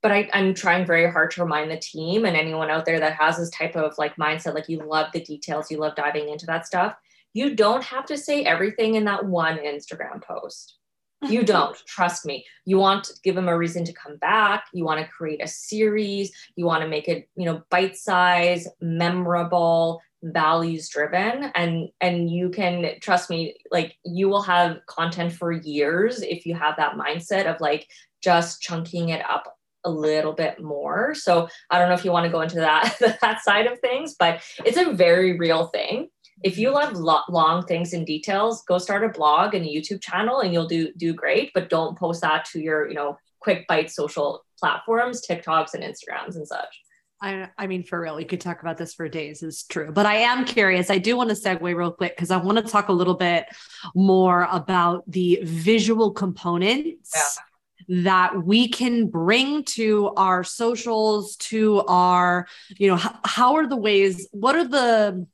But 0.04 0.12
I, 0.12 0.30
I'm 0.34 0.54
trying 0.54 0.86
very 0.86 1.10
hard 1.10 1.32
to 1.32 1.42
remind 1.42 1.72
the 1.72 1.78
team 1.78 2.26
and 2.26 2.36
anyone 2.36 2.70
out 2.70 2.84
there 2.84 3.00
that 3.00 3.14
has 3.14 3.38
this 3.38 3.50
type 3.52 3.78
of 3.78 3.98
like 3.98 4.18
mindset, 4.18 4.54
like 4.54 4.68
you 4.68 4.86
love 4.86 5.08
the 5.14 5.22
details, 5.22 5.72
you 5.72 5.78
love 5.78 5.96
diving 5.96 6.28
into 6.28 6.46
that 6.48 6.68
stuff. 6.68 6.96
You 7.32 7.56
don't 7.56 7.86
have 7.86 8.06
to 8.08 8.18
say 8.18 8.44
everything 8.44 8.96
in 8.96 9.06
that 9.06 9.26
one 9.26 9.58
Instagram 9.58 10.22
post. 10.22 10.76
You 11.30 11.44
don't, 11.44 11.78
trust 11.86 12.26
me. 12.26 12.46
You 12.64 12.78
want 12.78 13.04
to 13.06 13.14
give 13.24 13.36
them 13.36 13.50
a 13.50 13.58
reason 13.58 13.84
to 13.86 13.94
come 13.94 14.16
back. 14.18 14.66
You 14.74 14.86
want 14.86 15.02
to 15.02 15.12
create 15.12 15.44
a 15.44 15.48
series. 15.48 16.32
You 16.56 16.66
want 16.66 16.82
to 16.82 16.88
make 16.88 17.10
it, 17.10 17.28
you 17.36 17.46
know, 17.46 17.62
bite 17.70 17.98
size, 17.98 18.68
memorable, 18.80 20.02
values 20.24 20.90
driven 20.90 21.46
and 21.56 21.90
and 22.02 22.30
you 22.30 22.50
can 22.50 23.00
trust 23.00 23.30
me 23.30 23.56
like 23.72 23.96
you 24.04 24.28
will 24.28 24.42
have 24.42 24.80
content 24.88 25.32
for 25.32 25.52
years 25.52 26.22
if 26.22 26.46
you 26.46 26.54
have 26.54 26.76
that 26.78 26.96
mindset 26.96 27.46
of 27.46 27.60
like 27.62 27.88
just 28.22 28.62
chunking 28.62 29.10
it 29.10 29.24
up 29.30 29.56
a 29.86 29.90
little 29.90 30.34
bit 30.34 30.62
more. 30.62 31.16
So 31.16 31.48
i 31.70 31.80
don't 31.80 31.88
know 31.88 31.96
if 31.96 32.04
you 32.04 32.12
want 32.12 32.26
to 32.26 32.32
go 32.32 32.42
into 32.42 32.58
that 32.58 32.98
that 33.22 33.42
side 33.44 33.66
of 33.66 33.80
things 33.80 34.16
but 34.20 34.42
it's 34.66 34.78
a 34.78 34.94
very 34.94 35.38
real 35.38 35.68
thing. 35.68 36.10
If 36.42 36.58
you 36.58 36.72
love 36.72 36.94
lo- 36.94 37.28
long 37.30 37.66
things 37.66 37.94
and 37.94 38.06
details 38.06 38.64
go 38.64 38.78
start 38.78 39.04
a 39.04 39.10
blog 39.10 39.54
and 39.54 39.66
a 39.66 39.70
youtube 39.70 40.02
channel 40.02 40.42
and 40.42 40.54
you'll 40.54 40.68
do 40.68 40.92
do 40.98 41.14
great 41.14 41.52
but 41.54 41.70
don't 41.70 41.98
post 41.98 42.22
that 42.22 42.46
to 42.52 42.60
your 42.60 42.88
you 42.90 42.96
know 42.96 43.18
quick 43.40 43.66
bite 43.68 43.90
social 43.90 44.44
platforms 44.60 45.22
tiktoks 45.26 45.74
and 45.74 45.84
instagrams 45.84 46.36
and 46.36 46.48
such 46.48 46.82
I, 47.22 47.50
I 47.58 47.68
mean, 47.68 47.84
for 47.84 48.00
real, 48.00 48.16
we 48.16 48.24
could 48.24 48.40
talk 48.40 48.62
about 48.62 48.78
this 48.78 48.94
for 48.94 49.10
days, 49.10 49.44
is 49.44 49.64
true. 49.64 49.92
But 49.92 50.06
I 50.06 50.16
am 50.16 50.46
curious. 50.46 50.90
I 50.90 51.00
do 51.00 51.18
want 51.18 51.30
to 51.30 51.36
segue 51.36 51.62
real 51.62 51.92
quick 51.92 52.16
because 52.16 52.32
I 52.32 52.38
want 52.38 52.58
to 52.58 52.64
talk 52.64 52.88
a 52.88 52.94
little 52.94 53.16
bit 53.16 53.46
more 53.94 54.48
about 54.50 55.04
the 55.06 55.40
visual 55.44 56.12
components 56.12 57.12
yeah. 57.14 58.04
that 58.04 58.46
we 58.46 58.70
can 58.70 59.08
bring 59.08 59.66
to 59.66 60.14
our 60.16 60.46
socials, 60.46 61.36
to 61.38 61.82
our, 61.88 62.48
you 62.78 62.88
know, 62.88 62.96
how, 62.96 63.20
how 63.26 63.56
are 63.56 63.68
the 63.68 63.76
ways, 63.76 64.30
what 64.32 64.56
are 64.56 64.68
the, 64.68 65.28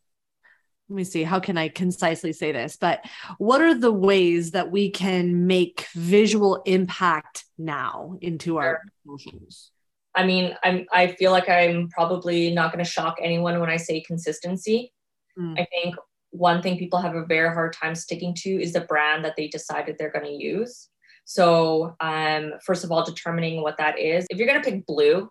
let 0.90 0.96
me 0.96 1.04
see, 1.04 1.22
how 1.22 1.40
can 1.40 1.56
I 1.56 1.70
concisely 1.70 2.34
say 2.34 2.52
this? 2.52 2.78
But 2.78 3.06
what 3.38 3.62
are 3.62 3.76
the 3.76 3.92
ways 3.92 4.52
that 4.52 4.72
we 4.72 4.90
can 4.90 5.46
make 5.46 5.86
visual 5.94 6.64
impact 6.66 7.46
now 7.60 8.18
into 8.22 8.58
our 8.58 8.82
socials? 9.06 9.72
I 10.16 10.26
mean, 10.26 10.56
I'm 10.64 10.86
I 10.92 11.08
feel 11.08 11.32
like 11.32 11.50
I'm 11.50 11.90
probably 11.90 12.52
not 12.52 12.72
going 12.72 12.84
to 12.84 12.90
shock 12.90 13.18
anyone 13.22 13.60
when 13.60 13.70
I 13.70 13.78
say 13.78 14.02
consistency. 14.02 14.94
Mm. 15.38 15.60
I 15.60 15.66
think 15.66 15.96
one 16.32 16.62
thing 16.62 16.78
people 16.78 17.00
have 17.00 17.16
a 17.16 17.26
very 17.26 17.54
hard 17.54 17.74
time 17.74 17.96
sticking 17.96 18.34
to 18.36 18.50
is 18.50 18.74
the 18.74 18.82
brand 18.82 19.26
that 19.26 19.36
they 19.36 19.48
decided 19.48 19.98
they're 19.98 20.12
going 20.12 20.26
to 20.26 20.44
use. 20.44 20.90
So, 21.26 21.96
um, 22.00 22.54
first 22.64 22.84
of 22.84 22.92
all, 22.92 23.04
determining 23.04 23.62
what 23.62 23.78
that 23.78 24.00
is. 24.00 24.26
If 24.30 24.38
you're 24.38 24.48
going 24.48 24.62
to 24.62 24.70
pick 24.70 24.86
blue, 24.86 25.24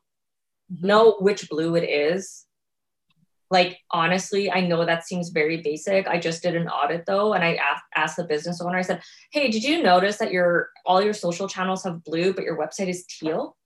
mm-hmm. 0.73 0.87
know 0.87 1.17
which 1.21 1.49
blue 1.49 1.77
it 1.77 1.85
is. 1.85 2.47
Like 3.51 3.79
honestly, 3.93 4.51
I 4.51 4.63
know 4.63 4.85
that 4.85 5.07
seems 5.07 5.29
very 5.29 5.59
basic. 5.59 6.09
I 6.09 6.19
just 6.19 6.43
did 6.43 6.57
an 6.57 6.69
audit 6.69 7.05
though, 7.07 7.35
and 7.35 7.45
I 7.45 7.55
asked, 7.55 7.85
asked 7.95 8.17
the 8.17 8.25
business 8.25 8.61
owner. 8.61 8.79
I 8.79 8.83
said, 8.83 9.03
"Hey, 9.31 9.49
did 9.49 9.63
you 9.63 9.83
notice 9.83 10.17
that 10.17 10.33
your 10.33 10.71
all 10.85 11.01
your 11.03 11.13
social 11.13 11.47
channels 11.47 11.85
have 11.85 12.03
blue, 12.03 12.33
but 12.35 12.43
your 12.43 12.59
website 12.59 12.89
is 12.89 13.05
teal?" 13.07 13.57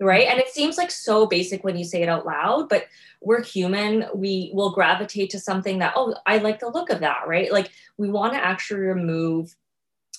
Right? 0.00 0.26
And 0.26 0.38
it 0.38 0.48
seems 0.48 0.78
like 0.78 0.90
so 0.90 1.26
basic 1.26 1.62
when 1.62 1.76
you 1.76 1.84
say 1.84 2.02
it 2.02 2.08
out 2.08 2.26
loud 2.26 2.68
but 2.68 2.86
we're 3.22 3.42
human. 3.42 4.06
We 4.14 4.50
will 4.54 4.70
gravitate 4.70 5.30
to 5.30 5.38
something 5.38 5.78
that 5.80 5.92
oh 5.94 6.14
i 6.26 6.38
like 6.38 6.58
the 6.60 6.68
look 6.68 6.90
of 6.90 7.00
that 7.00 7.24
right? 7.26 7.52
Like 7.52 7.70
we 7.98 8.10
want 8.10 8.32
to 8.32 8.44
actually 8.44 8.80
remove 8.80 9.54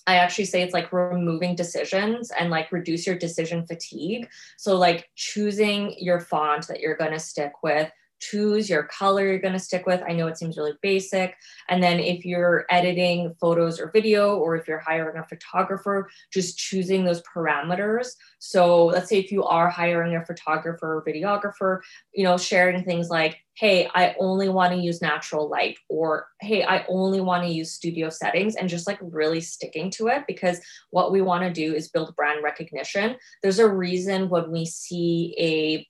I 0.08 0.15
actually 0.15 0.46
say 0.46 0.62
it's 0.62 0.74
like 0.74 0.91
removing 0.91 1.56
decisions 1.56 2.32
and 2.32 2.50
like 2.50 2.72
reduce 2.72 3.06
your 3.06 3.17
decision 3.17 3.65
fatigue. 3.65 4.28
So, 4.58 4.78
like 4.78 5.10
choosing 5.15 5.96
your 6.00 6.20
font 6.20 6.67
that 6.67 6.80
you're 6.80 6.98
going 6.98 7.12
to 7.12 7.20
stick 7.20 7.54
with, 7.62 7.91
choose 8.22 8.70
your 8.70 8.84
color 8.84 9.28
you're 9.28 9.40
going 9.40 9.54
to 9.54 9.60
stick 9.60 9.86
with. 9.86 10.02
I 10.08 10.14
know 10.14 10.28
it 10.28 10.38
seems 10.38 10.58
really 10.58 10.74
basic. 10.82 11.36
And 11.68 11.82
then 11.84 12.00
if 12.00 12.24
you're 12.24 12.66
editing 12.70 13.36
photos 13.42 13.80
or 13.80 13.92
video, 13.92 14.38
or 14.38 14.56
if 14.56 14.68
you're 14.68 14.80
hiring 14.80 15.18
a 15.18 15.26
photographer, 15.26 16.10
just 16.32 16.58
choosing 16.58 17.04
those 17.04 17.22
parameters. 17.24 18.10
So 18.40 18.86
let's 18.86 19.10
say 19.10 19.18
if 19.18 19.32
you 19.32 19.44
are 19.44 19.70
hiring 19.70 20.16
a 20.16 20.26
photographer 20.26 20.98
or 20.98 21.04
videographer, 21.06 21.80
you 22.14 22.24
know, 22.24 22.38
sharing 22.38 22.84
things 22.84 23.10
like, 23.10 23.40
hey, 23.56 23.90
I 23.94 24.16
only 24.20 24.50
want 24.50 24.74
to 24.74 24.80
use 24.80 25.02
natural 25.02 25.50
light, 25.50 25.78
or 25.90 26.28
hey, 26.40 26.64
I 26.64 26.86
only 26.88 27.20
want 27.20 27.44
to 27.44 27.54
use 27.54 27.74
studio 27.74 28.10
settings, 28.10 28.56
and 28.56 28.70
just 28.70 28.88
like 28.88 28.98
really 29.02 29.42
sticking 29.42 29.92
to 29.92 30.08
it 30.08 30.24
because 30.26 30.60
what 30.92 31.12
we 31.12 31.22
want 31.22 31.44
to 31.44 31.52
do 31.52 31.74
is 31.76 31.90
build 31.90 32.16
brand 32.16 32.44
recognition. 32.44 33.18
There's 33.44 33.60
a 33.60 33.68
reason 33.68 34.30
when 34.30 34.52
we 34.52 34.66
see 34.66 35.36
a 35.38 35.88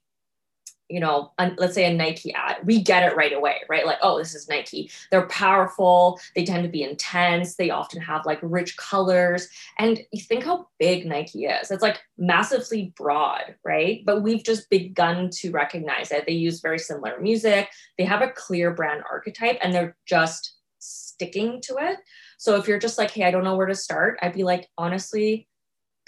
you 0.91 0.99
know, 0.99 1.32
let's 1.58 1.73
say 1.73 1.86
a 1.86 1.93
Nike 1.93 2.34
ad, 2.34 2.58
we 2.63 2.82
get 2.82 3.04
it 3.04 3.15
right 3.15 3.34
away, 3.34 3.58
right? 3.69 3.86
Like, 3.86 3.99
oh, 4.01 4.17
this 4.17 4.36
is 4.36 4.49
Nike. 4.49 4.91
They're 5.10 5.27
powerful. 5.27 6.19
They 6.36 6.43
tend 6.43 6.63
to 6.63 6.69
be 6.69 6.84
intense. 6.84 7.56
They 7.56 7.69
often 7.69 8.01
have 8.01 8.25
like 8.25 8.39
rich 8.41 8.75
colors. 8.77 9.47
And 9.80 10.01
you 10.12 10.21
think 10.21 10.43
how 10.43 10.67
big 10.80 11.06
Nike 11.06 11.45
is. 11.45 11.71
It's 11.71 11.82
like 11.82 12.01
massively 12.17 12.93
broad, 12.95 13.56
right? 13.63 14.04
But 14.06 14.21
we've 14.21 14.43
just 14.43 14.69
begun 14.69 15.30
to 15.36 15.51
recognize 15.51 16.12
it. 16.12 16.25
They 16.25 16.34
use 16.34 16.62
very 16.62 16.80
similar 16.80 17.19
music. 17.19 17.69
They 17.97 18.06
have 18.06 18.21
a 18.21 18.32
clear 18.32 18.71
brand 18.71 19.04
archetype 19.10 19.60
and 19.62 19.73
they're 19.73 19.95
just 20.06 20.56
sticking 20.80 21.62
to 21.62 21.77
it. 21.77 21.97
So 22.38 22.56
if 22.58 22.67
you're 22.67 22.80
just 22.80 22.97
like, 22.97 23.12
hey, 23.12 23.23
I 23.23 23.32
don't 23.32 23.43
know 23.43 23.56
where 23.56 23.67
to 23.67 23.75
start, 23.75 24.17
I'd 24.21 24.34
be 24.34 24.43
like, 24.43 24.67
honestly, 24.77 25.47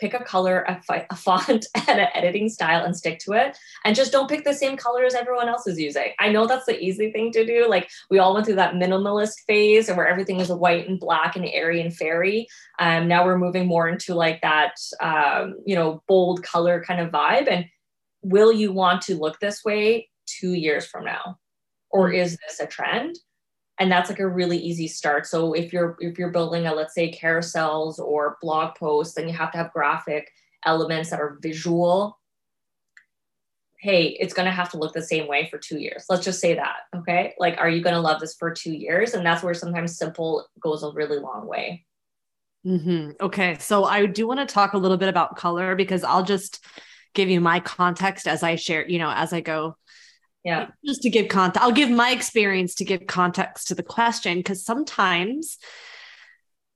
pick 0.04 0.14
a 0.14 0.24
color, 0.24 0.66
a, 0.68 0.82
fi- 0.84 1.08
a 1.10 1.16
font, 1.16 1.66
and 1.88 2.00
an 2.02 2.10
editing 2.14 2.50
style 2.50 2.84
and 2.84 2.96
stick 2.96 3.20
to 3.20 3.32
it. 3.32 3.58
And 3.86 3.96
just 3.96 4.12
don't 4.12 4.30
pick 4.30 4.44
the 4.44 4.54
same 4.54 4.76
color 4.76 5.06
as 5.06 5.16
everyone 5.16 5.48
else 5.48 5.66
is 5.66 5.80
using. 5.80 6.12
I 6.20 6.30
know 6.30 6.46
that's 6.46 6.66
the 6.66 6.78
easy 6.78 7.10
thing 7.12 7.32
to 7.32 7.46
do. 7.46 7.68
Like 7.70 7.90
we 8.10 8.20
all 8.20 8.34
went 8.34 8.46
through 8.46 8.56
that 8.56 8.74
minimalist 8.74 9.46
phase 9.48 9.90
where 9.90 10.08
everything 10.08 10.42
is 10.42 10.50
white 10.50 10.90
and 10.90 11.00
black 11.00 11.38
and 11.38 11.46
airy 11.46 11.80
and 11.80 11.96
fairy. 11.96 12.48
Um, 12.80 13.08
now 13.08 13.24
we're 13.24 13.38
moving 13.38 13.66
more 13.66 13.88
into 13.88 14.14
like 14.14 14.42
that, 14.42 14.76
um, 15.00 15.56
you 15.66 15.76
know, 15.76 16.04
bold 16.08 16.44
color 16.44 16.84
kind 16.84 17.00
of 17.00 17.10
vibe. 17.10 17.50
And 17.50 17.66
will 18.22 18.52
you 18.52 18.74
want 18.74 19.02
to 19.04 19.16
look 19.16 19.40
this 19.40 19.64
way 19.64 20.10
two 20.26 20.54
years 20.54 20.86
from 20.86 21.06
now? 21.06 21.40
Or 21.92 22.12
is 22.12 22.38
this 22.46 22.60
a 22.60 22.68
trend? 22.68 23.16
And 23.84 23.92
that's 23.92 24.10
like 24.10 24.20
a 24.20 24.28
really 24.28 24.58
easy 24.58 24.88
start. 24.88 25.28
So 25.28 25.52
if 25.52 25.74
you're 25.74 25.98
if 26.00 26.18
you're 26.18 26.32
building 26.32 26.68
a 26.68 26.74
let's 26.74 26.96
say 26.96 27.12
carousels 27.12 28.00
or 28.00 28.38
blog 28.42 28.76
posts 28.76 29.16
then 29.16 29.28
you 29.28 29.34
have 29.34 29.52
to 29.52 29.58
have 29.58 29.74
graphic 29.74 30.32
elements 30.66 31.10
that 31.10 31.20
are 31.20 31.38
visual. 31.42 32.18
Hey 33.82 34.16
it's 34.22 34.34
going 34.34 34.46
to 34.46 34.54
have 34.54 34.72
to 34.72 34.78
look 34.78 34.94
the 34.94 35.02
same 35.02 35.28
way 35.28 35.50
for 35.52 35.58
two 35.58 35.80
years. 35.80 36.06
Let's 36.10 36.24
just 36.24 36.40
say 36.40 36.56
that 36.56 36.78
okay? 36.96 37.34
Like 37.38 37.58
are 37.58 37.70
you 37.70 37.84
going 37.84 37.96
to 37.96 38.00
love 38.00 38.22
this 38.22 38.36
for 38.36 38.52
two 38.52 38.72
years? 38.72 39.16
And 39.16 39.26
that's 39.26 39.44
where 39.44 39.54
sometimes 39.54 39.98
simple 39.98 40.48
goes 40.62 40.84
a 40.84 40.92
really 40.92 41.20
long 41.20 41.46
way. 41.46 41.86
Mm-hmm. 42.66 43.12
okay 43.20 43.58
so 43.60 43.84
i 43.84 44.06
do 44.06 44.26
want 44.26 44.40
to 44.40 44.46
talk 44.46 44.72
a 44.72 44.78
little 44.78 44.96
bit 44.96 45.10
about 45.10 45.36
color 45.36 45.76
because 45.76 46.02
i'll 46.06 46.24
just 46.24 46.64
give 47.14 47.30
you 47.30 47.42
my 47.42 47.60
context 47.60 48.26
as 48.26 48.42
i 48.42 48.56
share 48.56 48.88
you 48.88 49.00
know 49.00 49.12
as 49.12 49.34
i 49.34 49.42
go 49.42 49.76
yeah. 50.44 50.68
Just 50.86 51.02
to 51.04 51.10
give 51.10 51.30
context 51.30 51.64
i'll 51.64 51.72
give 51.72 51.90
my 51.90 52.12
experience 52.12 52.76
to 52.76 52.86
give 52.86 53.08
context 53.08 53.68
to 53.70 53.76
the 53.76 53.84
question 53.84 54.38
because 54.38 54.64
sometimes 54.64 55.58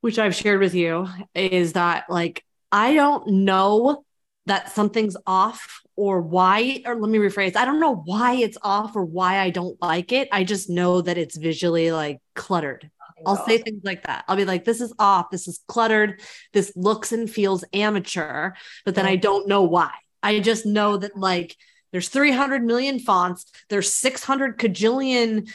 which 0.01 0.19
i've 0.19 0.35
shared 0.35 0.59
with 0.59 0.73
you 0.73 1.07
is 1.35 1.73
that 1.73 2.05
like 2.09 2.43
i 2.71 2.93
don't 2.93 3.27
know 3.27 4.03
that 4.45 4.71
something's 4.71 5.17
off 5.25 5.81
or 5.97 6.21
why 6.21 6.81
or 6.85 6.95
let 6.95 7.09
me 7.09 7.17
rephrase 7.17 7.55
i 7.55 7.65
don't 7.65 7.79
know 7.79 7.95
why 8.05 8.35
it's 8.35 8.57
off 8.61 8.95
or 8.95 9.03
why 9.03 9.39
i 9.39 9.49
don't 9.49 9.81
like 9.81 10.11
it. 10.11 10.29
I 10.31 10.43
just 10.43 10.69
know 10.69 11.01
that 11.01 11.17
it's 11.17 11.35
visually 11.37 11.91
like 11.91 12.19
cluttered. 12.35 12.89
I'll 13.25 13.43
say 13.47 13.57
things 13.57 13.81
like 13.83 14.03
that. 14.03 14.25
I'll 14.27 14.37
be 14.37 14.45
like 14.45 14.63
this 14.63 14.79
is 14.79 14.93
off. 14.99 15.31
This 15.31 15.47
is 15.47 15.59
cluttered. 15.67 16.21
This 16.53 16.71
looks 16.75 17.11
and 17.11 17.27
feels 17.29 17.65
amateur 17.73 18.51
but 18.85 18.95
then 18.95 19.05
i 19.05 19.15
don't 19.15 19.47
know 19.47 19.63
why. 19.63 19.91
I 20.21 20.39
just 20.39 20.65
know 20.65 20.97
that 20.97 21.17
like 21.17 21.55
there's 21.91 22.09
300 22.09 22.63
million 22.63 22.99
fonts 22.99 23.45
there's 23.69 23.93
600 23.93 24.57
cajillion 24.57 25.49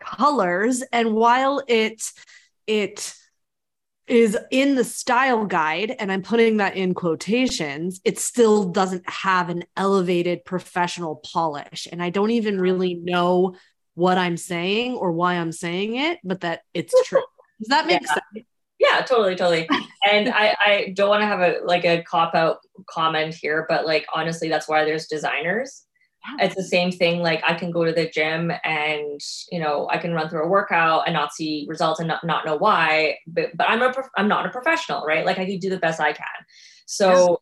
colors 0.00 0.82
and 0.92 1.14
while 1.14 1.62
it 1.68 2.02
it 2.66 3.14
is 4.08 4.38
in 4.50 4.74
the 4.74 4.84
style 4.84 5.44
guide, 5.44 5.94
and 5.98 6.10
I'm 6.10 6.22
putting 6.22 6.56
that 6.56 6.76
in 6.76 6.94
quotations, 6.94 8.00
it 8.04 8.18
still 8.18 8.64
doesn't 8.64 9.08
have 9.08 9.50
an 9.50 9.64
elevated 9.76 10.44
professional 10.44 11.16
polish. 11.16 11.86
And 11.90 12.02
I 12.02 12.10
don't 12.10 12.30
even 12.30 12.60
really 12.60 12.94
know 12.94 13.56
what 13.94 14.16
I'm 14.16 14.36
saying 14.36 14.94
or 14.94 15.12
why 15.12 15.34
I'm 15.34 15.52
saying 15.52 15.96
it, 15.96 16.18
but 16.24 16.40
that 16.40 16.62
it's 16.72 16.94
true. 17.06 17.22
Does 17.60 17.68
that 17.68 17.86
make 17.86 18.02
yeah. 18.02 18.14
sense? 18.14 18.46
Yeah, 18.78 19.00
totally, 19.02 19.34
totally. 19.34 19.68
and 20.10 20.28
I, 20.28 20.56
I 20.60 20.92
don't 20.94 21.08
want 21.08 21.22
to 21.22 21.26
have 21.26 21.40
a 21.40 21.58
like 21.64 21.84
a 21.84 22.02
cop 22.02 22.34
out 22.34 22.58
comment 22.88 23.34
here, 23.34 23.66
but 23.68 23.86
like 23.86 24.06
honestly, 24.14 24.48
that's 24.48 24.68
why 24.68 24.84
there's 24.84 25.06
designers. 25.06 25.84
It's 26.40 26.54
the 26.54 26.64
same 26.64 26.90
thing 26.90 27.20
like 27.20 27.42
i 27.46 27.54
can 27.54 27.70
go 27.70 27.84
to 27.84 27.92
the 27.92 28.08
gym 28.10 28.52
and 28.64 29.20
you 29.50 29.58
know 29.58 29.88
i 29.90 29.96
can 29.98 30.12
run 30.12 30.28
through 30.28 30.44
a 30.44 30.48
workout 30.48 31.04
and 31.06 31.14
not 31.14 31.32
see 31.32 31.64
results 31.68 32.00
and 32.00 32.08
not, 32.08 32.22
not 32.24 32.44
know 32.44 32.56
why 32.56 33.16
but, 33.26 33.56
but 33.56 33.68
i'm 33.70 33.80
a 33.80 33.94
i'm 34.16 34.28
not 34.28 34.44
a 34.44 34.50
professional 34.50 35.06
right? 35.06 35.24
Like 35.24 35.38
i 35.38 35.46
can 35.46 35.58
do 35.58 35.70
the 35.70 35.78
best 35.78 36.00
i 36.00 36.12
can. 36.12 36.26
So 36.86 37.40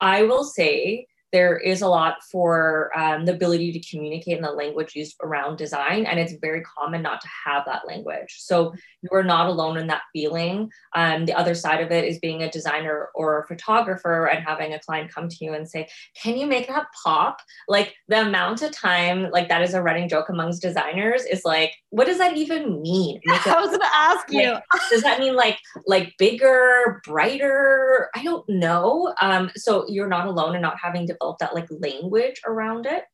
i 0.00 0.22
will 0.22 0.44
say 0.44 1.06
there 1.32 1.56
is 1.56 1.82
a 1.82 1.88
lot 1.88 2.16
for 2.30 2.90
um, 2.98 3.24
the 3.24 3.32
ability 3.32 3.72
to 3.72 3.90
communicate 3.90 4.36
in 4.36 4.42
the 4.42 4.50
language 4.50 4.94
used 4.94 5.16
around 5.22 5.56
design 5.56 6.06
and 6.06 6.18
it's 6.18 6.34
very 6.40 6.62
common 6.62 7.02
not 7.02 7.20
to 7.20 7.28
have 7.44 7.64
that 7.66 7.86
language. 7.86 8.36
So 8.38 8.74
you 9.02 9.10
are 9.12 9.22
not 9.22 9.46
alone 9.46 9.76
in 9.76 9.86
that 9.88 10.02
feeling. 10.12 10.70
Um, 10.94 11.26
the 11.26 11.34
other 11.34 11.54
side 11.54 11.80
of 11.80 11.90
it 11.90 12.04
is 12.04 12.18
being 12.18 12.42
a 12.42 12.50
designer 12.50 13.08
or 13.14 13.40
a 13.40 13.46
photographer 13.46 14.26
and 14.26 14.44
having 14.44 14.74
a 14.74 14.80
client 14.80 15.12
come 15.12 15.28
to 15.28 15.44
you 15.44 15.54
and 15.54 15.68
say 15.68 15.88
can 16.20 16.36
you 16.36 16.46
make 16.46 16.68
that 16.68 16.86
pop? 17.04 17.40
Like 17.68 17.94
the 18.08 18.22
amount 18.22 18.62
of 18.62 18.72
time 18.72 19.30
like 19.30 19.48
that 19.48 19.62
is 19.62 19.74
a 19.74 19.82
running 19.82 20.08
joke 20.08 20.28
amongst 20.28 20.62
designers 20.62 21.24
is 21.24 21.44
like 21.44 21.74
what 21.90 22.06
does 22.06 22.18
that 22.18 22.36
even 22.36 22.80
mean? 22.82 23.20
I 23.28 23.60
was 23.60 23.68
going 23.68 23.80
to 23.80 23.94
ask 23.94 24.32
you. 24.32 24.56
Does 24.90 25.02
that 25.02 25.18
mean 25.18 25.34
like 25.34 25.58
like 25.86 26.12
bigger 26.18 27.00
brighter? 27.04 28.08
I 28.14 28.22
don't 28.22 28.48
know. 28.48 29.12
Um, 29.20 29.50
so 29.56 29.86
you're 29.88 30.08
not 30.08 30.26
alone 30.26 30.54
in 30.54 30.62
not 30.62 30.78
having 30.80 31.06
to 31.08 31.16
develop 31.20 31.38
that 31.38 31.54
like 31.54 31.68
language 31.70 32.40
around 32.46 32.86
it. 32.86 33.04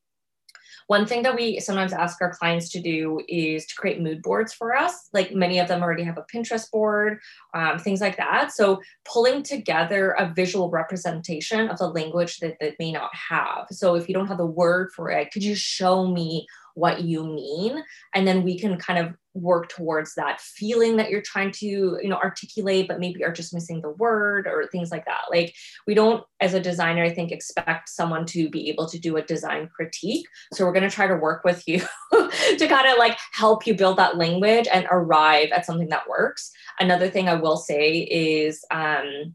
One 0.88 1.04
thing 1.04 1.24
that 1.24 1.34
we 1.34 1.58
sometimes 1.58 1.92
ask 1.92 2.22
our 2.22 2.32
clients 2.32 2.68
to 2.70 2.80
do 2.80 3.20
is 3.28 3.66
to 3.66 3.74
create 3.74 4.00
mood 4.00 4.22
boards 4.22 4.52
for 4.52 4.76
us. 4.76 5.08
Like 5.12 5.34
many 5.34 5.58
of 5.58 5.66
them 5.66 5.82
already 5.82 6.04
have 6.04 6.16
a 6.16 6.24
Pinterest 6.32 6.70
board, 6.70 7.18
um, 7.54 7.78
things 7.78 8.00
like 8.00 8.16
that. 8.18 8.52
So 8.52 8.80
pulling 9.04 9.42
together 9.42 10.12
a 10.12 10.32
visual 10.32 10.70
representation 10.70 11.68
of 11.68 11.78
the 11.78 11.88
language 11.88 12.38
that 12.38 12.58
they 12.60 12.76
may 12.78 12.92
not 12.92 13.10
have. 13.12 13.66
So 13.72 13.96
if 13.96 14.08
you 14.08 14.14
don't 14.14 14.28
have 14.28 14.38
the 14.38 14.46
word 14.46 14.92
for 14.94 15.10
it, 15.10 15.32
could 15.32 15.42
you 15.42 15.56
show 15.56 16.06
me 16.06 16.46
what 16.74 17.02
you 17.02 17.24
mean 17.24 17.82
and 18.14 18.28
then 18.28 18.44
we 18.44 18.58
can 18.58 18.76
kind 18.76 18.98
of 18.98 19.16
work 19.36 19.68
towards 19.68 20.14
that 20.14 20.40
feeling 20.40 20.96
that 20.96 21.10
you're 21.10 21.22
trying 21.22 21.50
to 21.50 21.66
you 21.66 22.08
know 22.08 22.16
articulate 22.16 22.88
but 22.88 22.98
maybe 22.98 23.24
are 23.24 23.32
just 23.32 23.54
missing 23.54 23.80
the 23.80 23.90
word 23.90 24.46
or 24.46 24.66
things 24.66 24.90
like 24.90 25.04
that. 25.04 25.22
Like 25.30 25.54
we 25.86 25.94
don't 25.94 26.24
as 26.40 26.54
a 26.54 26.60
designer 26.60 27.04
i 27.04 27.12
think 27.12 27.32
expect 27.32 27.88
someone 27.88 28.26
to 28.26 28.48
be 28.50 28.68
able 28.68 28.88
to 28.88 28.98
do 28.98 29.16
a 29.16 29.22
design 29.22 29.68
critique. 29.74 30.26
So 30.52 30.64
we're 30.64 30.72
going 30.72 30.88
to 30.88 30.94
try 30.94 31.06
to 31.06 31.16
work 31.16 31.44
with 31.44 31.66
you 31.68 31.80
to 32.12 32.68
kind 32.68 32.88
of 32.88 32.98
like 32.98 33.18
help 33.32 33.66
you 33.66 33.74
build 33.74 33.98
that 33.98 34.16
language 34.16 34.68
and 34.72 34.86
arrive 34.90 35.50
at 35.52 35.66
something 35.66 35.88
that 35.88 36.08
works. 36.08 36.50
Another 36.80 37.08
thing 37.08 37.28
i 37.28 37.34
will 37.34 37.56
say 37.56 38.00
is 38.00 38.64
um 38.70 39.34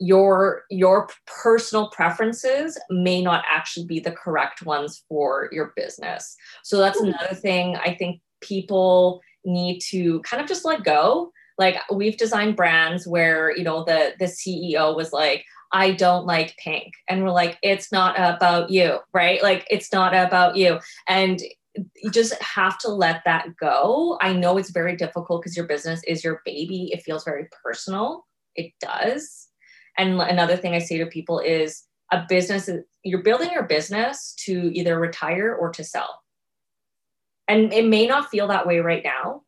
your 0.00 0.62
your 0.70 1.08
personal 1.26 1.88
preferences 1.90 2.78
may 2.88 3.20
not 3.20 3.44
actually 3.50 3.86
be 3.86 3.98
the 3.98 4.12
correct 4.12 4.62
ones 4.62 5.02
for 5.08 5.48
your 5.50 5.72
business. 5.74 6.36
So 6.62 6.78
that's 6.78 7.00
another 7.00 7.34
thing 7.34 7.76
i 7.76 7.94
think 7.94 8.20
people 8.40 9.20
need 9.44 9.80
to 9.80 10.20
kind 10.22 10.42
of 10.42 10.48
just 10.48 10.64
let 10.64 10.84
go. 10.84 11.32
Like 11.58 11.76
we've 11.92 12.16
designed 12.16 12.56
brands 12.56 13.06
where 13.06 13.56
you 13.56 13.64
know 13.64 13.84
the 13.84 14.14
the 14.18 14.26
ceo 14.26 14.94
was 14.94 15.12
like 15.12 15.44
i 15.72 15.90
don't 15.90 16.24
like 16.26 16.56
pink. 16.56 16.92
And 17.08 17.22
we're 17.22 17.30
like 17.30 17.58
it's 17.62 17.90
not 17.90 18.14
about 18.18 18.70
you 18.70 18.98
right? 19.12 19.42
Like 19.42 19.66
it's 19.70 19.92
not 19.92 20.14
about 20.14 20.56
you. 20.56 20.78
And 21.08 21.42
you 22.02 22.10
just 22.10 22.40
have 22.42 22.78
to 22.78 22.88
let 22.88 23.22
that 23.24 23.56
go. 23.56 24.18
I 24.20 24.32
know 24.32 24.58
it's 24.58 24.70
very 24.70 24.96
difficult 24.96 25.42
because 25.42 25.56
your 25.56 25.66
business 25.66 26.02
is 26.06 26.24
your 26.24 26.42
baby. 26.44 26.90
It 26.92 27.02
feels 27.02 27.24
very 27.24 27.48
personal. 27.62 28.26
It 28.56 28.72
does. 28.80 29.48
And 29.96 30.20
another 30.20 30.56
thing 30.56 30.74
I 30.74 30.78
say 30.78 30.98
to 30.98 31.06
people 31.06 31.40
is 31.40 31.84
a 32.12 32.24
business, 32.28 32.70
you're 33.02 33.22
building 33.22 33.50
your 33.52 33.64
business 33.64 34.34
to 34.44 34.70
either 34.74 34.98
retire 34.98 35.54
or 35.54 35.70
to 35.70 35.84
sell. 35.84 36.20
And 37.48 37.72
it 37.72 37.86
may 37.86 38.06
not 38.06 38.28
feel 38.28 38.46
that 38.48 38.66
way 38.66 38.78
right 38.78 39.02
now. 39.02 39.42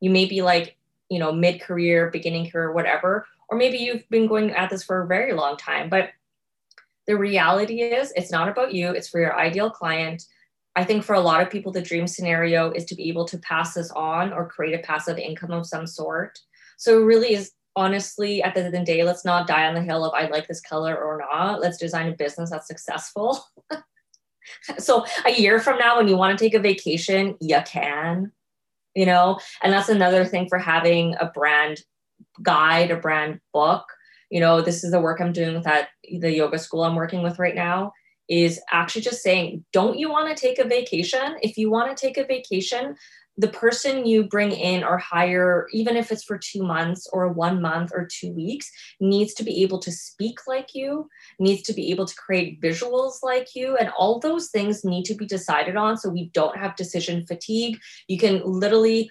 You 0.00 0.10
may 0.10 0.26
be 0.26 0.42
like, 0.42 0.76
you 1.08 1.18
know, 1.18 1.32
mid 1.32 1.60
career, 1.60 2.10
beginning 2.10 2.50
career, 2.50 2.72
whatever, 2.72 3.26
or 3.48 3.56
maybe 3.56 3.78
you've 3.78 4.08
been 4.10 4.26
going 4.26 4.50
at 4.52 4.70
this 4.70 4.82
for 4.82 5.02
a 5.02 5.06
very 5.06 5.32
long 5.32 5.56
time. 5.56 5.88
But 5.88 6.10
the 7.06 7.16
reality 7.16 7.82
is, 7.82 8.12
it's 8.16 8.30
not 8.30 8.48
about 8.48 8.72
you, 8.72 8.90
it's 8.90 9.08
for 9.08 9.20
your 9.20 9.36
ideal 9.36 9.70
client. 9.70 10.24
I 10.76 10.84
think 10.84 11.02
for 11.02 11.14
a 11.14 11.20
lot 11.20 11.42
of 11.42 11.50
people, 11.50 11.72
the 11.72 11.82
dream 11.82 12.06
scenario 12.06 12.70
is 12.70 12.84
to 12.86 12.94
be 12.94 13.08
able 13.08 13.24
to 13.26 13.38
pass 13.38 13.74
this 13.74 13.90
on 13.90 14.32
or 14.32 14.48
create 14.48 14.78
a 14.78 14.82
passive 14.82 15.18
income 15.18 15.50
of 15.50 15.66
some 15.66 15.86
sort. 15.86 16.38
So 16.76 17.00
it 17.00 17.04
really 17.04 17.34
is 17.34 17.52
honestly, 17.76 18.42
at 18.42 18.54
the 18.54 18.60
end 18.60 18.68
of 18.68 18.72
the 18.72 18.84
day, 18.84 19.02
let's 19.02 19.24
not 19.24 19.46
die 19.46 19.66
on 19.66 19.74
the 19.74 19.82
hill 19.82 20.04
of 20.04 20.14
I 20.14 20.28
like 20.28 20.46
this 20.46 20.60
color 20.60 20.96
or 20.96 21.18
not. 21.18 21.60
Let's 21.60 21.78
design 21.78 22.08
a 22.08 22.16
business 22.16 22.50
that's 22.50 22.68
successful. 22.68 23.44
so 24.78 25.04
a 25.24 25.32
year 25.32 25.58
from 25.58 25.78
now, 25.78 25.96
when 25.96 26.08
you 26.08 26.16
want 26.16 26.38
to 26.38 26.44
take 26.44 26.54
a 26.54 26.60
vacation, 26.60 27.36
you 27.40 27.58
can, 27.66 28.32
you 28.94 29.06
know, 29.06 29.38
and 29.62 29.72
that's 29.72 29.88
another 29.88 30.24
thing 30.24 30.48
for 30.48 30.58
having 30.58 31.14
a 31.20 31.26
brand 31.26 31.82
guide, 32.42 32.90
a 32.90 32.96
brand 32.96 33.40
book. 33.52 33.84
You 34.30 34.40
know, 34.40 34.60
this 34.60 34.84
is 34.84 34.92
the 34.92 35.00
work 35.00 35.20
I'm 35.20 35.32
doing 35.32 35.54
with 35.54 35.64
that 35.64 35.88
the 36.20 36.32
yoga 36.32 36.58
school 36.58 36.84
I'm 36.84 36.94
working 36.94 37.22
with 37.22 37.38
right 37.38 37.54
now 37.54 37.92
is 38.28 38.60
actually 38.70 39.02
just 39.02 39.22
saying, 39.22 39.64
don't 39.72 39.98
you 39.98 40.08
want 40.08 40.34
to 40.34 40.40
take 40.40 40.60
a 40.60 40.68
vacation? 40.68 41.36
If 41.42 41.58
you 41.58 41.68
want 41.68 41.94
to 41.94 42.00
take 42.00 42.16
a 42.16 42.24
vacation, 42.24 42.94
the 43.40 43.48
person 43.48 44.04
you 44.04 44.24
bring 44.24 44.52
in 44.52 44.84
or 44.84 44.98
hire, 44.98 45.66
even 45.72 45.96
if 45.96 46.12
it's 46.12 46.24
for 46.24 46.38
two 46.38 46.62
months 46.62 47.08
or 47.10 47.28
one 47.28 47.62
month 47.62 47.90
or 47.94 48.06
two 48.06 48.32
weeks, 48.32 48.70
needs 49.00 49.32
to 49.34 49.42
be 49.42 49.62
able 49.62 49.78
to 49.78 49.90
speak 49.90 50.46
like 50.46 50.74
you, 50.74 51.08
needs 51.38 51.62
to 51.62 51.72
be 51.72 51.90
able 51.90 52.04
to 52.06 52.14
create 52.14 52.60
visuals 52.60 53.22
like 53.22 53.48
you. 53.54 53.76
And 53.78 53.90
all 53.96 54.18
those 54.18 54.50
things 54.50 54.84
need 54.84 55.04
to 55.06 55.14
be 55.14 55.26
decided 55.26 55.76
on 55.76 55.96
so 55.96 56.10
we 56.10 56.28
don't 56.34 56.56
have 56.58 56.76
decision 56.76 57.24
fatigue. 57.26 57.78
You 58.08 58.18
can 58.18 58.42
literally 58.44 59.10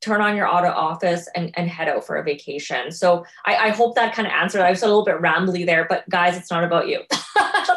turn 0.00 0.20
on 0.20 0.36
your 0.36 0.46
auto 0.46 0.68
office 0.68 1.28
and, 1.34 1.50
and 1.54 1.68
head 1.68 1.88
out 1.88 2.06
for 2.06 2.16
a 2.16 2.22
vacation. 2.22 2.92
So 2.92 3.24
I, 3.46 3.56
I 3.56 3.68
hope 3.70 3.96
that 3.96 4.14
kind 4.14 4.28
of 4.28 4.32
answered. 4.32 4.60
I 4.60 4.70
was 4.70 4.82
a 4.82 4.86
little 4.86 5.04
bit 5.04 5.20
rambly 5.20 5.66
there, 5.66 5.86
but 5.88 6.08
guys, 6.08 6.36
it's 6.36 6.50
not 6.50 6.62
about 6.62 6.88
you. 6.88 7.00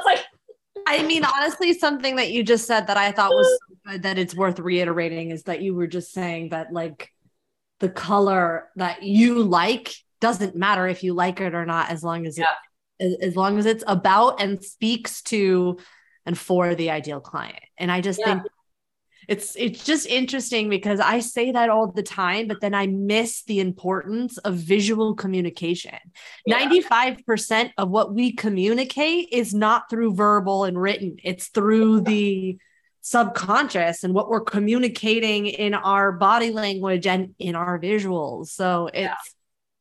Like 0.05 0.23
I 0.87 1.03
mean, 1.03 1.25
honestly, 1.25 1.73
something 1.73 2.15
that 2.15 2.31
you 2.31 2.43
just 2.43 2.65
said 2.65 2.87
that 2.87 2.95
I 2.95 3.11
thought 3.11 3.31
was 3.31 3.59
Uh, 3.87 3.97
that 3.99 4.17
it's 4.17 4.35
worth 4.35 4.59
reiterating 4.59 5.31
is 5.31 5.43
that 5.43 5.61
you 5.61 5.73
were 5.73 5.87
just 5.87 6.11
saying 6.11 6.49
that 6.49 6.73
like 6.73 7.11
the 7.79 7.89
color 7.89 8.67
that 8.75 9.03
you 9.03 9.43
like 9.43 9.93
doesn't 10.19 10.55
matter 10.55 10.87
if 10.87 11.03
you 11.03 11.13
like 11.13 11.39
it 11.39 11.55
or 11.55 11.65
not, 11.65 11.89
as 11.89 12.03
long 12.03 12.25
as 12.25 12.37
yeah. 12.37 12.47
it, 12.99 13.21
as, 13.21 13.35
long 13.35 13.57
as 13.57 13.65
it's 13.65 13.83
about 13.87 14.41
and 14.41 14.63
speaks 14.63 15.21
to 15.21 15.77
and 16.25 16.37
for 16.37 16.75
the 16.75 16.89
ideal 16.89 17.21
client. 17.21 17.63
And 17.77 17.91
I 17.91 18.01
just 18.01 18.19
yeah. 18.19 18.39
think 18.39 18.51
it's 19.29 19.55
it's 19.57 19.85
just 19.85 20.07
interesting 20.07 20.69
because 20.69 20.99
I 20.99 21.19
say 21.19 21.51
that 21.51 21.69
all 21.69 21.91
the 21.91 22.03
time, 22.03 22.47
but 22.47 22.59
then 22.59 22.73
I 22.73 22.87
miss 22.87 23.43
the 23.43 23.59
importance 23.59 24.37
of 24.39 24.55
visual 24.55 25.15
communication. 25.15 25.97
Yeah. 26.45 26.67
95% 26.67 27.71
of 27.77 27.89
what 27.89 28.13
we 28.13 28.33
communicate 28.33 29.29
is 29.31 29.53
not 29.53 29.89
through 29.89 30.15
verbal 30.15 30.63
and 30.65 30.81
written, 30.81 31.17
it's 31.23 31.47
through 31.47 32.01
the 32.01 32.57
subconscious 33.09 34.03
and 34.03 34.13
what 34.13 34.27
we're 34.27 34.41
communicating 34.41 35.47
in 35.47 35.73
our 35.73 36.11
body 36.11 36.51
language 36.51 37.07
and 37.07 37.33
in 37.39 37.55
our 37.55 37.79
visuals. 37.79 38.47
So 38.47 38.87
it's 38.87 38.99
yeah. 38.99 39.15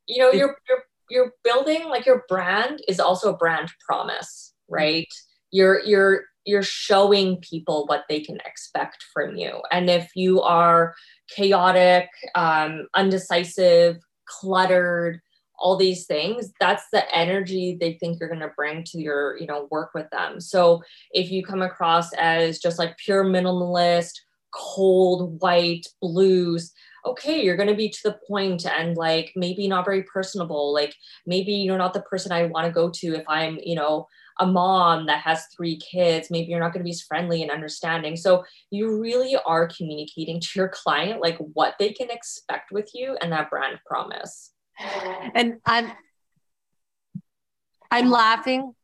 you 0.07 0.23
know, 0.23 0.31
you're 0.31 0.57
you're 0.69 0.85
you're 1.11 1.33
building 1.43 1.89
like 1.89 2.07
your 2.07 2.25
brand 2.29 2.83
is 2.87 3.01
also 3.01 3.35
a 3.35 3.37
brand 3.37 3.73
promise, 3.85 4.55
right? 4.69 5.13
You're 5.51 5.83
you're 5.85 6.23
you're 6.45 6.63
showing 6.63 7.39
people 7.39 7.87
what 7.87 8.05
they 8.09 8.21
can 8.21 8.39
expect 8.47 9.05
from 9.13 9.35
you. 9.35 9.61
And 9.73 9.91
if 9.91 10.09
you 10.15 10.41
are 10.43 10.95
chaotic, 11.35 12.09
um, 12.37 12.87
undecisive, 12.95 13.97
cluttered, 14.27 15.21
all 15.59 15.77
these 15.77 16.07
things 16.07 16.53
that's 16.61 16.85
the 16.93 17.15
energy 17.15 17.77
they 17.81 17.95
think 17.95 18.19
you're 18.19 18.29
going 18.29 18.41
to 18.41 18.53
bring 18.57 18.85
to 18.85 18.99
your 18.99 19.37
you 19.39 19.47
know 19.47 19.69
work 19.71 19.91
with 19.95 20.09
them. 20.11 20.41
So 20.41 20.83
if 21.13 21.31
you 21.31 21.45
come 21.45 21.63
across 21.63 22.13
as 22.15 22.59
just 22.59 22.79
like 22.79 22.97
pure 22.97 23.25
minimalist 23.25 24.13
cold 24.53 25.41
white 25.43 25.87
blues 26.01 26.73
okay 27.05 27.43
you're 27.43 27.57
going 27.57 27.69
to 27.69 27.75
be 27.75 27.91
to 27.91 28.01
the 28.05 28.19
point 28.27 28.65
and 28.65 28.97
like 28.97 29.31
maybe 29.37 29.69
not 29.69 29.85
very 29.85 30.03
personable 30.05 30.73
like 30.73 30.95
maybe 31.27 31.53
you're 31.53 31.77
not 31.77 31.93
the 31.93 32.01
person 32.03 32.33
i 32.33 32.45
want 32.45 32.65
to 32.65 32.73
go 32.73 32.89
to 32.89 33.15
if 33.15 33.25
i'm 33.29 33.59
you 33.63 33.75
know 33.75 34.07
a 34.39 34.47
mom 34.47 35.07
that 35.07 35.23
has 35.23 35.47
three 35.57 35.79
kids 35.79 36.31
maybe 36.31 36.51
you're 36.51 36.61
not 36.61 36.73
going 36.73 36.81
to 36.81 36.85
be 36.85 36.91
as 36.91 37.03
friendly 37.03 37.43
and 37.43 37.51
understanding. 37.51 38.17
So 38.17 38.45
you 38.71 39.01
really 39.01 39.37
are 39.47 39.69
communicating 39.69 40.41
to 40.41 40.49
your 40.55 40.69
client 40.69 41.21
like 41.21 41.39
what 41.39 41.75
they 41.79 41.93
can 41.93 42.11
expect 42.11 42.71
with 42.73 42.91
you 42.95 43.17
and 43.21 43.33
that 43.33 43.51
brand 43.51 43.79
promise 43.87 44.53
and 45.35 45.59
i'm 45.65 45.91
i'm 47.91 48.11
laughing 48.11 48.75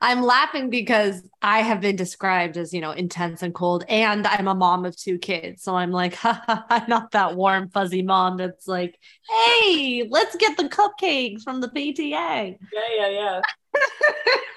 I'm 0.00 0.22
laughing 0.22 0.70
because 0.70 1.22
I 1.42 1.60
have 1.60 1.80
been 1.80 1.96
described 1.96 2.56
as, 2.56 2.72
you 2.72 2.80
know, 2.80 2.92
intense 2.92 3.42
and 3.42 3.54
cold, 3.54 3.84
and 3.88 4.26
I'm 4.26 4.48
a 4.48 4.54
mom 4.54 4.84
of 4.84 4.96
two 4.96 5.18
kids. 5.18 5.62
So 5.62 5.76
I'm 5.76 5.90
like, 5.90 6.16
I'm 6.24 6.84
not 6.88 7.10
that 7.12 7.36
warm, 7.36 7.68
fuzzy 7.68 8.02
mom 8.02 8.36
that's 8.36 8.66
like, 8.66 8.98
hey, 9.28 10.06
let's 10.08 10.36
get 10.36 10.56
the 10.56 10.68
cupcakes 10.68 11.42
from 11.42 11.60
the 11.60 11.68
PTA. 11.68 12.56
Yeah, 12.72 12.80
yeah, 12.96 13.08
yeah. 13.08 13.40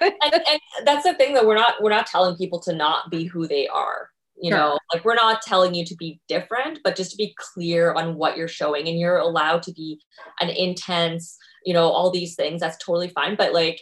and, 0.00 0.34
and 0.34 0.60
that's 0.84 1.04
the 1.04 1.14
thing 1.14 1.34
that 1.34 1.46
we're 1.46 1.54
not 1.54 1.82
we're 1.82 1.90
not 1.90 2.06
telling 2.06 2.36
people 2.36 2.58
to 2.60 2.72
not 2.72 3.10
be 3.10 3.24
who 3.24 3.46
they 3.46 3.68
are 3.68 4.10
you 4.44 4.50
sure. 4.50 4.58
know 4.58 4.78
like 4.92 5.04
we're 5.06 5.14
not 5.14 5.40
telling 5.40 5.74
you 5.74 5.84
to 5.86 5.96
be 5.96 6.20
different 6.28 6.78
but 6.84 6.94
just 6.94 7.10
to 7.10 7.16
be 7.16 7.34
clear 7.38 7.94
on 7.94 8.14
what 8.14 8.36
you're 8.36 8.46
showing 8.46 8.86
and 8.86 8.98
you're 8.98 9.16
allowed 9.16 9.62
to 9.62 9.72
be 9.72 9.98
an 10.40 10.50
intense 10.50 11.38
you 11.64 11.72
know 11.72 11.88
all 11.88 12.10
these 12.10 12.34
things 12.34 12.60
that's 12.60 12.76
totally 12.84 13.08
fine 13.08 13.36
but 13.36 13.54
like 13.54 13.80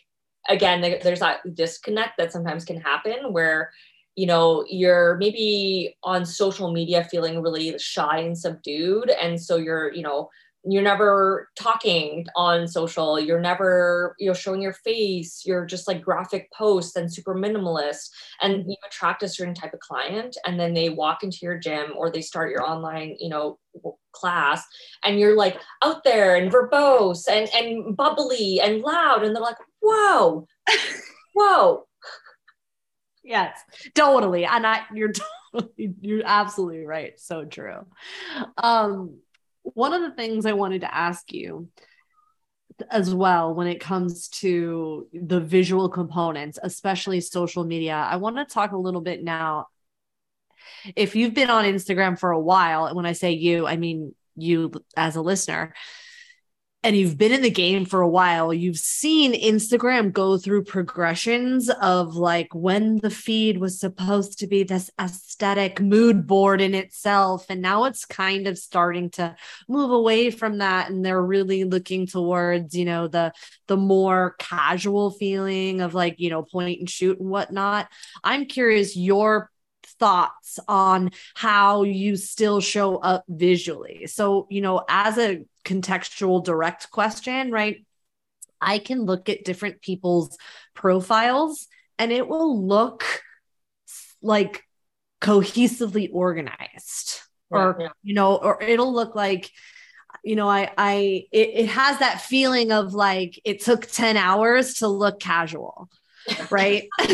again 0.49 0.81
there's 1.03 1.19
that 1.19 1.41
disconnect 1.55 2.13
that 2.17 2.31
sometimes 2.31 2.65
can 2.65 2.81
happen 2.81 3.33
where 3.33 3.73
you 4.15 4.27
know 4.27 4.65
you're 4.69 5.17
maybe 5.17 5.97
on 6.05 6.25
social 6.25 6.73
media 6.73 7.09
feeling 7.11 7.43
really 7.43 7.77
shy 7.79 8.19
and 8.19 8.39
subdued 8.39 9.11
and 9.11 9.41
so 9.41 9.57
you're 9.57 9.93
you 9.93 10.03
know 10.03 10.29
you're 10.65 10.83
never 10.83 11.49
talking 11.57 12.25
on 12.37 12.69
social 12.69 13.19
you're 13.19 13.41
never 13.41 14.15
you 14.19 14.29
know 14.29 14.35
showing 14.35 14.63
your 14.63 14.73
face 14.73 15.43
you're 15.45 15.67
just 15.67 15.89
like 15.89 16.03
graphic 16.03 16.51
posts 16.53 16.95
and 16.97 17.13
super 17.13 17.35
minimalist 17.35 18.11
and 18.41 18.65
you 18.69 18.77
attract 18.87 19.23
a 19.23 19.29
certain 19.29 19.55
type 19.55 19.75
of 19.75 19.81
client 19.81 20.37
and 20.47 20.59
then 20.59 20.73
they 20.73 20.89
walk 20.89 21.23
into 21.23 21.39
your 21.43 21.59
gym 21.59 21.93
or 21.97 22.11
they 22.11 22.23
start 22.23 22.51
your 22.51 22.63
online 22.63 23.17
you 23.19 23.29
know 23.29 23.59
class 24.13 24.65
and 25.05 25.19
you're 25.19 25.37
like 25.37 25.59
out 25.83 26.05
there 26.05 26.37
and 26.37 26.53
verbose 26.53 27.25
and 27.29 27.49
and 27.55 27.97
bubbly 27.97 28.61
and 28.61 28.83
loud 28.83 29.25
and 29.25 29.35
they're 29.35 29.43
like 29.43 29.57
whoa 29.81 30.47
whoa. 31.35 31.87
Yes 33.25 33.59
totally 33.95 34.45
and 34.45 34.67
i 34.67 34.83
you're 34.95 35.13
totally 35.53 35.95
you're 36.01 36.23
absolutely 36.25 36.85
right 36.85 37.19
so 37.19 37.45
true. 37.45 37.87
Um 38.57 39.22
one 39.63 39.93
of 39.93 40.03
the 40.03 40.15
things 40.15 40.47
I 40.47 40.53
wanted 40.53 40.83
to 40.83 40.95
ask 40.95 41.33
you 41.33 41.69
as 42.91 43.15
well 43.15 43.55
when 43.55 43.67
it 43.67 43.81
comes 43.81 44.29
to 44.29 45.07
the 45.13 45.41
visual 45.41 45.89
components, 45.89 46.59
especially 46.63 47.21
social 47.21 47.65
media, 47.65 47.95
I 47.95 48.17
want 48.17 48.37
to 48.37 48.45
talk 48.45 48.73
a 48.73 48.77
little 48.79 49.01
bit 49.01 49.23
now. 49.23 49.67
If 50.97 51.17
you've 51.17 51.35
been 51.35 51.51
on 51.51 51.65
Instagram 51.65 52.19
for 52.19 52.31
a 52.31 52.41
while, 52.41 52.87
and 52.87 52.97
when 52.97 53.07
I 53.07 53.13
say 53.13 53.33
you, 53.33 53.67
I 53.67 53.77
mean 53.77 54.15
you 54.37 54.73
as 54.97 55.17
a 55.17 55.23
listener, 55.23 55.75
and 56.85 56.97
you've 56.97 57.17
been 57.17 57.31
in 57.31 57.43
the 57.43 57.51
game 57.51 57.85
for 57.85 58.01
a 58.01 58.09
while, 58.09 58.53
you've 58.53 58.79
seen 58.79 59.35
Instagram 59.35 60.13
go 60.13 60.37
through 60.37 60.65
progressions 60.65 61.71
of 61.71 62.17
like 62.17 62.53
when 62.53 62.97
the 62.97 63.11
feed 63.11 63.59
was 63.59 63.79
supposed 63.79 64.41
to 64.41 64.49
be 64.49 64.65
this 64.65 64.91
aesthetic 65.01 65.81
mood 65.81 66.27
board 66.27 66.61
in 66.61 66.75
itself. 66.75 67.47
And 67.49 67.63
now 67.63 67.85
it's 67.85 68.05
kind 68.05 68.49
of 68.49 68.59
starting 68.59 69.11
to 69.11 69.37
move 69.69 69.93
away 69.93 70.33
from 70.33 70.59
that. 70.59 70.91
And 70.91 71.05
they're 71.05 71.23
really 71.23 71.63
looking 71.63 72.09
towards, 72.09 72.75
you 72.75 72.85
know, 72.85 73.07
the 73.07 73.33
the 73.69 73.77
more 73.77 74.35
casual 74.41 75.13
feeling 75.13 75.83
of 75.83 75.95
like, 75.95 76.17
you 76.19 76.31
know, 76.31 76.43
point 76.43 76.81
and 76.81 76.91
shoot 76.91 77.21
and 77.21 77.31
whatnot. 77.31 77.89
I'm 78.25 78.47
curious 78.47 78.97
your 78.97 79.53
thoughts 80.01 80.59
on 80.67 81.11
how 81.35 81.85
you 81.85 82.17
still 82.17 82.61
show 82.61 82.97
up 82.97 83.25
visually. 83.29 84.09
So, 84.09 84.49
you 84.51 84.61
know, 84.61 84.85
as 84.89 85.17
a 85.17 85.45
contextual 85.65 86.45
direct 86.45 86.91
question, 86.91 87.51
right? 87.51 87.85
I 88.61 88.79
can 88.79 89.03
look 89.03 89.29
at 89.29 89.45
different 89.45 89.83
people's 89.83 90.37
profiles 90.75 91.67
and 91.99 92.13
it 92.13 92.29
will 92.29 92.67
look 92.67 93.05
like 94.23 94.65
cohesively 95.21 96.09
organized 96.13 97.21
or 97.51 97.77
yeah. 97.79 97.89
you 98.03 98.15
know 98.15 98.37
or 98.37 98.61
it'll 98.63 98.93
look 98.93 99.15
like 99.15 99.51
you 100.25 100.35
know 100.35 100.49
i 100.49 100.71
i 100.77 101.27
it, 101.31 101.51
it 101.55 101.67
has 101.69 101.99
that 101.99 102.21
feeling 102.21 102.73
of 102.73 102.93
like 102.95 103.41
it 103.45 103.61
took 103.61 103.87
10 103.87 104.17
hours 104.17 104.75
to 104.75 104.89
look 104.89 105.21
casual 105.21 105.89
right 106.51 106.89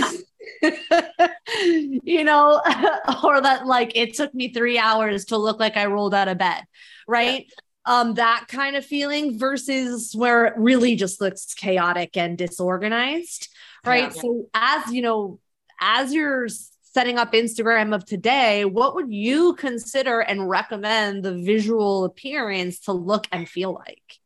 you 2.02 2.24
know 2.24 2.62
or 3.24 3.40
that 3.40 3.66
like 3.66 3.92
it 3.94 4.14
took 4.14 4.32
me 4.34 4.52
3 4.52 4.78
hours 4.78 5.26
to 5.26 5.36
look 5.36 5.60
like 5.60 5.76
i 5.76 5.86
rolled 5.86 6.14
out 6.14 6.28
of 6.28 6.38
bed 6.38 6.64
right 7.06 7.46
um, 7.88 8.14
that 8.14 8.44
kind 8.48 8.76
of 8.76 8.84
feeling 8.84 9.38
versus 9.38 10.14
where 10.14 10.44
it 10.44 10.52
really 10.58 10.94
just 10.94 11.22
looks 11.22 11.54
chaotic 11.54 12.18
and 12.18 12.36
disorganized. 12.36 13.48
Right. 13.82 14.14
Yeah. 14.14 14.20
So, 14.20 14.50
as 14.52 14.92
you 14.92 15.00
know, 15.00 15.40
as 15.80 16.12
you're 16.12 16.48
setting 16.82 17.16
up 17.16 17.32
Instagram 17.32 17.94
of 17.94 18.04
today, 18.04 18.66
what 18.66 18.94
would 18.94 19.10
you 19.10 19.54
consider 19.54 20.20
and 20.20 20.50
recommend 20.50 21.24
the 21.24 21.34
visual 21.38 22.04
appearance 22.04 22.80
to 22.80 22.92
look 22.92 23.26
and 23.32 23.48
feel 23.48 23.72
like? 23.72 24.18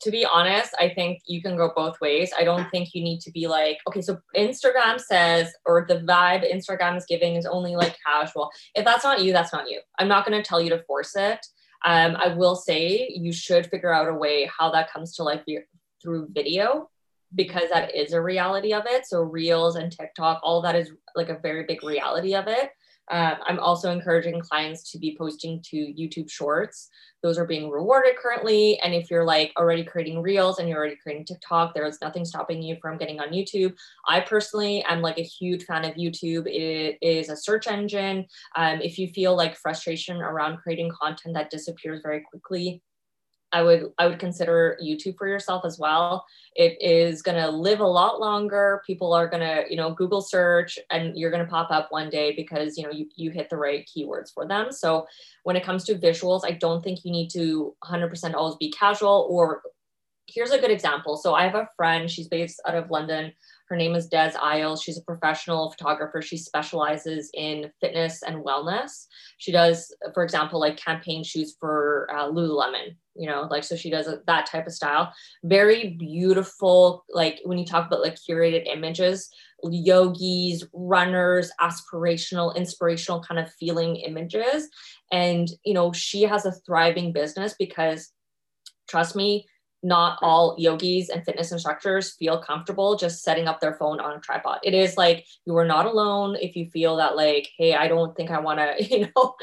to 0.00 0.10
be 0.10 0.26
honest, 0.26 0.74
I 0.78 0.90
think 0.90 1.22
you 1.26 1.40
can 1.40 1.56
go 1.56 1.72
both 1.74 1.98
ways. 2.00 2.30
I 2.36 2.44
don't 2.44 2.70
think 2.70 2.90
you 2.92 3.02
need 3.02 3.20
to 3.20 3.30
be 3.30 3.46
like, 3.46 3.78
okay, 3.88 4.02
so 4.02 4.18
Instagram 4.36 5.00
says, 5.00 5.50
or 5.64 5.86
the 5.88 6.00
vibe 6.00 6.44
Instagram 6.52 6.96
is 6.96 7.06
giving 7.08 7.36
is 7.36 7.46
only 7.46 7.74
like 7.74 7.96
casual. 8.04 8.50
If 8.74 8.84
that's 8.84 9.02
not 9.02 9.22
you, 9.22 9.32
that's 9.32 9.52
not 9.52 9.70
you. 9.70 9.80
I'm 9.98 10.08
not 10.08 10.26
going 10.26 10.36
to 10.36 10.46
tell 10.46 10.60
you 10.60 10.68
to 10.70 10.82
force 10.82 11.16
it. 11.16 11.46
Um, 11.84 12.16
I 12.16 12.28
will 12.28 12.56
say 12.56 13.10
you 13.14 13.32
should 13.32 13.66
figure 13.66 13.92
out 13.92 14.08
a 14.08 14.14
way 14.14 14.50
how 14.56 14.70
that 14.70 14.90
comes 14.90 15.14
to 15.16 15.22
life 15.22 15.42
through 16.02 16.28
video 16.30 16.90
because 17.34 17.68
that 17.70 17.94
is 17.94 18.12
a 18.12 18.20
reality 18.20 18.72
of 18.72 18.84
it. 18.86 19.06
So 19.06 19.22
reels 19.22 19.76
and 19.76 19.92
TikTok, 19.92 20.40
all 20.42 20.62
that 20.62 20.76
is 20.76 20.92
like 21.14 21.28
a 21.28 21.38
very 21.38 21.64
big 21.64 21.82
reality 21.82 22.34
of 22.34 22.46
it. 22.48 22.70
Um, 23.10 23.34
I'm 23.46 23.58
also 23.58 23.90
encouraging 23.90 24.40
clients 24.40 24.90
to 24.92 24.98
be 24.98 25.16
posting 25.18 25.62
to 25.70 25.76
YouTube 25.76 26.30
Shorts. 26.30 26.88
Those 27.22 27.38
are 27.38 27.46
being 27.46 27.70
rewarded 27.70 28.16
currently. 28.16 28.78
And 28.80 28.94
if 28.94 29.10
you're 29.10 29.24
like 29.24 29.52
already 29.58 29.84
creating 29.84 30.20
Reels 30.20 30.58
and 30.58 30.68
you're 30.68 30.78
already 30.78 30.96
creating 31.02 31.24
TikTok, 31.24 31.74
there 31.74 31.86
is 31.86 31.98
nothing 32.02 32.24
stopping 32.24 32.62
you 32.62 32.76
from 32.80 32.98
getting 32.98 33.20
on 33.20 33.28
YouTube. 33.28 33.74
I 34.06 34.20
personally 34.20 34.82
am 34.84 35.00
like 35.00 35.18
a 35.18 35.22
huge 35.22 35.64
fan 35.64 35.84
of 35.84 35.94
YouTube. 35.94 36.46
It 36.46 36.98
is 37.00 37.28
a 37.30 37.36
search 37.36 37.66
engine. 37.66 38.26
Um, 38.56 38.80
if 38.80 38.98
you 38.98 39.08
feel 39.08 39.36
like 39.36 39.56
frustration 39.56 40.18
around 40.18 40.58
creating 40.58 40.90
content 40.90 41.34
that 41.34 41.50
disappears 41.50 42.00
very 42.02 42.20
quickly, 42.20 42.82
I 43.54 43.62
would 43.62 43.92
I 43.98 44.08
would 44.08 44.18
consider 44.18 44.76
YouTube 44.82 45.16
for 45.16 45.28
yourself 45.28 45.64
as 45.64 45.78
well. 45.78 46.26
It 46.56 46.76
is 46.80 47.22
going 47.22 47.40
to 47.40 47.48
live 47.48 47.78
a 47.78 47.86
lot 47.86 48.18
longer. 48.18 48.82
People 48.84 49.12
are 49.12 49.28
going 49.28 49.42
to, 49.42 49.64
you 49.70 49.76
know, 49.76 49.94
Google 49.94 50.20
search 50.20 50.76
and 50.90 51.16
you're 51.16 51.30
going 51.30 51.44
to 51.44 51.50
pop 51.50 51.70
up 51.70 51.92
one 51.92 52.10
day 52.10 52.34
because, 52.34 52.76
you 52.76 52.82
know, 52.82 52.90
you, 52.90 53.06
you 53.14 53.30
hit 53.30 53.48
the 53.50 53.56
right 53.56 53.88
keywords 53.88 54.34
for 54.34 54.46
them. 54.46 54.72
So 54.72 55.06
when 55.44 55.54
it 55.54 55.64
comes 55.64 55.84
to 55.84 55.94
visuals, 55.94 56.40
I 56.44 56.50
don't 56.50 56.82
think 56.82 57.04
you 57.04 57.12
need 57.12 57.30
to 57.30 57.76
100% 57.84 58.34
always 58.34 58.56
be 58.56 58.72
casual 58.72 59.28
or 59.30 59.62
here's 60.26 60.50
a 60.50 60.58
good 60.58 60.72
example. 60.72 61.16
So 61.16 61.34
I 61.34 61.44
have 61.44 61.54
a 61.54 61.68
friend, 61.76 62.10
she's 62.10 62.28
based 62.28 62.60
out 62.66 62.74
of 62.74 62.90
London. 62.90 63.32
Her 63.68 63.76
name 63.76 63.94
is 63.94 64.08
Des 64.08 64.32
Isle. 64.40 64.76
She's 64.76 64.98
a 64.98 65.02
professional 65.02 65.70
photographer. 65.70 66.20
She 66.20 66.36
specializes 66.36 67.30
in 67.32 67.70
fitness 67.80 68.22
and 68.22 68.44
wellness. 68.44 69.06
She 69.38 69.52
does, 69.52 69.94
for 70.12 70.22
example, 70.22 70.60
like 70.60 70.76
campaign 70.76 71.24
shoots 71.24 71.56
for 71.58 72.06
uh, 72.14 72.28
Lululemon, 72.30 72.96
you 73.16 73.28
know, 73.28 73.48
like, 73.50 73.64
so 73.64 73.74
she 73.74 73.90
does 73.90 74.08
that 74.26 74.46
type 74.46 74.66
of 74.66 74.72
style. 74.72 75.12
Very 75.44 75.96
beautiful, 75.98 77.04
like 77.08 77.40
when 77.44 77.56
you 77.56 77.64
talk 77.64 77.86
about 77.86 78.02
like 78.02 78.16
curated 78.16 78.66
images, 78.66 79.30
yogis, 79.62 80.66
runners, 80.74 81.50
aspirational, 81.60 82.54
inspirational 82.54 83.22
kind 83.22 83.40
of 83.40 83.52
feeling 83.54 83.96
images. 83.96 84.68
And, 85.10 85.48
you 85.64 85.72
know, 85.72 85.92
she 85.92 86.22
has 86.22 86.44
a 86.44 86.52
thriving 86.66 87.12
business 87.12 87.54
because 87.58 88.12
trust 88.88 89.16
me, 89.16 89.46
not 89.84 90.18
all 90.22 90.56
yogis 90.58 91.10
and 91.10 91.24
fitness 91.24 91.52
instructors 91.52 92.14
feel 92.14 92.38
comfortable 92.38 92.96
just 92.96 93.22
setting 93.22 93.46
up 93.46 93.60
their 93.60 93.74
phone 93.74 94.00
on 94.00 94.16
a 94.16 94.20
tripod. 94.20 94.58
It 94.62 94.72
is 94.72 94.96
like 94.96 95.26
you 95.44 95.54
are 95.58 95.66
not 95.66 95.84
alone 95.84 96.36
if 96.40 96.56
you 96.56 96.70
feel 96.70 96.96
that 96.96 97.16
like, 97.16 97.50
hey, 97.58 97.74
I 97.74 97.86
don't 97.86 98.16
think 98.16 98.30
I 98.30 98.40
want 98.40 98.58
to, 98.58 98.82
you 98.90 99.08
know, 99.14 99.34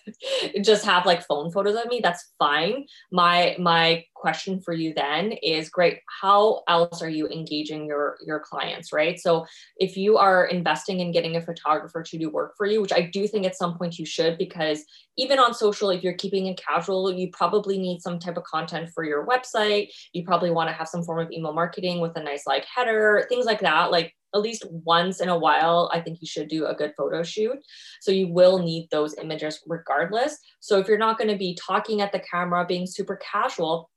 just 0.62 0.84
have 0.84 1.06
like 1.06 1.24
phone 1.24 1.52
photos 1.52 1.76
of 1.76 1.86
me. 1.86 2.00
That's 2.02 2.32
fine. 2.38 2.86
My 3.12 3.56
my 3.58 4.04
question 4.24 4.58
for 4.58 4.72
you 4.72 4.94
then 4.94 5.32
is 5.42 5.68
great 5.68 5.98
how 6.22 6.62
else 6.66 7.02
are 7.02 7.10
you 7.10 7.28
engaging 7.28 7.84
your 7.84 8.16
your 8.26 8.40
clients 8.40 8.90
right 8.90 9.20
so 9.20 9.44
if 9.76 9.98
you 9.98 10.16
are 10.16 10.46
investing 10.46 11.00
in 11.00 11.12
getting 11.12 11.36
a 11.36 11.42
photographer 11.42 12.02
to 12.02 12.16
do 12.16 12.30
work 12.30 12.54
for 12.56 12.64
you 12.64 12.80
which 12.80 12.94
i 12.94 13.02
do 13.02 13.28
think 13.28 13.44
at 13.44 13.54
some 13.54 13.76
point 13.76 13.98
you 13.98 14.06
should 14.06 14.38
because 14.38 14.82
even 15.18 15.38
on 15.38 15.52
social 15.52 15.90
if 15.90 16.02
you're 16.02 16.14
keeping 16.24 16.46
it 16.46 16.58
casual 16.70 17.12
you 17.12 17.28
probably 17.32 17.76
need 17.76 18.00
some 18.00 18.18
type 18.18 18.38
of 18.38 18.44
content 18.44 18.88
for 18.94 19.04
your 19.04 19.26
website 19.26 19.88
you 20.14 20.24
probably 20.24 20.50
want 20.50 20.70
to 20.70 20.74
have 20.74 20.88
some 20.88 21.02
form 21.02 21.20
of 21.20 21.30
email 21.30 21.52
marketing 21.52 22.00
with 22.00 22.16
a 22.16 22.22
nice 22.22 22.46
like 22.46 22.64
header 22.74 23.26
things 23.28 23.44
like 23.44 23.60
that 23.60 23.90
like 23.90 24.14
at 24.34 24.42
least 24.42 24.66
once 24.70 25.20
in 25.20 25.28
a 25.28 25.38
while, 25.38 25.90
I 25.92 26.00
think 26.00 26.20
you 26.20 26.26
should 26.26 26.48
do 26.48 26.66
a 26.66 26.74
good 26.74 26.92
photo 26.96 27.22
shoot. 27.22 27.58
So 28.00 28.10
you 28.10 28.28
will 28.28 28.58
need 28.58 28.88
those 28.90 29.16
images 29.16 29.60
regardless. 29.66 30.36
So 30.60 30.78
if 30.78 30.88
you're 30.88 30.98
not 30.98 31.18
going 31.18 31.30
to 31.30 31.38
be 31.38 31.56
talking 31.64 32.00
at 32.00 32.12
the 32.12 32.18
camera, 32.18 32.66
being 32.66 32.86
super 32.86 33.16
casual, 33.16 33.90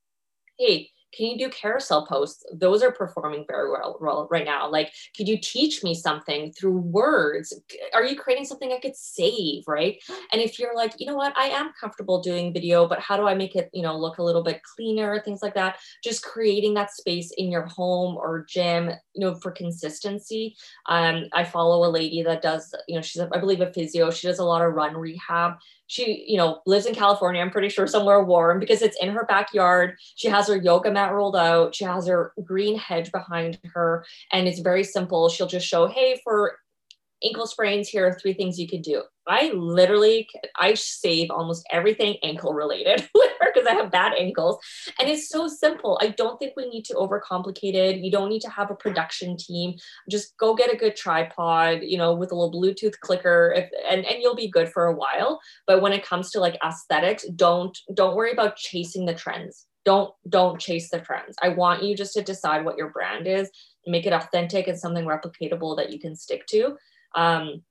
hey, 0.58 0.90
can 1.14 1.28
you 1.28 1.38
do 1.38 1.50
carousel 1.50 2.06
posts? 2.06 2.46
Those 2.54 2.84
are 2.84 2.92
performing 2.92 3.46
very 3.48 3.72
well, 3.72 4.28
right 4.30 4.46
now. 4.46 4.70
Like 4.70 4.92
could 5.16 5.28
you 5.28 5.38
teach 5.42 5.84
me 5.84 5.94
something 5.94 6.52
through 6.52 6.78
words? 6.78 7.54
Are 7.94 8.04
you 8.04 8.16
creating 8.18 8.46
something 8.46 8.72
i 8.72 8.80
could 8.80 8.96
save 8.96 9.64
right? 9.68 9.98
And 10.32 10.42
if 10.42 10.60
you're 10.60 10.76
like 10.76 10.94
you 11.00 11.08
know 11.08 11.16
what 11.16 11.36
i 11.38 11.48
am 11.48 11.72
comfortable 11.80 12.22
doing 12.22 12.54
video 12.54 12.88
but 12.88 13.00
how 13.00 13.18
do 13.18 13.28
i 13.28 13.34
make 13.34 13.56
it 13.56 13.70
you 13.74 13.82
know 13.82 13.98
look 13.98 14.18
a 14.18 14.24
little 14.24 14.44
bit 14.44 14.62
cleaner 14.64 15.22
things 15.24 15.42
like 15.42 15.56
that? 15.56 15.78
Just 16.04 16.24
creating 16.24 16.74
that 16.76 16.92
space 16.94 17.32
in 17.38 17.52
your 17.52 17.66
home 17.66 18.18
or 18.18 18.46
gym 18.50 18.92
you 19.16 19.26
know 19.26 19.36
for 19.36 19.52
consistency. 19.52 20.56
Um 20.88 21.26
i 21.34 21.44
follow 21.44 21.88
a 21.88 21.90
lady 21.90 22.22
that 22.24 22.42
does 22.42 22.74
you 22.88 22.96
know 22.96 23.02
she's 23.02 23.22
i 23.22 23.40
believe 23.40 23.62
a 23.62 23.72
physio. 23.72 24.12
She 24.12 24.28
does 24.28 24.40
a 24.40 24.46
lot 24.46 24.62
of 24.62 24.74
run 24.74 24.96
rehab 24.96 25.54
she 25.88 26.26
you 26.28 26.38
know 26.38 26.62
lives 26.66 26.86
in 26.86 26.94
california 26.94 27.42
i'm 27.42 27.50
pretty 27.50 27.70
sure 27.70 27.88
somewhere 27.88 28.24
warm 28.24 28.60
because 28.60 28.82
it's 28.82 28.98
in 29.02 29.10
her 29.10 29.26
backyard. 29.26 29.96
She 30.16 30.28
has 30.28 30.48
her 30.48 30.58
yoga 30.58 30.92
mat 30.92 31.14
rolled 31.14 31.36
out. 31.36 31.76
She 31.76 31.84
has 31.86 32.08
her 32.08 32.34
green 32.44 32.78
hedge 32.78 33.12
behind 33.12 33.60
her 33.74 34.06
and 34.32 34.48
it's 34.48 34.60
very 34.60 34.84
simple. 34.84 35.30
She'll 35.30 35.48
just 35.48 35.68
show 35.68 35.88
hey 35.88 36.20
for 36.24 36.58
ankle 37.24 37.48
sprains 37.48 37.90
here 37.90 38.08
are 38.08 38.14
three 38.14 38.34
things 38.34 38.60
you 38.60 38.68
could 38.68 38.82
do. 38.82 39.04
I 39.30 39.52
literally 39.54 40.30
i 40.58 40.74
save 40.74 41.30
almost 41.32 41.68
everything 41.70 42.16
ankle 42.24 42.54
related 42.54 43.10
because 43.14 43.68
i 43.68 43.74
have 43.74 43.92
bad 43.92 44.14
ankles. 44.18 44.58
And 45.00 45.10
it's 45.10 45.30
so 45.30 45.48
simple. 45.48 46.00
I 46.02 46.10
don't 46.10 46.38
think 46.40 46.54
we 46.56 46.70
need 46.70 46.86
to 46.86 46.94
overcomplicate 46.94 47.74
it. 47.74 47.98
You 47.98 48.12
don't 48.12 48.30
need 48.30 48.42
to 48.42 48.50
have 48.50 48.72
a 48.72 48.76
production 48.76 49.36
team. 49.36 49.76
Just 50.10 50.38
go 50.38 50.56
get 50.56 50.74
a 50.74 50.78
good 50.78 50.96
tripod 50.96 51.80
you 51.84 51.98
know 51.98 52.14
with 52.14 52.32
a 52.32 52.36
little 52.36 52.52
bluetooth 52.52 53.00
clicker 53.02 53.54
if, 53.56 53.70
and, 53.90 54.06
and 54.06 54.22
you'll 54.22 54.36
be 54.36 54.50
good 54.50 54.70
for 54.70 54.86
a 54.86 54.96
while. 54.96 55.40
But 55.66 55.82
when 55.82 55.94
it 55.94 56.06
comes 56.06 56.32
to 56.32 56.40
like 56.40 56.58
aesthetics 56.66 57.26
don't 57.36 57.78
don't 57.94 58.16
worry 58.16 58.32
about 58.32 58.56
chasing 58.56 59.06
the 59.06 59.14
trends. 59.14 59.66
Don't 59.84 60.14
don't 60.30 60.60
chase 60.60 60.90
the 60.90 61.00
trends. 61.00 61.36
I 61.42 61.50
want 61.50 61.84
you 61.84 61.96
just 61.96 62.14
to 62.14 62.22
decide 62.22 62.64
what 62.64 62.78
your 62.78 62.92
brand 62.92 63.28
is 63.28 63.50
make 63.88 64.06
it 64.06 64.14
authentic 64.14 64.68
and 64.68 64.78
something 64.78 65.06
replicatable 65.06 65.78
that 65.78 65.92
you 65.92 66.00
can 66.00 66.16
stick 66.16 66.46
to 66.48 66.78
um, 67.16 67.62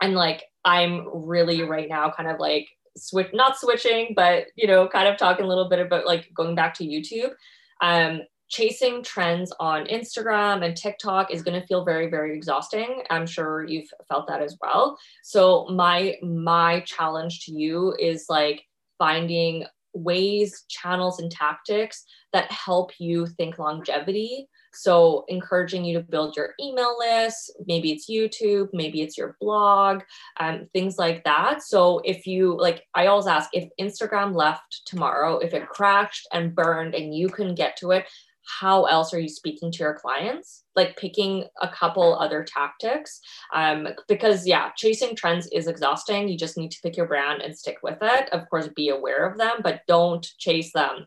and 0.00 0.14
like 0.14 0.44
I'm 0.64 1.08
really 1.26 1.62
right 1.62 1.88
now 1.88 2.10
kind 2.10 2.28
of 2.28 2.38
like 2.38 2.68
switch, 2.96 3.28
not 3.32 3.58
switching, 3.58 4.12
but 4.14 4.46
you 4.56 4.66
know, 4.66 4.88
kind 4.88 5.08
of 5.08 5.16
talking 5.16 5.44
a 5.44 5.48
little 5.48 5.68
bit 5.68 5.80
about 5.80 6.06
like 6.06 6.30
going 6.34 6.54
back 6.54 6.74
to 6.74 6.84
YouTube. 6.84 7.32
Um, 7.80 8.22
chasing 8.48 9.02
trends 9.02 9.50
on 9.58 9.86
Instagram 9.86 10.62
and 10.62 10.76
TikTok 10.76 11.32
is 11.32 11.42
going 11.42 11.58
to 11.58 11.66
feel 11.66 11.84
very 11.84 12.10
very 12.10 12.36
exhausting. 12.36 13.02
I'm 13.10 13.26
sure 13.26 13.66
you've 13.66 13.88
felt 14.08 14.28
that 14.28 14.42
as 14.42 14.56
well. 14.60 14.98
So 15.22 15.66
my 15.70 16.16
my 16.22 16.80
challenge 16.80 17.46
to 17.46 17.52
you 17.52 17.94
is 17.98 18.26
like 18.28 18.62
finding 18.98 19.64
ways, 19.94 20.64
channels 20.68 21.18
and 21.18 21.30
tactics 21.30 22.04
that 22.32 22.50
help 22.50 22.92
you 22.98 23.26
think 23.26 23.58
longevity 23.58 24.48
so, 24.74 25.24
encouraging 25.28 25.84
you 25.84 25.98
to 25.98 26.04
build 26.04 26.36
your 26.36 26.54
email 26.60 26.96
list. 26.98 27.52
Maybe 27.66 27.92
it's 27.92 28.08
YouTube, 28.08 28.68
maybe 28.72 29.02
it's 29.02 29.18
your 29.18 29.36
blog, 29.40 30.02
um, 30.40 30.68
things 30.72 30.98
like 30.98 31.24
that. 31.24 31.62
So, 31.62 32.00
if 32.04 32.26
you 32.26 32.56
like, 32.58 32.84
I 32.94 33.06
always 33.06 33.26
ask 33.26 33.50
if 33.52 33.68
Instagram 33.80 34.34
left 34.34 34.82
tomorrow, 34.86 35.38
if 35.38 35.54
it 35.54 35.68
crashed 35.68 36.26
and 36.32 36.54
burned 36.54 36.94
and 36.94 37.14
you 37.14 37.28
can 37.28 37.54
get 37.54 37.76
to 37.78 37.90
it, 37.92 38.06
how 38.44 38.84
else 38.84 39.14
are 39.14 39.20
you 39.20 39.28
speaking 39.28 39.70
to 39.70 39.78
your 39.78 39.94
clients 39.94 40.64
like 40.74 40.96
picking 40.96 41.44
a 41.60 41.68
couple 41.68 42.18
other 42.18 42.44
tactics 42.44 43.20
um, 43.54 43.88
because 44.08 44.46
yeah 44.46 44.70
chasing 44.76 45.14
trends 45.14 45.46
is 45.48 45.68
exhausting 45.68 46.28
you 46.28 46.36
just 46.36 46.56
need 46.56 46.70
to 46.70 46.80
pick 46.82 46.96
your 46.96 47.06
brand 47.06 47.42
and 47.42 47.56
stick 47.56 47.78
with 47.82 47.98
it 48.02 48.28
of 48.30 48.48
course 48.50 48.68
be 48.68 48.88
aware 48.88 49.26
of 49.26 49.38
them 49.38 49.58
but 49.62 49.82
don't 49.86 50.26
chase 50.38 50.72
them 50.72 51.06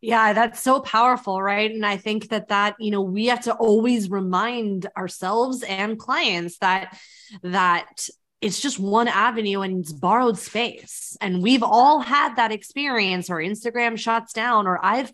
yeah, 0.00 0.32
that's 0.32 0.60
so 0.60 0.80
powerful, 0.80 1.42
right? 1.42 1.70
And 1.70 1.84
I 1.84 1.96
think 1.98 2.28
that 2.30 2.48
that, 2.48 2.76
you 2.78 2.90
know, 2.90 3.02
we 3.02 3.26
have 3.26 3.42
to 3.42 3.54
always 3.54 4.10
remind 4.10 4.86
ourselves 4.96 5.62
and 5.62 5.98
clients 5.98 6.58
that 6.58 6.98
that 7.42 8.08
it's 8.40 8.60
just 8.60 8.78
one 8.78 9.08
avenue 9.08 9.60
and 9.60 9.80
it's 9.80 9.92
borrowed 9.92 10.38
space. 10.38 11.16
And 11.20 11.42
we've 11.42 11.62
all 11.62 12.00
had 12.00 12.36
that 12.36 12.52
experience 12.52 13.28
or 13.28 13.36
Instagram 13.36 13.98
shuts 13.98 14.32
down 14.32 14.66
or 14.66 14.82
I've 14.82 15.12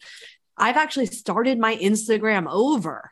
I've 0.56 0.76
actually 0.76 1.06
started 1.06 1.58
my 1.58 1.76
Instagram 1.76 2.46
over. 2.48 3.10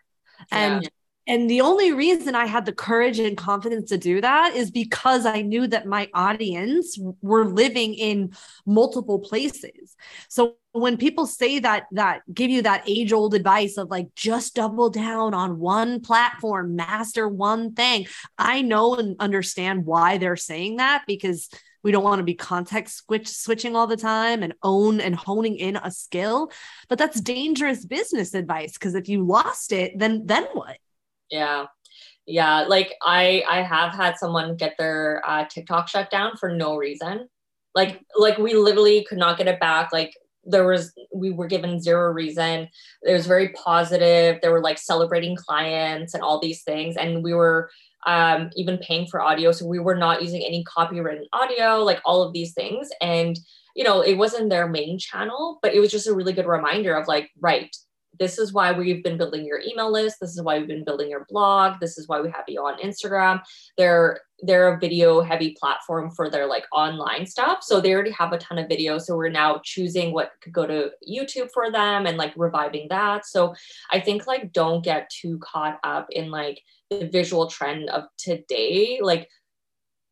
Yeah. 0.53 0.59
And 0.59 0.91
and 1.27 1.49
the 1.49 1.63
only 1.63 1.93
reason 1.93 2.35
I 2.35 2.47
had 2.47 2.67
the 2.67 2.73
courage 2.73 3.19
and 3.19 3.37
confidence 3.37 3.89
to 3.89 3.99
do 3.99 4.21
that 4.21 4.55
is 4.55 4.71
because 4.71 5.25
I 5.25 5.41
knew 5.41 5.67
that 5.69 5.87
my 5.87 6.09
audience 6.13 6.99
were 7.23 7.47
living 7.47 7.95
in 7.95 8.35
multiple 8.67 9.19
places. 9.19 9.97
So 10.29 10.57
when 10.73 10.99
people 10.99 11.27
say 11.27 11.61
that 11.61 11.85
that 11.93 12.23
give 12.33 12.51
you 12.51 12.63
that 12.63 12.85
age 12.87 13.13
old 13.13 13.33
advice 13.33 13.79
of 13.79 13.91
like 13.91 14.09
just 14.15 14.55
double 14.55 14.91
down 14.91 15.33
on 15.33 15.59
one 15.59 16.01
platform, 16.01 16.77
master 16.77 17.27
one 17.27 17.73
thing, 17.73 18.07
I 18.37 18.61
know 18.61 18.97
and 18.97 19.17
understand 19.19 19.87
why 19.87 20.19
they're 20.19 20.37
saying 20.37 20.77
that 20.77 21.05
because 21.07 21.49
we 21.83 21.93
don't 21.93 22.05
want 22.05 22.19
to 22.19 22.25
be 22.25 22.35
context 22.35 23.05
switch 23.05 23.29
switching 23.29 23.77
all 23.77 23.87
the 23.87 23.97
time 23.97 24.43
and 24.43 24.55
own 24.63 25.01
and 25.01 25.15
honing 25.15 25.57
in 25.57 25.77
a 25.77 25.91
skill 25.91 26.51
but 26.89 26.97
that's 26.97 27.21
dangerous 27.21 27.85
business 27.85 28.33
advice 28.33 28.73
because 28.73 28.95
if 28.95 29.07
you 29.07 29.23
lost 29.23 29.71
it 29.71 29.93
then 29.99 30.23
then 30.25 30.45
what 30.55 30.79
yeah. 31.35 31.67
Yeah. 32.27 32.63
Like 32.63 32.95
I 33.03 33.45
I 33.49 33.63
have 33.63 33.93
had 33.93 34.17
someone 34.17 34.57
get 34.57 34.77
their 34.79 35.23
uh, 35.27 35.45
TikTok 35.45 35.89
shut 35.89 36.11
down 36.11 36.37
for 36.37 36.51
no 36.51 36.77
reason. 36.77 37.29
Like 37.75 38.01
like 38.17 38.39
we 38.39 38.55
literally 38.55 39.05
could 39.09 39.19
not 39.19 39.37
get 39.37 39.49
it 39.49 39.61
back. 39.61 39.93
Like 39.93 40.15
there 40.47 40.67
was 40.67 40.93
we 41.15 41.31
were 41.31 41.47
given 41.47 41.81
zero 41.81 42.13
reason 42.13 42.69
it 43.03 43.13
was 43.13 43.27
very 43.27 43.49
positive 43.51 44.39
they 44.43 44.49
were 44.49 44.61
like 44.61 44.79
celebrating 44.79 45.37
clients 45.37 46.13
and 46.15 46.23
all 46.23 46.39
these 46.39 46.63
things 46.63 46.97
and 46.97 47.25
we 47.25 47.33
were 47.33 47.71
um, 48.07 48.51
even 48.55 48.77
paying 48.79 49.07
for 49.07 49.23
audio 49.23 49.51
so 49.53 49.67
we 49.67 49.79
were 49.79 49.97
not 49.97 50.23
using 50.23 50.43
any 50.43 50.63
copywritten 50.65 51.25
audio 51.33 51.83
like 51.83 52.01
all 52.05 52.23
of 52.23 52.35
these 52.35 52.53
things 52.53 52.91
and 53.01 53.39
you 53.75 53.83
know 53.83 54.03
it 54.03 54.19
wasn't 54.19 54.51
their 54.51 54.69
main 54.69 54.99
channel 54.99 55.59
but 55.63 55.73
it 55.73 55.81
was 55.81 55.91
just 55.91 56.07
a 56.07 56.15
really 56.15 56.35
good 56.35 56.47
reminder 56.47 56.95
of 56.95 57.09
like 57.09 57.31
right 57.41 57.75
this 58.19 58.39
is 58.39 58.53
why 58.53 58.73
we've 58.73 59.03
been 59.03 59.19
building 59.19 59.45
your 59.45 59.61
email 59.61 59.91
list. 59.91 60.19
This 60.21 60.31
is 60.31 60.43
why 60.43 60.59
we've 60.59 60.69
been 60.69 60.85
building 60.85 61.11
your 61.11 61.27
blog. 61.29 61.81
This 61.81 61.99
is 61.99 62.09
why 62.09 62.21
we 62.21 62.31
have 62.31 62.45
you 62.49 62.61
on 62.61 62.79
instagram. 62.79 63.43
They're 63.77 64.21
they're 64.43 64.75
a 64.75 64.79
video 64.79 65.21
heavy 65.21 65.57
platform 65.59 66.11
for 66.11 66.29
their 66.29 66.47
like 66.47 66.65
online 66.73 67.27
stuff. 67.27 67.63
So 67.63 67.81
they 67.81 67.93
already 67.95 68.11
have 68.11 68.33
a 68.33 68.39
ton 68.39 68.59
of 68.59 68.69
videos. 68.69 69.03
So 69.03 69.17
we're 69.17 69.31
now 69.31 69.61
choosing 69.65 70.13
what 70.13 70.33
could 70.43 70.53
go 70.53 70.67
to 70.67 70.91
youtube 71.09 71.51
for 71.53 71.71
them 71.71 72.07
and 72.07 72.19
like 72.19 72.33
reviving 72.37 72.89
that. 72.91 73.27
So 73.27 73.55
i 73.91 74.01
think 74.01 74.27
like 74.27 74.53
don't 74.53 74.85
get 74.85 75.11
too 75.11 75.39
caught 75.39 75.79
up 75.85 76.07
in 76.11 76.31
like 76.31 76.61
the 76.91 77.07
visual 77.07 77.49
trend 77.49 77.89
of 77.91 78.05
today. 78.19 79.01
Like 79.03 79.29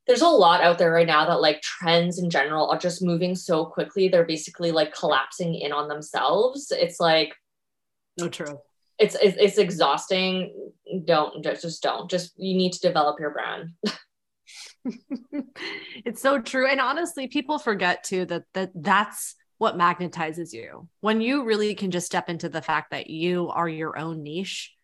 there's 0.07 0.23
a 0.23 0.29
lot 0.29 0.63
out 0.63 0.79
there 0.79 0.93
right 0.93 1.07
now 1.07 1.27
that 1.27 1.41
like 1.41 1.61
trends 1.63 2.19
in 2.19 2.29
general 2.29 2.69
are 2.71 2.79
just 2.79 3.03
moving 3.03 3.35
so 3.35 3.65
quickly. 3.65 4.09
They're 4.09 4.25
basically 4.25 4.73
like 4.73 4.95
collapsing 4.95 5.55
in 5.55 5.73
on 5.73 5.89
themselves. 5.89 6.73
It's 6.73 6.99
like 6.99 7.35
no 8.19 8.29
true. 8.29 8.59
It's, 8.99 9.17
it's 9.21 9.37
it's 9.39 9.59
exhausting. 9.59 10.71
Don't 11.05 11.43
just 11.43 11.63
just 11.63 11.83
don't. 11.83 12.11
Just 12.11 12.33
you 12.37 12.57
need 12.57 12.73
to 12.75 12.81
develop 12.81 13.19
your 13.19 13.31
brand. 13.31 13.71
it's 16.05 16.21
so 16.21 16.41
true. 16.41 16.67
And 16.67 16.81
honestly, 16.81 17.29
people 17.29 17.59
forget 17.59 18.05
too 18.05 18.25
that 18.27 18.45
that 18.55 18.71
that's 18.75 19.35
what 19.59 19.79
magnetizes 19.79 20.53
you. 20.53 20.89
When 21.01 21.21
you 21.21 21.45
really 21.45 21.75
can 21.75 21.91
just 21.91 22.07
step 22.07 22.29
into 22.29 22.49
the 22.49 22.63
fact 22.63 22.91
that 22.91 23.09
you 23.09 23.49
are 23.49 23.69
your 23.69 23.99
own 23.99 24.23
niche 24.23 24.75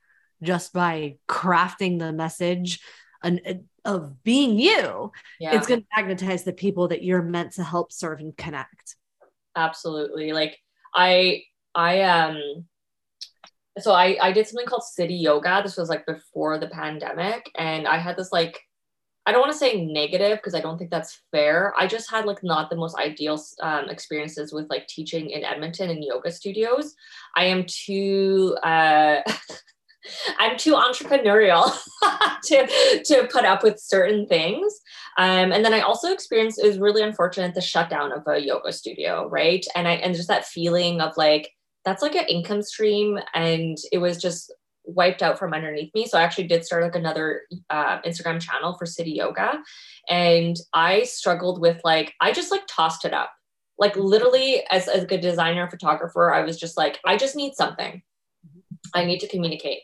just 0.43 0.73
by 0.73 1.17
crafting 1.29 1.99
the 1.99 2.13
message 2.13 2.81
and 3.23 3.65
of 3.85 4.23
being 4.23 4.59
you, 4.59 5.11
yeah. 5.41 5.57
it's 5.57 5.67
going 5.67 5.81
to 5.81 5.87
magnetize 5.97 6.45
the 6.45 6.53
people 6.53 6.89
that 6.89 7.03
you're 7.03 7.23
meant 7.23 7.55
to 7.55 7.65
help 7.65 7.93
serve 7.93 8.21
and 8.21 8.37
connect. 8.37 8.97
Absolutely. 9.57 10.33
Like 10.33 10.59
I 10.95 11.43
I 11.75 12.03
um 12.03 12.67
so 13.83 13.93
I, 13.93 14.17
I 14.21 14.33
did 14.33 14.47
something 14.47 14.67
called 14.67 14.85
city 14.85 15.15
yoga 15.15 15.61
this 15.63 15.77
was 15.77 15.89
like 15.89 16.07
before 16.07 16.59
the 16.59 16.69
pandemic 16.69 17.51
and 17.57 17.87
i 17.87 17.99
had 17.99 18.17
this 18.17 18.33
like 18.33 18.61
I 19.29 19.33
don't 19.33 19.43
want 19.43 19.53
to 19.53 19.59
say 19.59 19.85
negative 19.85 20.39
because 20.39 20.55
I 20.55 20.61
don't 20.61 20.79
think 20.79 20.91
that's 20.91 21.21
fair. 21.31 21.75
I 21.77 21.87
just 21.87 22.11
had 22.11 22.25
like 22.25 22.43
not 22.43 22.71
the 22.71 22.77
most 22.77 22.97
ideal 22.97 23.39
um, 23.61 23.91
experiences 23.91 24.55
with 24.55 24.71
like 24.71 24.87
teaching 24.87 25.29
in 25.29 25.45
Edmonton 25.45 25.91
and 25.91 26.03
yoga 26.03 26.33
studios. 26.33 26.95
I 27.37 27.45
am 27.45 27.67
too 27.67 28.57
uh, 28.63 29.21
I'm 30.39 30.57
too 30.57 30.73
entrepreneurial 30.73 31.71
to 32.45 33.03
to 33.05 33.29
put 33.31 33.45
up 33.45 33.63
with 33.63 33.79
certain 33.79 34.27
things. 34.27 34.81
Um, 35.19 35.53
and 35.53 35.63
then 35.63 35.75
I 35.75 35.81
also 35.81 36.11
experienced 36.11 36.59
it 36.59 36.67
was 36.67 36.79
really 36.79 37.03
unfortunate 37.03 37.55
the 37.55 37.61
shutdown 37.61 38.13
of 38.13 38.23
a 38.27 38.41
yoga 38.41 38.73
studio, 38.73 39.29
right? 39.29 39.67
And 39.75 39.87
I 39.87 39.97
and 39.97 40.15
just 40.15 40.29
that 40.29 40.47
feeling 40.47 41.03
of 41.03 41.17
like 41.19 41.51
that's 41.85 42.03
like 42.03 42.15
an 42.15 42.27
income 42.27 42.63
stream, 42.63 43.19
and 43.35 43.77
it 43.93 43.99
was 43.99 44.21
just 44.21 44.53
wiped 44.85 45.23
out 45.23 45.39
from 45.39 45.53
underneath 45.53 45.95
me. 45.95 46.07
So 46.07 46.19
I 46.19 46.23
actually 46.23 46.49
did 46.49 46.65
start 46.65 46.83
like 46.83 46.97
another 46.97 47.43
uh, 47.71 48.01
Instagram 48.03 48.41
channel 48.41 48.77
for 48.79 48.87
City 48.87 49.13
Yoga, 49.13 49.63
and 50.09 50.57
I 50.73 51.05
struggled 51.05 51.61
with 51.61 51.81
like 51.85 52.15
I 52.21 52.33
just 52.33 52.51
like 52.51 52.63
tossed 52.69 53.05
it 53.05 53.13
up. 53.13 53.31
Like 53.79 53.97
literally, 53.97 54.65
as, 54.71 54.89
as 54.89 55.05
a 55.05 55.07
good 55.07 55.21
designer 55.21 55.71
photographer, 55.71 56.35
I 56.35 56.43
was 56.43 56.59
just 56.59 56.77
like, 56.77 56.99
I 57.07 57.17
just 57.17 57.37
need 57.37 57.55
something. 57.55 58.03
I 58.93 59.05
need 59.05 59.21
to 59.21 59.29
communicate. 59.29 59.83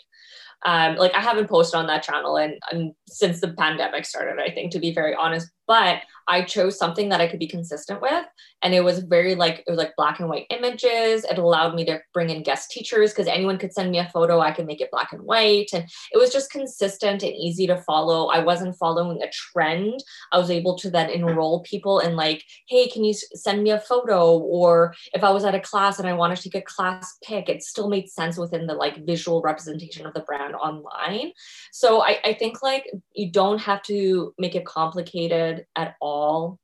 Um, 0.67 0.97
like 0.97 1.15
I 1.15 1.21
haven't 1.21 1.49
posted 1.49 1.79
on 1.79 1.87
that 1.89 2.03
channel 2.03 2.37
and, 2.37 2.55
and 2.73 2.93
since 3.07 3.41
the 3.41 3.53
pandemic 3.53 4.07
started, 4.07 4.41
I 4.41 4.51
think 4.51 4.73
to 4.73 4.79
be 4.79 4.95
very 4.95 5.15
honest, 5.15 5.51
but 5.67 6.03
I 6.27 6.43
chose 6.43 6.79
something 6.79 7.11
that 7.11 7.21
I 7.21 7.27
could 7.27 7.39
be 7.39 7.47
consistent 7.47 8.01
with. 8.01 8.25
And 8.63 8.75
it 8.75 8.83
was 8.83 9.01
very 9.01 9.35
like, 9.35 9.63
it 9.67 9.71
was 9.71 9.79
like 9.79 9.95
black 9.97 10.21
and 10.21 10.29
white 10.29 10.47
images. 10.51 11.25
It 11.25 11.39
allowed 11.39 11.75
me 11.75 11.85
to 11.85 12.01
bring 12.15 12.31
in 12.31 12.43
guest 12.43 12.71
teachers 12.71 13.13
because 13.13 13.27
anyone 13.27 13.59
could 13.59 13.75
send 13.75 13.91
me 13.91 13.99
a 13.99 14.09
photo. 14.09 14.41
I 14.41 14.53
could 14.53 14.67
make 14.67 14.81
it 14.81 14.91
black 14.91 15.13
and 15.13 15.23
white. 15.23 15.69
And 15.75 15.85
it 16.13 16.19
was 16.19 16.33
just 16.33 16.51
consistent 16.51 17.23
and 17.23 17.33
easy 17.33 17.67
to 17.67 17.77
follow. 17.83 18.29
I 18.29 18.39
wasn't 18.39 18.77
following 18.77 19.23
a 19.23 19.31
trend. 19.31 20.03
I 20.33 20.39
was 20.39 20.51
able 20.51 20.79
to 20.79 20.91
then 20.91 21.11
enroll 21.11 21.63
people 21.63 21.99
in 21.99 22.17
like, 22.17 22.43
hey, 22.69 22.89
can 22.89 23.05
you 23.05 23.13
send 23.13 23.63
me 23.63 23.71
a 23.71 23.81
photo? 23.81 24.39
Or 24.39 24.95
if 25.13 25.23
I 25.23 25.31
was 25.31 25.45
at 25.45 25.55
a 25.55 25.61
class 25.61 25.99
and 25.99 26.09
I 26.09 26.15
wanted 26.15 26.37
to 26.37 26.51
take 26.51 26.63
a 26.63 26.65
class 26.65 27.19
pic, 27.23 27.51
it 27.51 27.63
still 27.63 27.89
made 27.89 28.09
sense 28.09 28.39
within 28.39 28.67
the 28.67 28.75
like 28.75 29.05
visual 29.05 29.43
representation 29.43 30.07
of 30.07 30.15
the 30.15 30.21
brand 30.21 30.55
online. 30.55 31.33
So 31.71 32.03
I, 32.03 32.19
I 32.25 32.33
think 32.33 32.63
like 32.63 32.91
you 33.13 33.31
don't 33.31 33.61
have 33.61 33.83
to 33.83 34.33
make 34.39 34.55
it 34.55 34.65
complicated 34.65 35.54
at 35.77 35.97
all 36.01 36.15
all. 36.15 36.59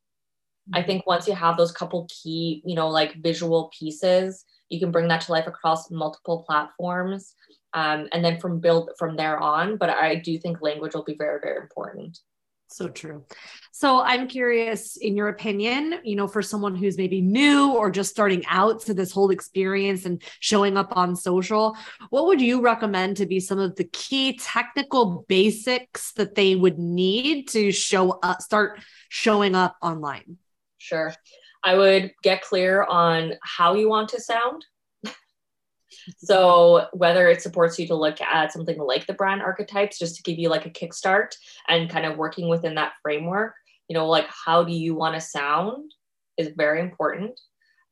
I 0.72 0.78
mm-hmm. 0.78 0.86
think 0.86 1.06
once 1.06 1.26
you 1.26 1.34
have 1.34 1.56
those 1.56 1.72
couple 1.72 2.08
key, 2.08 2.62
you 2.64 2.74
know, 2.74 2.88
like 2.88 3.22
visual 3.22 3.70
pieces, 3.76 4.44
you 4.68 4.78
can 4.78 4.90
bring 4.90 5.08
that 5.08 5.22
to 5.22 5.32
life 5.32 5.46
across 5.46 5.90
multiple 5.90 6.44
platforms. 6.46 7.34
Um, 7.72 8.08
and 8.12 8.24
then 8.24 8.40
from 8.40 8.58
build 8.58 8.90
from 8.98 9.16
there 9.16 9.38
on. 9.38 9.76
But 9.76 9.90
I 9.90 10.16
do 10.16 10.38
think 10.38 10.60
language 10.60 10.94
will 10.94 11.04
be 11.04 11.16
very, 11.16 11.38
very 11.40 11.60
important. 11.60 12.18
So 12.72 12.88
true. 12.88 13.24
So 13.72 14.00
I'm 14.00 14.28
curious, 14.28 14.96
in 14.96 15.16
your 15.16 15.28
opinion, 15.28 16.00
you 16.04 16.14
know, 16.14 16.28
for 16.28 16.40
someone 16.40 16.76
who's 16.76 16.96
maybe 16.96 17.20
new 17.20 17.72
or 17.72 17.90
just 17.90 18.10
starting 18.10 18.44
out 18.48 18.82
to 18.82 18.94
this 18.94 19.10
whole 19.10 19.30
experience 19.30 20.04
and 20.06 20.22
showing 20.38 20.76
up 20.76 20.96
on 20.96 21.16
social, 21.16 21.76
what 22.10 22.26
would 22.26 22.40
you 22.40 22.60
recommend 22.60 23.16
to 23.16 23.26
be 23.26 23.40
some 23.40 23.58
of 23.58 23.74
the 23.74 23.84
key 23.84 24.38
technical 24.38 25.24
basics 25.28 26.12
that 26.12 26.36
they 26.36 26.54
would 26.54 26.78
need 26.78 27.48
to 27.48 27.72
show 27.72 28.20
up, 28.22 28.40
start 28.40 28.80
showing 29.08 29.56
up 29.56 29.76
online? 29.82 30.36
Sure. 30.78 31.12
I 31.64 31.74
would 31.74 32.12
get 32.22 32.42
clear 32.42 32.84
on 32.84 33.34
how 33.42 33.74
you 33.74 33.88
want 33.88 34.10
to 34.10 34.20
sound 34.20 34.64
so 36.16 36.86
whether 36.92 37.28
it 37.28 37.42
supports 37.42 37.78
you 37.78 37.86
to 37.88 37.94
look 37.94 38.20
at 38.20 38.52
something 38.52 38.78
like 38.78 39.06
the 39.06 39.14
brand 39.14 39.42
archetypes, 39.42 39.98
just 39.98 40.16
to 40.16 40.22
give 40.22 40.38
you 40.38 40.48
like 40.48 40.66
a 40.66 40.70
kickstart 40.70 41.34
and 41.68 41.90
kind 41.90 42.06
of 42.06 42.16
working 42.16 42.48
within 42.48 42.74
that 42.76 42.92
framework, 43.02 43.54
you 43.88 43.94
know, 43.94 44.06
like 44.06 44.26
how 44.28 44.62
do 44.62 44.72
you 44.72 44.94
want 44.94 45.14
to 45.14 45.20
sound 45.20 45.92
is 46.36 46.52
very 46.56 46.80
important. 46.80 47.38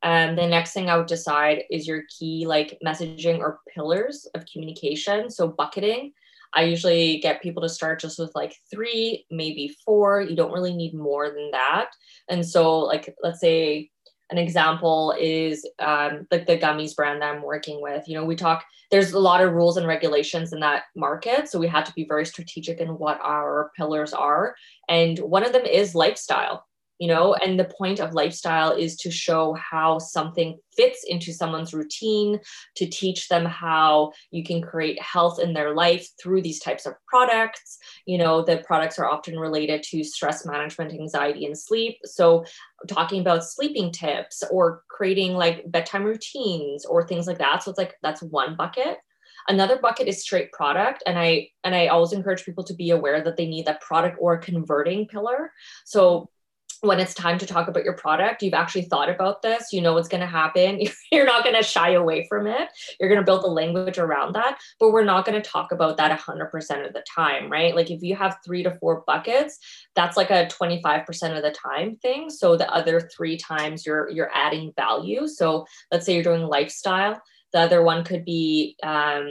And 0.03 0.39
the 0.39 0.47
next 0.47 0.73
thing 0.73 0.89
I 0.89 0.97
would 0.97 1.07
decide 1.07 1.65
is 1.71 1.89
your 1.89 2.03
key 2.19 2.47
like 2.47 2.79
messaging 2.85 3.39
or 3.41 3.61
pillars 3.75 4.29
of 4.35 4.47
communication. 4.53 5.31
So 5.31 5.49
bucketing. 5.49 6.13
I 6.55 6.63
usually 6.63 7.19
get 7.19 7.43
people 7.43 7.63
to 7.63 7.69
start 7.69 8.01
just 8.01 8.19
with 8.19 8.33
like 8.35 8.55
three, 8.71 9.27
maybe 9.31 9.77
four. 9.85 10.23
You 10.23 10.35
don't 10.35 10.53
really 10.53 10.75
need 10.75 10.95
more 10.95 11.29
than 11.29 11.51
that. 11.51 11.91
And 12.29 12.47
so, 12.47 12.79
like, 12.79 13.15
let's 13.23 13.41
say 13.41 13.91
an 14.31 14.39
example 14.39 15.15
is 15.19 15.67
um, 15.79 16.27
like 16.31 16.47
the 16.47 16.59
gummies 16.59 16.95
brand 16.95 17.23
that 17.23 17.35
I'm 17.35 17.43
working 17.43 17.81
with. 17.81 18.07
You 18.07 18.15
know, 18.15 18.25
we 18.25 18.37
talk, 18.37 18.65
there's 18.91 19.13
a 19.13 19.19
lot 19.19 19.43
of 19.43 19.53
rules 19.53 19.77
and 19.77 19.87
regulations 19.87 20.53
in 20.53 20.61
that 20.61 20.85
market. 20.95 21.49
So 21.49 21.59
we 21.59 21.67
had 21.67 21.87
to 21.87 21.93
be 21.95 22.05
very 22.05 22.27
strategic 22.27 22.79
in 22.79 22.99
what 22.99 23.19
our 23.23 23.71
pillars 23.77 24.13
are. 24.13 24.55
And 24.89 25.19
one 25.19 25.45
of 25.45 25.53
them 25.53 25.65
is 25.65 25.95
lifestyle 25.95 26.67
you 26.99 27.09
know 27.09 27.35
and 27.35 27.59
the 27.59 27.71
point 27.79 28.01
of 28.01 28.15
lifestyle 28.15 28.73
is 28.73 28.97
to 28.97 29.11
show 29.11 29.55
how 29.55 29.99
something 29.99 30.59
fits 30.77 31.05
into 31.07 31.33
someone's 31.33 31.75
routine 31.75 32.39
to 32.77 32.87
teach 32.87 33.29
them 33.29 33.45
how 33.45 34.13
you 34.31 34.45
can 34.45 34.63
create 34.63 35.01
health 35.03 35.41
in 35.41 35.53
their 35.53 35.75
life 35.75 36.09
through 36.21 36.41
these 36.41 36.61
types 36.61 36.87
of 36.87 36.95
products. 37.07 37.79
You 38.07 38.19
know 38.19 38.43
the 38.43 38.59
products 38.67 38.99
are 38.99 39.09
often 39.09 39.39
related 39.39 39.83
to 39.85 40.05
stress 40.05 40.47
management 40.47 40.93
anxiety 40.93 41.47
and 41.47 41.59
sleep. 41.59 41.97
So 42.05 42.45
talking 42.87 43.21
about 43.21 43.45
sleeping 43.45 43.91
tips 43.93 44.43
or 44.51 44.83
creating 44.89 45.35
like 45.35 45.71
bedtime 45.71 46.05
routines 46.05 46.85
or 46.85 47.07
things 47.07 47.27
like 47.27 47.39
that. 47.39 47.63
So 47.63 47.71
it's 47.71 47.79
like 47.79 47.95
that's 48.03 48.23
one 48.23 48.57
bucket. 48.57 48.99
Another 49.49 49.79
bucket 49.79 50.09
is 50.09 50.21
straight 50.21 50.53
product 50.53 51.03
and 51.07 51.19
i 51.19 51.49
and 51.65 51.75
i 51.75 51.87
always 51.87 52.13
encourage 52.13 52.45
people 52.45 52.65
to 52.65 52.75
be 52.75 52.91
aware 52.91 53.23
that 53.23 53.37
they 53.37 53.47
need 53.47 53.67
that 53.67 53.81
product 53.81 54.17
or 54.21 54.37
converting 54.37 55.07
pillar. 55.07 55.53
So 55.85 56.29
when 56.81 57.01
it's 57.01 57.15
time 57.15 57.39
to 57.39 57.47
talk 57.47 57.69
about 57.69 57.85
your 57.85 57.95
product, 57.95 58.43
you've 58.43 58.55
actually 58.55 58.83
thought 58.83 59.09
about 59.09 59.43
this, 59.43 59.73
you 59.73 59.81
know 59.81 59.95
what's 59.95 60.09
going 60.09 60.21
to 60.21 60.27
happen. 60.27 60.81
You're 61.13 61.27
not 61.27 61.43
going 61.43 61.57
to 61.57 61.63
shy 61.63 61.91
away 61.93 62.27
from 62.29 62.47
it. 62.47 62.69
You're 63.01 63.09
going 63.09 63.21
to 63.21 63.25
build 63.25 63.43
the 63.43 63.49
language 63.49 63.99
around 63.99 64.35
that, 64.35 64.59
but 64.79 64.93
we're 64.93 65.05
not 65.05 65.25
going 65.25 65.41
to 65.41 65.49
talk 65.49 65.73
about 65.73 65.97
that 65.97 66.19
100% 66.19 66.87
of 66.87 66.93
the 66.93 67.05
time, 67.15 67.51
right? 67.51 67.75
Like 67.75 67.91
if 67.91 68.03
you 68.03 68.15
have 68.17 68.37
three 68.45 68.63
to 68.63 68.77
four 68.79 69.03
buckets, 69.07 69.59
that's 69.97 70.17
like 70.17 70.31
a 70.31 70.47
25% 70.47 71.37
of 71.37 71.43
the 71.43 71.51
time 71.51 71.97
thing. 71.97 72.31
So 72.31 72.57
the 72.57 72.71
other 72.73 73.09
three 73.17 73.37
times 73.37 73.85
you're 73.85 74.11
you're 74.11 74.31
adding 74.33 74.73
value. 74.77 75.27
So 75.27 75.67
let's 75.91 76.07
say 76.07 76.15
you're 76.15 76.23
doing 76.23 76.43
lifestyle. 76.43 77.21
The 77.53 77.61
other 77.61 77.83
one 77.83 78.05
could 78.05 78.25
be 78.25 78.77
um, 78.83 79.29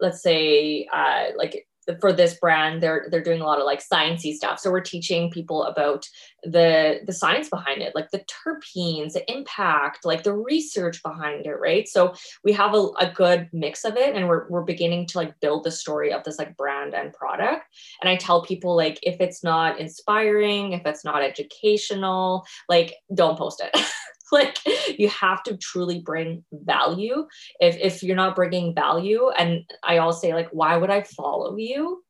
let's 0.00 0.22
say 0.22 0.86
uh, 0.92 1.26
like 1.36 1.66
for 2.00 2.12
this 2.12 2.34
brand 2.34 2.82
they're 2.82 3.06
they're 3.10 3.22
doing 3.22 3.40
a 3.40 3.44
lot 3.44 3.58
of 3.58 3.64
like 3.64 3.82
sciencey 3.82 4.34
stuff. 4.34 4.58
So 4.58 4.70
we're 4.70 4.80
teaching 4.80 5.30
people 5.30 5.64
about 5.64 6.06
the 6.42 7.00
the 7.06 7.12
science 7.12 7.48
behind 7.48 7.80
it 7.80 7.94
like 7.94 8.10
the 8.10 8.24
terpenes 8.24 9.14
the 9.14 9.32
impact 9.32 10.04
like 10.04 10.22
the 10.22 10.34
research 10.34 11.02
behind 11.02 11.46
it 11.46 11.58
right? 11.60 11.88
So 11.88 12.14
we 12.42 12.52
have 12.52 12.74
a, 12.74 12.88
a 12.98 13.10
good 13.10 13.48
mix 13.52 13.84
of 13.84 13.96
it 13.96 14.14
and 14.14 14.28
we're, 14.28 14.48
we're 14.48 14.62
beginning 14.62 15.06
to 15.08 15.18
like 15.18 15.38
build 15.40 15.64
the 15.64 15.70
story 15.70 16.12
of 16.12 16.24
this 16.24 16.38
like 16.38 16.56
brand 16.56 16.94
and 16.94 17.12
product. 17.12 17.64
And 18.02 18.08
i 18.08 18.16
tell 18.16 18.42
people 18.42 18.76
like 18.76 18.98
if 19.02 19.20
it's 19.20 19.42
not 19.42 19.78
inspiring 19.78 20.72
if 20.72 20.84
it's 20.86 21.04
not 21.04 21.22
educational 21.22 22.44
like 22.68 22.94
don't 23.14 23.38
post 23.38 23.62
it 23.62 23.70
like 24.38 24.58
you 24.98 25.08
have 25.08 25.42
to 25.44 25.56
truly 25.56 26.00
bring 26.00 26.44
value. 26.52 27.26
If 27.60 27.76
if 27.76 28.02
you're 28.02 28.16
not 28.16 28.36
bringing 28.36 28.74
value 28.74 29.30
and 29.30 29.64
i 29.82 29.98
always 29.98 30.20
say 30.20 30.34
like 30.34 30.48
why 30.50 30.76
would 30.76 30.90
i 30.90 31.02
follow 31.02 31.56
you? 31.56 32.02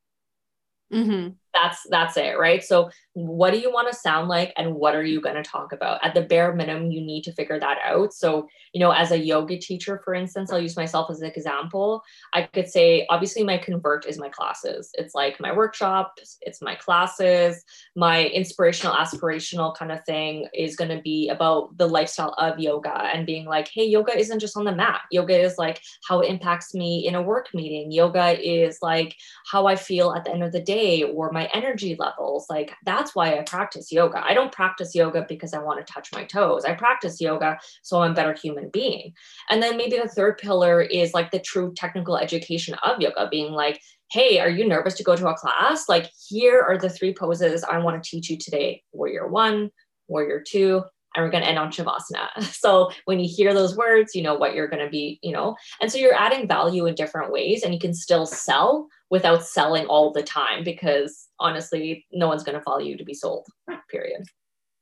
Mm-hmm 0.91 1.29
that's 1.55 1.85
that's 1.89 2.17
it 2.17 2.37
right? 2.37 2.63
So 2.63 2.89
what 3.13 3.51
do 3.51 3.59
you 3.59 3.71
want 3.71 3.89
to 3.89 3.97
sound 3.97 4.27
like 4.27 4.51
and 4.57 4.75
what 4.75 4.93
are 4.93 5.03
you 5.03 5.21
going 5.21 5.35
to 5.35 5.43
talk 5.43 5.71
about? 5.71 6.03
At 6.03 6.13
the 6.13 6.21
bare 6.21 6.53
minimum 6.53 6.91
you 6.91 7.01
need 7.01 7.23
to 7.23 7.33
figure 7.33 7.59
that 7.59 7.77
out. 7.83 8.13
So 8.13 8.47
you 8.73 8.79
know 8.79 8.91
as 8.91 9.11
a 9.11 9.17
yoga 9.17 9.57
teacher 9.57 10.01
for 10.03 10.13
instance 10.13 10.51
i'll 10.51 10.59
use 10.59 10.75
myself 10.75 11.09
as 11.09 11.21
an 11.21 11.31
example. 11.31 12.03
I 12.33 12.43
could 12.43 12.67
say 12.67 13.07
obviously 13.09 13.43
my 13.43 13.57
convert 13.57 14.05
is 14.05 14.19
my 14.19 14.29
classes. 14.29 14.91
It's 14.95 15.15
like 15.15 15.39
my 15.39 15.53
workshops 15.53 16.37
it's 16.41 16.61
my 16.61 16.75
classes 16.75 17.63
my 17.95 18.25
inspirational 18.25 18.95
aspirational 18.95 19.75
kind 19.75 19.91
of 19.91 20.03
thing 20.03 20.47
is 20.53 20.75
going 20.75 20.95
to 20.95 21.01
be 21.01 21.29
about 21.29 21.77
the 21.77 21.87
lifestyle 21.87 22.35
of 22.37 22.59
yoga 22.59 23.09
and 23.13 23.25
being 23.25 23.45
like 23.45 23.69
hey 23.73 23.85
yoga 23.85 24.17
isn't 24.17 24.39
just 24.39 24.57
on 24.57 24.65
the 24.65 24.75
mat. 24.75 25.01
Yoga 25.11 25.39
is 25.39 25.57
like 25.57 25.81
how 26.07 26.19
it 26.19 26.29
impacts 26.29 26.73
me 26.73 27.07
in 27.07 27.15
a 27.15 27.21
work 27.21 27.47
meeting. 27.53 27.91
Yoga 27.91 28.37
is 28.45 28.79
like 28.81 29.15
how 29.49 29.67
i 29.67 29.75
feel 29.75 30.13
at 30.13 30.25
the 30.25 30.31
end 30.31 30.43
of 30.43 30.51
the 30.51 30.61
day 30.61 31.03
or 31.03 31.31
my 31.31 31.44
energy 31.53 31.95
levels. 31.97 32.47
Like 32.49 32.73
that's 32.85 33.15
why 33.15 33.37
I 33.37 33.43
practice 33.43 33.91
yoga. 33.91 34.23
I 34.23 34.33
don't 34.33 34.51
practice 34.51 34.95
yoga 34.95 35.25
because 35.27 35.53
I 35.53 35.59
want 35.59 35.85
to 35.85 35.93
touch 35.93 36.11
my 36.13 36.23
toes. 36.23 36.65
I 36.65 36.73
practice 36.73 37.21
yoga 37.21 37.57
so 37.83 38.01
I'm 38.01 38.11
a 38.11 38.15
better 38.15 38.33
human 38.33 38.69
being. 38.69 39.13
And 39.49 39.61
then 39.61 39.77
maybe 39.77 39.97
the 39.97 40.07
third 40.07 40.37
pillar 40.37 40.81
is 40.81 41.13
like 41.13 41.31
the 41.31 41.39
true 41.39 41.73
technical 41.75 42.17
education 42.17 42.75
of 42.83 43.01
yoga, 43.01 43.27
being 43.29 43.51
like, 43.51 43.81
hey, 44.11 44.39
are 44.39 44.49
you 44.49 44.67
nervous 44.67 44.93
to 44.95 45.03
go 45.03 45.15
to 45.15 45.27
a 45.27 45.35
class? 45.35 45.89
Like, 45.89 46.11
here 46.27 46.61
are 46.61 46.77
the 46.77 46.89
three 46.89 47.13
poses 47.13 47.63
I 47.63 47.79
want 47.79 48.01
to 48.01 48.09
teach 48.09 48.29
you 48.29 48.37
today 48.37 48.83
Warrior 48.91 49.27
one, 49.27 49.71
Warrior 50.07 50.43
two, 50.45 50.83
and 51.15 51.23
we're 51.23 51.31
going 51.31 51.43
to 51.43 51.49
end 51.49 51.59
on 51.59 51.71
Shavasana. 51.71 52.29
So 52.65 52.91
when 53.05 53.19
you 53.19 53.29
hear 53.29 53.53
those 53.53 53.77
words, 53.77 54.15
you 54.15 54.21
know 54.21 54.35
what 54.35 54.53
you're 54.53 54.67
going 54.67 54.83
to 54.83 54.89
be, 54.89 55.19
you 55.21 55.31
know, 55.31 55.55
and 55.81 55.91
so 55.91 55.97
you're 55.97 56.13
adding 56.13 56.47
value 56.47 56.85
in 56.85 56.95
different 56.95 57.31
ways 57.31 57.63
and 57.63 57.73
you 57.73 57.79
can 57.79 57.93
still 57.93 58.25
sell 58.25 58.87
without 59.09 59.45
selling 59.45 59.85
all 59.85 60.11
the 60.11 60.23
time 60.23 60.63
because 60.63 61.27
honestly, 61.39 62.05
no 62.11 62.27
one's 62.27 62.43
going 62.43 62.57
to 62.57 62.63
follow 62.63 62.79
you 62.79 62.97
to 62.97 63.03
be 63.03 63.13
sold, 63.13 63.45
period. 63.89 64.23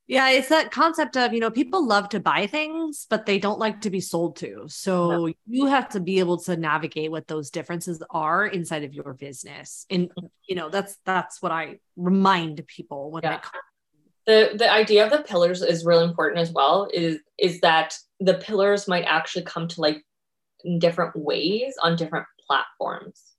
Yeah, 0.06 0.30
it's 0.32 0.50
that 0.50 0.70
concept 0.72 1.16
of, 1.16 1.34
you 1.34 1.40
know, 1.40 1.50
people 1.50 1.88
love 1.88 2.10
to 2.10 2.20
buy 2.20 2.46
things, 2.46 3.08
but 3.10 3.26
they 3.26 3.40
don't 3.40 3.58
like 3.58 3.82
to 3.82 3.90
be 3.90 4.02
sold 4.02 4.36
to. 4.38 4.66
So 4.68 5.30
you 5.48 5.68
have 5.68 5.88
to 5.90 6.02
be 6.02 6.20
able 6.20 6.38
to 6.40 6.58
navigate 6.58 7.10
what 7.10 7.28
those 7.28 7.50
differences 7.50 8.04
are 8.10 8.46
inside 8.46 8.84
of 8.84 8.94
your 8.94 9.14
business. 9.14 9.86
And 9.90 10.10
mm-hmm. 10.10 10.26
you 10.48 10.56
know, 10.56 10.70
that's 10.70 10.98
that's 11.06 11.42
what 11.42 11.54
I 11.54 11.80
remind 11.96 12.68
people 12.68 13.12
when 13.12 13.24
yeah. 13.24 13.40
comes 13.40 13.64
the 14.26 14.52
the 14.56 14.72
idea 14.72 15.06
of 15.06 15.12
the 15.12 15.24
pillars 15.24 15.62
is 15.62 15.86
really 15.86 16.06
important 16.06 16.40
as 16.40 16.52
well 16.52 16.88
is 16.94 17.20
is 17.38 17.60
that 17.62 17.98
the 18.20 18.36
pillars 18.36 18.88
might 18.88 19.04
actually 19.04 19.44
come 19.44 19.68
to 19.68 19.82
like 19.82 20.04
in 20.64 20.80
different 20.80 21.16
ways 21.16 21.76
on 21.82 21.96
different 21.96 22.26
platforms 22.48 23.33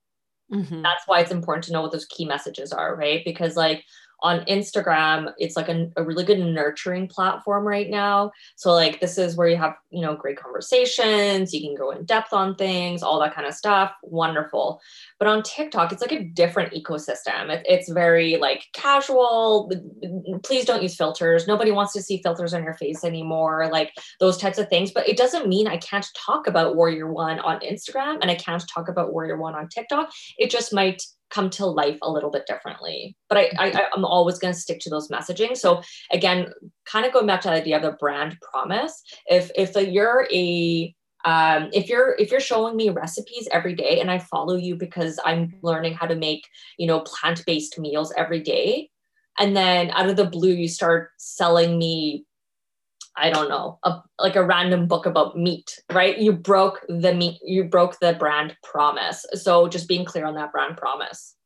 mm-hmm. 0.52 0.82
that's 0.82 1.02
why 1.06 1.20
it's 1.20 1.30
important 1.30 1.64
to 1.64 1.72
know 1.72 1.82
what 1.82 1.92
those 1.92 2.06
key 2.06 2.24
messages 2.24 2.72
are 2.72 2.96
right 2.96 3.22
because 3.24 3.56
like 3.56 3.84
on 4.24 4.40
Instagram, 4.46 5.34
it's 5.36 5.54
like 5.54 5.68
a, 5.68 5.86
a, 5.98 6.02
really 6.02 6.24
good 6.24 6.38
nurturing 6.38 7.06
platform 7.06 7.62
right 7.68 7.90
now. 7.90 8.32
So 8.56 8.72
like 8.72 8.98
this 8.98 9.18
is 9.18 9.36
where 9.36 9.48
you 9.48 9.56
have, 9.58 9.74
you 9.90 10.00
know, 10.00 10.16
great 10.16 10.40
conversations, 10.40 11.52
you 11.52 11.60
can 11.60 11.74
go 11.74 11.90
in 11.90 12.06
depth 12.06 12.32
on 12.32 12.54
things, 12.54 13.02
all 13.02 13.20
that 13.20 13.34
kind 13.34 13.46
of 13.46 13.52
stuff. 13.52 13.92
Wonderful. 14.02 14.80
But 15.18 15.28
on 15.28 15.42
TikTok, 15.42 15.92
it's 15.92 16.00
like 16.00 16.12
a 16.12 16.24
different 16.24 16.72
ecosystem. 16.72 17.50
It, 17.50 17.66
it's 17.68 17.90
very 17.90 18.38
like 18.38 18.64
casual. 18.72 19.70
Please 20.42 20.64
don't 20.64 20.82
use 20.82 20.96
filters. 20.96 21.46
Nobody 21.46 21.70
wants 21.70 21.92
to 21.92 22.02
see 22.02 22.22
filters 22.22 22.54
on 22.54 22.64
your 22.64 22.74
face 22.74 23.04
anymore, 23.04 23.68
like 23.70 23.92
those 24.20 24.38
types 24.38 24.56
of 24.56 24.70
things. 24.70 24.90
But 24.90 25.06
it 25.06 25.18
doesn't 25.18 25.48
mean 25.48 25.68
I 25.68 25.76
can't 25.76 26.06
talk 26.16 26.46
about 26.46 26.76
Warrior 26.76 27.12
One 27.12 27.40
on 27.40 27.60
Instagram 27.60 28.20
and 28.22 28.30
I 28.30 28.36
can't 28.36 28.64
talk 28.72 28.88
about 28.88 29.12
Warrior 29.12 29.36
One 29.36 29.54
on 29.54 29.68
TikTok. 29.68 30.10
It 30.38 30.50
just 30.50 30.72
might 30.72 31.02
come 31.34 31.50
to 31.50 31.66
life 31.66 31.98
a 32.02 32.10
little 32.10 32.30
bit 32.30 32.46
differently. 32.46 33.16
But 33.28 33.38
I, 33.38 33.50
I 33.58 33.86
I'm 33.94 34.04
always 34.04 34.38
going 34.38 34.54
to 34.54 34.60
stick 34.60 34.80
to 34.80 34.90
those 34.90 35.08
messaging. 35.08 35.56
So 35.56 35.82
again, 36.12 36.52
kind 36.86 37.04
of 37.04 37.12
going 37.12 37.26
back 37.26 37.40
to 37.42 37.48
the 37.48 37.54
idea 37.54 37.76
of 37.76 37.82
the 37.82 37.92
brand 37.92 38.38
promise. 38.40 39.02
If 39.26 39.50
if 39.56 39.74
you're 39.76 40.28
a 40.32 40.94
um, 41.24 41.70
if 41.72 41.88
you're 41.88 42.14
if 42.16 42.30
you're 42.30 42.40
showing 42.40 42.76
me 42.76 42.90
recipes 42.90 43.48
every 43.50 43.74
day 43.74 44.00
and 44.00 44.10
I 44.10 44.18
follow 44.18 44.56
you 44.56 44.76
because 44.76 45.18
I'm 45.24 45.54
learning 45.62 45.94
how 45.94 46.06
to 46.06 46.14
make 46.14 46.46
you 46.78 46.86
know 46.86 47.00
plant-based 47.00 47.78
meals 47.78 48.12
every 48.16 48.40
day, 48.40 48.90
and 49.38 49.56
then 49.56 49.90
out 49.90 50.08
of 50.08 50.16
the 50.16 50.26
blue 50.26 50.52
you 50.52 50.68
start 50.68 51.10
selling 51.18 51.78
me 51.78 52.24
I 53.16 53.30
don't 53.30 53.48
know, 53.48 53.78
a, 53.84 54.02
like 54.18 54.36
a 54.36 54.44
random 54.44 54.88
book 54.88 55.06
about 55.06 55.38
meat, 55.38 55.80
right? 55.92 56.18
You 56.18 56.32
broke 56.32 56.84
the 56.88 57.14
meat, 57.14 57.40
you 57.44 57.64
broke 57.64 57.98
the 58.00 58.14
brand 58.14 58.56
promise. 58.62 59.24
So 59.34 59.68
just 59.68 59.88
being 59.88 60.04
clear 60.04 60.26
on 60.26 60.34
that 60.34 60.52
brand 60.52 60.76
promise. 60.76 61.36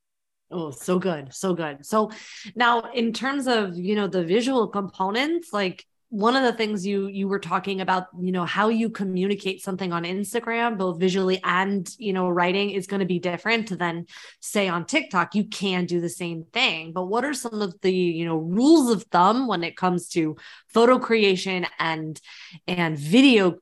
Oh, 0.51 0.71
so 0.71 0.99
good. 0.99 1.35
So 1.35 1.53
good. 1.53 1.85
So 1.85 2.11
now 2.57 2.91
in 2.95 3.13
terms 3.13 3.47
of, 3.47 3.77
you 3.77 3.95
know, 3.95 4.09
the 4.09 4.25
visual 4.25 4.69
components, 4.69 5.53
like 5.53 5.85
one 6.11 6.37
of 6.37 6.43
the 6.43 6.53
things 6.53 6.87
you 6.87 7.07
you 7.07 7.29
were 7.29 7.39
talking 7.39 7.81
about 7.81 8.07
you 8.19 8.33
know 8.33 8.45
how 8.45 8.69
you 8.69 8.89
communicate 8.89 9.63
something 9.63 9.93
on 9.93 10.05
instagram 10.05 10.79
both 10.79 10.99
visually 10.99 11.39
and 11.45 11.95
you 11.99 12.15
know 12.15 12.29
writing 12.29 12.71
is 12.71 12.87
going 12.87 13.01
to 13.01 13.07
be 13.07 13.19
different 13.19 13.79
than 13.79 14.07
say 14.41 14.69
on 14.69 14.87
tiktok 14.87 15.35
you 15.35 15.45
can 15.45 15.87
do 15.87 16.01
the 16.01 16.09
same 16.09 16.45
thing. 16.53 16.93
But 16.93 17.07
what 17.07 17.25
are 17.25 17.35
some 17.35 17.61
of 17.61 17.81
the 17.81 17.93
you 17.93 18.25
know 18.25 18.37
rules 18.37 18.91
of 18.91 19.05
thumb 19.05 19.47
when 19.47 19.65
it 19.65 19.77
comes 19.77 20.09
to 20.11 20.37
photo 20.69 20.99
creation 20.99 21.67
and 21.79 22.21
and 22.67 22.99
video 22.99 23.59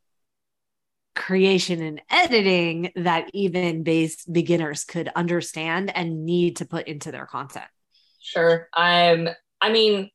creation 1.14 1.80
and 1.82 2.03
editing 2.11 2.92
that 2.97 3.30
even 3.32 3.82
base 3.82 4.24
beginners 4.26 4.84
could 4.84 5.11
understand 5.16 5.94
and 5.97 6.26
need 6.26 6.57
to 6.57 6.66
put 6.66 6.86
into 6.88 7.11
their 7.11 7.26
content? 7.26 7.66
Sure. 8.20 8.68
Um 8.76 9.28
i 9.61 9.72
mean 9.72 10.11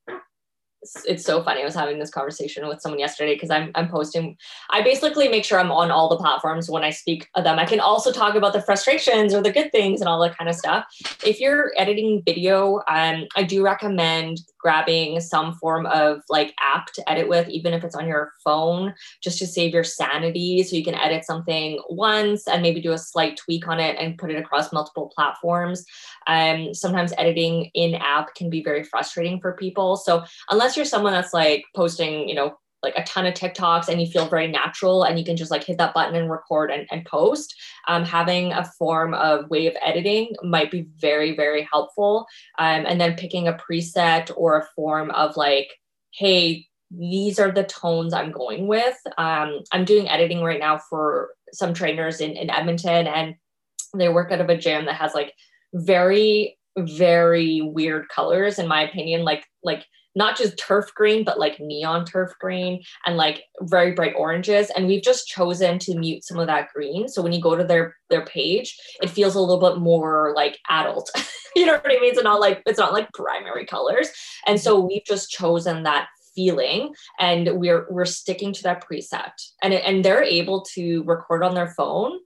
it's 1.05 1.23
so 1.23 1.43
funny. 1.43 1.61
I 1.61 1.65
was 1.65 1.75
having 1.75 1.99
this 1.99 2.09
conversation 2.09 2.67
with 2.67 2.81
someone 2.81 2.99
yesterday 2.99 3.35
because 3.35 3.51
I'm 3.51 3.71
I'm 3.75 3.87
posting. 3.87 4.37
I 4.71 4.81
basically 4.81 5.27
make 5.27 5.45
sure 5.45 5.59
I'm 5.59 5.71
on 5.71 5.91
all 5.91 6.09
the 6.09 6.17
platforms 6.17 6.69
when 6.69 6.83
I 6.83 6.89
speak 6.89 7.27
of 7.35 7.43
them. 7.43 7.59
I 7.59 7.65
can 7.65 7.79
also 7.79 8.11
talk 8.11 8.35
about 8.35 8.53
the 8.53 8.61
frustrations 8.61 9.33
or 9.33 9.41
the 9.41 9.51
good 9.51 9.71
things 9.71 10.01
and 10.01 10.07
all 10.07 10.19
that 10.21 10.37
kind 10.37 10.49
of 10.49 10.55
stuff. 10.55 10.85
If 11.25 11.39
you're 11.39 11.71
editing 11.77 12.23
video, 12.25 12.81
um, 12.87 13.27
I 13.35 13.43
do 13.43 13.63
recommend 13.63 14.39
grabbing 14.61 15.19
some 15.19 15.53
form 15.55 15.85
of 15.87 16.21
like 16.29 16.53
app 16.61 16.87
to 16.93 17.09
edit 17.09 17.27
with, 17.27 17.49
even 17.49 17.73
if 17.73 17.83
it's 17.83 17.95
on 17.95 18.07
your 18.07 18.31
phone, 18.43 18.93
just 19.21 19.39
to 19.39 19.47
save 19.47 19.73
your 19.73 19.83
sanity. 19.83 20.63
So 20.63 20.75
you 20.75 20.83
can 20.83 20.95
edit 20.95 21.25
something 21.25 21.79
once 21.89 22.47
and 22.47 22.61
maybe 22.61 22.81
do 22.81 22.91
a 22.91 22.97
slight 22.97 23.37
tweak 23.37 23.67
on 23.67 23.79
it 23.79 23.97
and 23.99 24.17
put 24.17 24.31
it 24.31 24.37
across 24.37 24.73
multiple 24.73 25.11
platforms. 25.13 25.85
Um, 26.27 26.73
sometimes 26.73 27.13
editing 27.17 27.69
in 27.73 27.95
app 27.95 28.35
can 28.35 28.49
be 28.49 28.63
very 28.63 28.83
frustrating 28.83 29.39
for 29.39 29.53
people. 29.53 29.97
So 29.97 30.23
unless 30.49 30.75
you're 30.75 30.85
someone 30.85 31.13
that's 31.13 31.33
like 31.33 31.65
posting, 31.75 32.27
you 32.29 32.35
know, 32.35 32.57
like 32.83 32.93
a 32.97 33.03
ton 33.03 33.25
of 33.25 33.33
TikToks 33.33 33.87
and 33.87 34.01
you 34.01 34.07
feel 34.07 34.27
very 34.27 34.47
natural 34.47 35.03
and 35.03 35.19
you 35.19 35.25
can 35.25 35.37
just 35.37 35.51
like 35.51 35.63
hit 35.63 35.77
that 35.77 35.93
button 35.93 36.15
and 36.15 36.31
record 36.31 36.71
and, 36.71 36.87
and 36.91 37.05
post, 37.05 37.55
um, 37.87 38.03
having 38.03 38.51
a 38.51 38.65
form 38.79 39.13
of 39.13 39.49
way 39.49 39.67
of 39.67 39.75
editing 39.81 40.33
might 40.43 40.71
be 40.71 40.87
very, 40.97 41.35
very 41.35 41.67
helpful. 41.71 42.25
Um, 42.57 42.85
and 42.87 42.99
then 42.99 43.15
picking 43.15 43.47
a 43.47 43.53
preset 43.53 44.31
or 44.35 44.57
a 44.57 44.67
form 44.75 45.11
of 45.11 45.37
like, 45.37 45.69
hey, 46.11 46.67
these 46.89 47.39
are 47.39 47.51
the 47.51 47.63
tones 47.63 48.13
I'm 48.13 48.31
going 48.31 48.67
with. 48.67 48.97
Um, 49.17 49.59
I'm 49.71 49.85
doing 49.85 50.09
editing 50.09 50.41
right 50.41 50.59
now 50.59 50.77
for 50.77 51.29
some 51.53 51.73
trainers 51.73 52.19
in, 52.19 52.31
in 52.31 52.49
Edmonton 52.49 53.07
and 53.07 53.35
they 53.95 54.09
work 54.09 54.31
out 54.31 54.41
of 54.41 54.49
a 54.49 54.57
gym 54.57 54.85
that 54.85 54.95
has 54.95 55.13
like 55.13 55.33
very, 55.73 56.57
very 56.77 57.61
weird 57.61 58.09
colors, 58.09 58.59
in 58.59 58.67
my 58.67 58.81
opinion, 58.81 59.23
like, 59.23 59.45
like, 59.63 59.85
not 60.15 60.37
just 60.37 60.57
turf 60.57 60.93
green, 60.93 61.23
but 61.23 61.39
like 61.39 61.59
neon 61.59 62.05
turf 62.05 62.33
green 62.39 62.81
and 63.05 63.17
like 63.17 63.43
very 63.61 63.93
bright 63.93 64.13
oranges. 64.17 64.69
And 64.75 64.87
we've 64.87 65.03
just 65.03 65.27
chosen 65.27 65.79
to 65.79 65.97
mute 65.97 66.23
some 66.23 66.39
of 66.39 66.47
that 66.47 66.69
green. 66.73 67.07
So 67.07 67.21
when 67.21 67.33
you 67.33 67.41
go 67.41 67.55
to 67.55 67.63
their 67.63 67.95
their 68.09 68.25
page, 68.25 68.77
it 69.01 69.09
feels 69.09 69.35
a 69.35 69.39
little 69.39 69.59
bit 69.59 69.79
more 69.79 70.33
like 70.35 70.59
adult. 70.69 71.09
you 71.55 71.65
know 71.65 71.73
what 71.73 71.85
I 71.85 71.99
mean? 71.99 72.11
It's 72.11 72.23
not 72.23 72.39
like 72.39 72.61
it's 72.65 72.79
not 72.79 72.93
like 72.93 73.11
primary 73.13 73.65
colors. 73.65 74.09
And 74.47 74.59
so 74.59 74.79
we've 74.79 75.05
just 75.05 75.29
chosen 75.29 75.83
that 75.83 76.07
feeling 76.35 76.93
and 77.19 77.59
we're 77.59 77.87
we're 77.89 78.05
sticking 78.05 78.53
to 78.53 78.63
that 78.63 78.85
preset. 78.85 79.31
And 79.63 79.73
and 79.73 80.03
they're 80.03 80.23
able 80.23 80.61
to 80.73 81.03
record 81.03 81.43
on 81.43 81.55
their 81.55 81.73
phone 81.75 82.19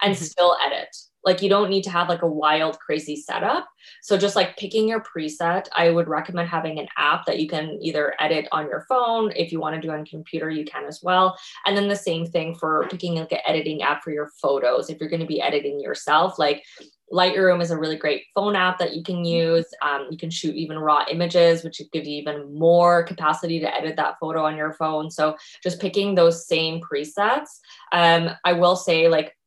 and 0.00 0.14
mm-hmm. 0.14 0.24
still 0.24 0.56
edit 0.64 0.88
like 1.28 1.42
you 1.42 1.48
don't 1.50 1.68
need 1.68 1.84
to 1.84 1.90
have 1.90 2.08
like 2.08 2.22
a 2.22 2.26
wild 2.26 2.78
crazy 2.78 3.14
setup 3.14 3.68
so 4.02 4.16
just 4.16 4.34
like 4.34 4.56
picking 4.56 4.88
your 4.88 5.00
preset 5.00 5.66
i 5.76 5.90
would 5.90 6.08
recommend 6.08 6.48
having 6.48 6.78
an 6.78 6.88
app 6.96 7.26
that 7.26 7.38
you 7.38 7.46
can 7.46 7.78
either 7.82 8.14
edit 8.18 8.48
on 8.50 8.66
your 8.66 8.86
phone 8.88 9.30
if 9.36 9.52
you 9.52 9.60
want 9.60 9.74
to 9.74 9.80
do 9.80 9.92
on 9.92 10.06
computer 10.06 10.48
you 10.48 10.64
can 10.64 10.86
as 10.86 11.00
well 11.02 11.38
and 11.66 11.76
then 11.76 11.86
the 11.86 11.94
same 11.94 12.24
thing 12.24 12.54
for 12.54 12.86
picking 12.90 13.16
like 13.16 13.30
an 13.30 13.38
editing 13.46 13.82
app 13.82 14.02
for 14.02 14.10
your 14.10 14.30
photos 14.40 14.88
if 14.88 14.98
you're 14.98 15.10
going 15.10 15.20
to 15.20 15.26
be 15.26 15.42
editing 15.42 15.78
yourself 15.78 16.38
like 16.38 16.64
Lightroom 17.12 17.62
is 17.62 17.70
a 17.70 17.78
really 17.78 17.96
great 17.96 18.24
phone 18.34 18.54
app 18.54 18.78
that 18.78 18.94
you 18.94 19.02
can 19.02 19.24
use. 19.24 19.66
Um, 19.82 20.08
you 20.10 20.18
can 20.18 20.30
shoot 20.30 20.54
even 20.54 20.78
raw 20.78 21.04
images, 21.10 21.64
which 21.64 21.80
gives 21.92 22.06
you 22.06 22.18
even 22.18 22.54
more 22.54 23.02
capacity 23.02 23.60
to 23.60 23.74
edit 23.74 23.96
that 23.96 24.16
photo 24.20 24.44
on 24.44 24.56
your 24.56 24.74
phone. 24.74 25.10
So 25.10 25.36
just 25.62 25.80
picking 25.80 26.14
those 26.14 26.46
same 26.46 26.80
presets. 26.80 27.60
Um, 27.92 28.30
I 28.44 28.52
will 28.52 28.76
say, 28.76 29.08
like, 29.08 29.37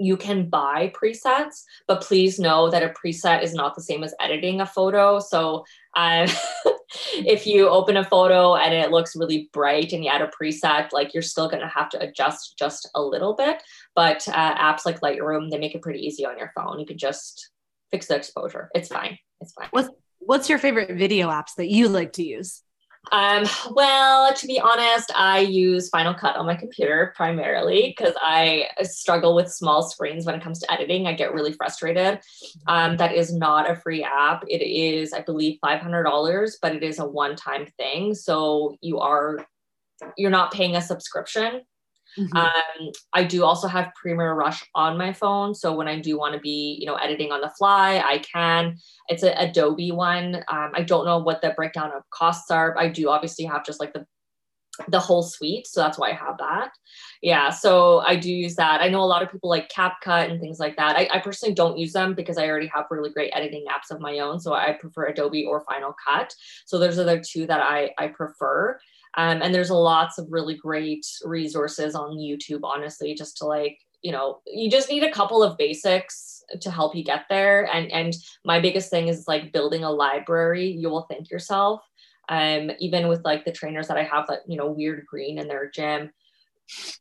you 0.00 0.16
can 0.16 0.48
buy 0.48 0.92
presets, 0.94 1.64
but 1.86 2.00
please 2.00 2.38
know 2.38 2.70
that 2.70 2.82
a 2.82 2.88
preset 2.88 3.42
is 3.42 3.52
not 3.52 3.74
the 3.74 3.82
same 3.82 4.02
as 4.02 4.14
editing 4.18 4.60
a 4.60 4.66
photo. 4.66 5.18
So 5.18 5.64
um, 5.96 6.26
if 7.14 7.46
you 7.46 7.68
open 7.68 7.98
a 7.98 8.04
photo 8.04 8.56
and 8.56 8.72
it 8.72 8.90
looks 8.90 9.14
really 9.14 9.50
bright 9.52 9.92
and 9.92 10.02
you 10.02 10.10
add 10.10 10.22
a 10.22 10.28
preset, 10.28 10.92
like 10.92 11.12
you're 11.12 11.22
still 11.22 11.48
going 11.48 11.60
to 11.60 11.68
have 11.68 11.90
to 11.90 12.00
adjust 12.00 12.56
just 12.58 12.88
a 12.94 13.02
little 13.02 13.34
bit. 13.34 13.62
But 13.94 14.26
uh, 14.28 14.54
apps 14.56 14.86
like 14.86 15.00
Lightroom, 15.00 15.50
they 15.50 15.58
make 15.58 15.74
it 15.74 15.82
pretty 15.82 16.00
easy 16.00 16.24
on 16.24 16.38
your 16.38 16.52
phone. 16.54 16.80
You 16.80 16.86
can 16.86 16.98
just 16.98 17.50
fix 17.90 18.06
the 18.06 18.16
exposure. 18.16 18.70
It's 18.74 18.88
fine. 18.88 19.18
It's 19.40 19.52
fine. 19.52 19.68
What's, 19.70 19.90
what's 20.18 20.48
your 20.48 20.58
favorite 20.58 20.96
video 20.96 21.28
apps 21.28 21.56
that 21.56 21.68
you 21.68 21.88
like 21.88 22.14
to 22.14 22.22
use? 22.22 22.62
Um, 23.12 23.44
well, 23.70 24.32
to 24.32 24.46
be 24.46 24.60
honest, 24.60 25.10
I 25.16 25.40
use 25.40 25.88
Final 25.88 26.14
Cut 26.14 26.36
on 26.36 26.46
my 26.46 26.54
computer 26.54 27.12
primarily 27.16 27.94
because 27.96 28.14
I 28.20 28.68
struggle 28.82 29.34
with 29.34 29.50
small 29.50 29.82
screens 29.82 30.26
when 30.26 30.34
it 30.34 30.42
comes 30.42 30.60
to 30.60 30.72
editing. 30.72 31.06
I 31.06 31.14
get 31.14 31.34
really 31.34 31.52
frustrated. 31.52 32.20
Um, 32.66 32.96
that 32.98 33.14
is 33.14 33.32
not 33.32 33.70
a 33.70 33.76
free 33.76 34.04
app. 34.04 34.44
It 34.48 34.62
is, 34.62 35.12
I 35.12 35.22
believe, 35.22 35.58
$500, 35.64 36.52
but 36.60 36.74
it 36.74 36.82
is 36.82 36.98
a 36.98 37.06
one 37.06 37.36
time 37.36 37.66
thing. 37.78 38.14
So 38.14 38.76
you 38.80 39.00
are, 39.00 39.44
you're 40.16 40.30
not 40.30 40.52
paying 40.52 40.76
a 40.76 40.82
subscription. 40.82 41.62
Mm-hmm. 42.18 42.36
Um, 42.36 42.92
I 43.12 43.24
do 43.24 43.44
also 43.44 43.68
have 43.68 43.92
Premiere 43.94 44.34
Rush 44.34 44.64
on 44.74 44.98
my 44.98 45.12
phone. 45.12 45.54
So 45.54 45.74
when 45.74 45.88
I 45.88 45.98
do 45.98 46.18
want 46.18 46.34
to 46.34 46.40
be, 46.40 46.76
you 46.80 46.86
know, 46.86 46.96
editing 46.96 47.32
on 47.32 47.40
the 47.40 47.50
fly, 47.50 47.98
I 47.98 48.18
can. 48.18 48.76
It's 49.08 49.22
an 49.22 49.36
Adobe 49.36 49.92
one. 49.92 50.36
Um, 50.48 50.72
I 50.74 50.82
don't 50.82 51.04
know 51.04 51.18
what 51.18 51.40
the 51.40 51.50
breakdown 51.50 51.92
of 51.92 52.02
costs 52.10 52.50
are. 52.50 52.76
I 52.78 52.88
do 52.88 53.08
obviously 53.08 53.44
have 53.44 53.64
just 53.64 53.80
like 53.80 53.92
the 53.92 54.06
the 54.88 55.00
whole 55.00 55.22
suite. 55.22 55.66
So 55.66 55.80
that's 55.80 55.98
why 55.98 56.10
I 56.10 56.14
have 56.14 56.38
that. 56.38 56.70
Yeah. 57.22 57.50
So 57.50 57.98
I 58.00 58.16
do 58.16 58.32
use 58.32 58.54
that. 58.56 58.80
I 58.80 58.88
know 58.88 59.02
a 59.02 59.04
lot 59.04 59.22
of 59.22 59.30
people 59.30 59.50
like 59.50 59.68
CapCut 59.68 60.30
and 60.30 60.40
things 60.40 60.58
like 60.58 60.76
that. 60.76 60.96
I, 60.96 61.08
I 61.12 61.18
personally 61.18 61.54
don't 61.54 61.76
use 61.76 61.92
them 61.92 62.14
because 62.14 62.38
I 62.38 62.46
already 62.46 62.68
have 62.68 62.86
really 62.90 63.10
great 63.10 63.32
editing 63.34 63.66
apps 63.68 63.94
of 63.94 64.00
my 64.00 64.20
own. 64.20 64.40
So 64.40 64.54
I 64.54 64.72
prefer 64.72 65.06
Adobe 65.06 65.44
or 65.44 65.64
Final 65.64 65.94
Cut. 66.06 66.34
So 66.66 66.78
those 66.78 66.98
are 66.98 67.04
the 67.04 67.22
two 67.26 67.46
that 67.46 67.60
I, 67.60 67.90
I 67.98 68.08
prefer. 68.08 68.78
Um, 69.16 69.42
and 69.42 69.54
there's 69.54 69.70
lots 69.70 70.18
of 70.18 70.26
really 70.30 70.56
great 70.56 71.06
resources 71.24 71.94
on 71.94 72.16
YouTube, 72.16 72.60
honestly, 72.62 73.14
just 73.14 73.36
to 73.38 73.46
like, 73.46 73.78
you 74.02 74.12
know, 74.12 74.40
you 74.46 74.70
just 74.70 74.88
need 74.88 75.02
a 75.02 75.12
couple 75.12 75.42
of 75.42 75.58
basics 75.58 76.42
to 76.60 76.70
help 76.70 76.94
you 76.94 77.04
get 77.04 77.24
there. 77.28 77.68
And 77.72 77.90
and 77.92 78.14
my 78.44 78.60
biggest 78.60 78.90
thing 78.90 79.08
is 79.08 79.28
like 79.28 79.52
building 79.52 79.84
a 79.84 79.90
library. 79.90 80.70
You 80.70 80.88
will 80.90 81.06
thank 81.10 81.30
yourself 81.30 81.82
um, 82.30 82.70
even 82.78 83.08
with 83.08 83.24
like 83.24 83.44
the 83.44 83.52
trainers 83.52 83.88
that 83.88 83.98
I 83.98 84.04
have 84.04 84.28
that, 84.28 84.40
you 84.46 84.56
know, 84.56 84.70
weird 84.70 85.04
green 85.04 85.38
in 85.38 85.48
their 85.48 85.68
gym, 85.68 86.10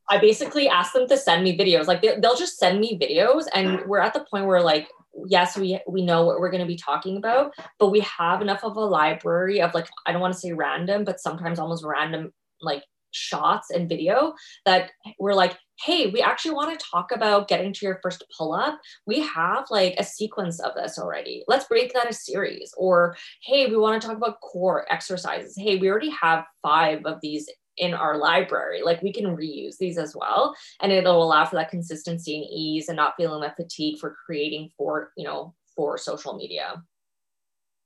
I 0.10 0.18
basically 0.18 0.68
ask 0.68 0.92
them 0.92 1.08
to 1.08 1.18
send 1.18 1.44
me 1.44 1.56
videos. 1.56 1.86
Like 1.86 2.02
they, 2.02 2.18
will 2.18 2.36
just 2.36 2.58
send 2.58 2.80
me 2.80 2.98
videos. 2.98 3.46
And 3.54 3.86
we're 3.86 4.00
at 4.00 4.14
the 4.14 4.26
point 4.30 4.48
where 4.48 4.62
like, 4.62 4.90
yes, 5.28 5.58
we, 5.58 5.80
we 5.88 6.04
know 6.04 6.26
what 6.26 6.40
we're 6.40 6.52
going 6.52 6.62
to 6.62 6.68
be 6.68 6.78
talking 6.78 7.18
about, 7.18 7.54
but 7.80 7.90
we 7.90 8.00
have 8.02 8.42
enough 8.42 8.64
of 8.64 8.76
a 8.76 8.82
library 8.82 9.62
of 9.62 9.74
like, 9.74 9.88
I 10.06 10.12
don't 10.12 10.22
want 10.22 10.34
to 10.34 10.40
say 10.40 10.52
random, 10.52 11.04
but 11.04 11.20
sometimes 11.20 11.60
almost 11.60 11.84
random 11.84 12.32
like 12.62 12.84
shots 13.12 13.72
and 13.72 13.90
video 13.90 14.34
that 14.66 14.92
we're 15.20 15.34
like, 15.34 15.58
hey, 15.84 16.08
we 16.08 16.22
actually 16.22 16.52
want 16.52 16.78
to 16.78 16.86
talk 16.92 17.12
about 17.12 17.48
getting 17.48 17.72
to 17.74 17.86
your 17.86 18.00
first 18.04 18.24
pull 18.38 18.54
up. 18.54 18.80
We 19.08 19.22
have 19.22 19.66
like 19.70 19.96
a 19.98 20.04
sequence 20.04 20.60
of 20.60 20.76
this 20.76 21.00
already. 21.00 21.44
Let's 21.48 21.66
break 21.66 21.94
that 21.94 22.10
a 22.10 22.14
series. 22.14 22.74
Or, 22.78 23.16
hey, 23.44 23.68
we 23.68 23.78
want 23.78 24.02
to 24.02 24.06
talk 24.08 24.18
about 24.18 24.42
core 24.42 24.86
exercises. 24.92 25.56
Hey, 25.58 25.78
we 25.78 25.90
already 25.90 26.12
have 26.12 26.46
five 26.62 27.06
of 27.06 27.20
these 27.22 27.50
in 27.80 27.94
our 27.94 28.18
library. 28.18 28.82
Like 28.84 29.02
we 29.02 29.12
can 29.12 29.26
reuse 29.26 29.78
these 29.78 29.98
as 29.98 30.16
well. 30.16 30.56
And 30.82 30.92
it'll 30.92 31.24
allow 31.24 31.46
for 31.46 31.56
that 31.56 31.72
consistency 31.72 32.36
and 32.36 32.46
ease 32.52 32.90
and 32.90 32.98
not 32.98 33.16
feeling 33.18 33.42
that 33.42 33.56
fatigue 33.56 34.00
for 34.00 34.16
creating 34.26 34.70
for, 34.78 35.12
you 35.18 35.26
know, 35.26 35.56
for 35.76 35.98
social 35.98 36.36
media. 36.36 36.84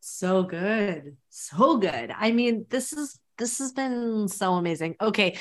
So 0.01 0.43
good. 0.43 1.15
So 1.29 1.77
good. 1.77 2.11
I 2.15 2.31
mean, 2.31 2.65
this 2.69 2.91
is 2.91 3.17
this 3.37 3.59
has 3.59 3.71
been 3.71 4.27
so 4.27 4.53
amazing. 4.53 4.95
Okay. 5.01 5.37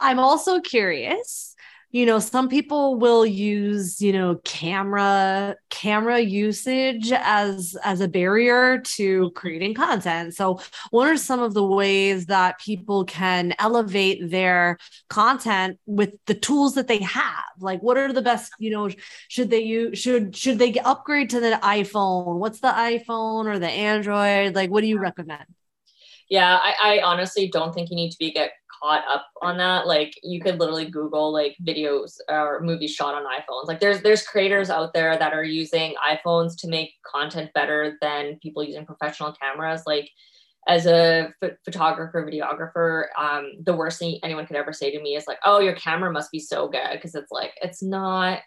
I'm 0.00 0.18
also 0.18 0.60
curious 0.60 1.54
you 1.94 2.04
know 2.04 2.18
some 2.18 2.48
people 2.48 2.96
will 2.96 3.24
use 3.24 4.02
you 4.02 4.12
know 4.12 4.34
camera 4.44 5.54
camera 5.70 6.18
usage 6.18 7.12
as 7.12 7.76
as 7.84 8.00
a 8.00 8.08
barrier 8.08 8.80
to 8.96 9.30
creating 9.36 9.74
content. 9.74 10.34
So 10.34 10.58
what 10.90 11.08
are 11.08 11.16
some 11.16 11.40
of 11.40 11.54
the 11.54 11.64
ways 11.64 12.26
that 12.26 12.58
people 12.58 13.04
can 13.04 13.54
elevate 13.60 14.28
their 14.28 14.76
content 15.08 15.78
with 15.86 16.10
the 16.26 16.34
tools 16.34 16.74
that 16.74 16.88
they 16.88 16.98
have? 16.98 17.54
Like 17.60 17.80
what 17.80 17.96
are 17.96 18.12
the 18.12 18.22
best 18.22 18.52
you 18.58 18.72
know 18.72 18.90
should 19.28 19.50
they 19.50 19.62
use 19.62 19.96
should 19.96 20.34
should 20.34 20.58
they 20.58 20.74
upgrade 20.80 21.30
to 21.30 21.38
the 21.38 21.60
iphone? 21.62 22.40
What's 22.40 22.58
the 22.58 22.72
iphone 22.72 23.46
or 23.46 23.60
the 23.60 23.70
android? 23.70 24.56
Like 24.56 24.68
what 24.68 24.80
do 24.80 24.88
you 24.88 24.98
recommend? 24.98 25.46
Yeah 26.28 26.58
I, 26.60 26.74
I 26.82 27.02
honestly 27.04 27.48
don't 27.48 27.72
think 27.72 27.90
you 27.90 27.96
need 27.96 28.10
to 28.10 28.18
be 28.18 28.32
get 28.32 28.50
caught 28.84 29.04
up 29.08 29.26
on 29.40 29.56
that 29.56 29.86
like 29.86 30.14
you 30.22 30.40
could 30.40 30.58
literally 30.58 30.90
google 30.90 31.32
like 31.32 31.56
videos 31.64 32.16
or 32.28 32.60
movies 32.60 32.92
shot 32.92 33.14
on 33.14 33.24
iphones. 33.24 33.66
Like 33.66 33.80
there's 33.80 34.02
there's 34.02 34.26
creators 34.26 34.68
out 34.70 34.92
there 34.92 35.16
that 35.16 35.32
are 35.32 35.44
using 35.44 35.94
iphones 36.06 36.56
to 36.58 36.68
make 36.68 36.92
content 37.06 37.50
better 37.54 37.96
than 38.02 38.38
people 38.42 38.62
using 38.62 38.84
professional 38.84 39.32
cameras. 39.32 39.82
Like 39.86 40.10
as 40.68 40.86
a 40.86 41.32
ph- 41.42 41.54
photographer 41.64 42.28
videographer 42.30 43.06
um, 43.18 43.52
the 43.64 43.76
worst 43.76 43.98
thing 43.98 44.18
anyone 44.22 44.46
could 44.46 44.56
ever 44.56 44.72
say 44.72 44.90
to 44.90 45.02
me 45.02 45.14
is 45.14 45.26
like 45.26 45.38
oh 45.44 45.60
your 45.60 45.74
camera 45.74 46.10
must 46.10 46.30
be 46.30 46.38
so 46.38 46.68
good 46.68 46.92
because 46.92 47.14
it's 47.14 47.30
like 47.30 47.52
it's 47.62 47.82
not 47.82 48.40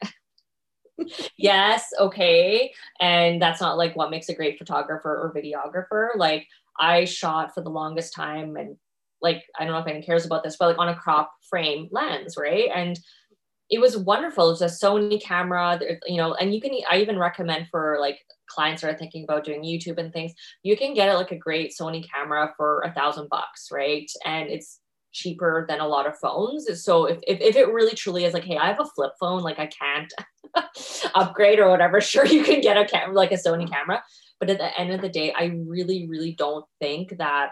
yes 1.37 1.85
okay. 1.99 2.71
And 2.99 3.41
that's 3.41 3.61
not 3.61 3.77
like 3.77 3.95
what 3.95 4.11
makes 4.11 4.29
a 4.29 4.35
great 4.35 4.57
photographer 4.57 5.15
or 5.15 5.33
videographer. 5.33 6.09
Like 6.15 6.47
i 6.79 7.05
shot 7.05 7.55
for 7.55 7.61
the 7.61 7.71
longest 7.71 8.13
time 8.13 8.55
and 8.55 8.77
like 9.21 9.43
I 9.59 9.63
don't 9.63 9.73
know 9.73 9.79
if 9.79 9.87
anyone 9.87 10.05
cares 10.05 10.25
about 10.25 10.43
this, 10.43 10.57
but 10.57 10.67
like 10.67 10.79
on 10.79 10.89
a 10.89 10.95
crop 10.95 11.31
frame 11.49 11.87
lens, 11.91 12.35
right? 12.37 12.69
And 12.73 12.99
it 13.69 13.79
was 13.79 13.97
wonderful. 13.97 14.47
It 14.47 14.59
was 14.59 14.61
a 14.61 14.65
Sony 14.65 15.21
camera, 15.21 15.79
you 16.05 16.17
know, 16.17 16.33
and 16.35 16.53
you 16.53 16.61
can 16.61 16.71
I 16.89 16.99
even 16.99 17.19
recommend 17.19 17.67
for 17.69 17.97
like 17.99 18.19
clients 18.47 18.81
that 18.81 18.93
are 18.93 18.97
thinking 18.97 19.23
about 19.23 19.43
doing 19.43 19.63
YouTube 19.63 19.97
and 19.97 20.11
things, 20.11 20.33
you 20.63 20.77
can 20.77 20.93
get 20.93 21.09
it 21.09 21.15
like 21.15 21.31
a 21.31 21.37
great 21.37 21.73
Sony 21.79 22.05
camera 22.09 22.53
for 22.57 22.81
a 22.81 22.93
thousand 22.93 23.29
bucks, 23.29 23.67
right? 23.71 24.09
And 24.25 24.49
it's 24.49 24.79
cheaper 25.13 25.65
than 25.67 25.79
a 25.79 25.87
lot 25.87 26.07
of 26.07 26.17
phones. 26.17 26.67
So 26.83 27.05
if, 27.05 27.19
if, 27.27 27.41
if 27.41 27.55
it 27.55 27.69
really 27.69 27.95
truly 27.95 28.25
is 28.25 28.33
like, 28.33 28.43
hey, 28.43 28.57
I 28.57 28.67
have 28.67 28.79
a 28.79 28.85
flip 28.85 29.13
phone, 29.19 29.41
like 29.41 29.59
I 29.59 29.67
can't 29.67 30.13
upgrade 31.15 31.59
or 31.59 31.69
whatever, 31.69 32.01
sure 32.01 32.25
you 32.25 32.43
can 32.43 32.61
get 32.61 32.77
a 32.77 32.85
camera 32.85 33.15
like 33.15 33.31
a 33.31 33.35
Sony 33.35 33.69
camera. 33.69 34.01
But 34.39 34.49
at 34.49 34.59
the 34.59 34.79
end 34.79 34.93
of 34.93 35.01
the 35.01 35.09
day, 35.09 35.33
I 35.33 35.45
really, 35.67 36.07
really 36.07 36.33
don't 36.33 36.65
think 36.79 37.17
that 37.17 37.51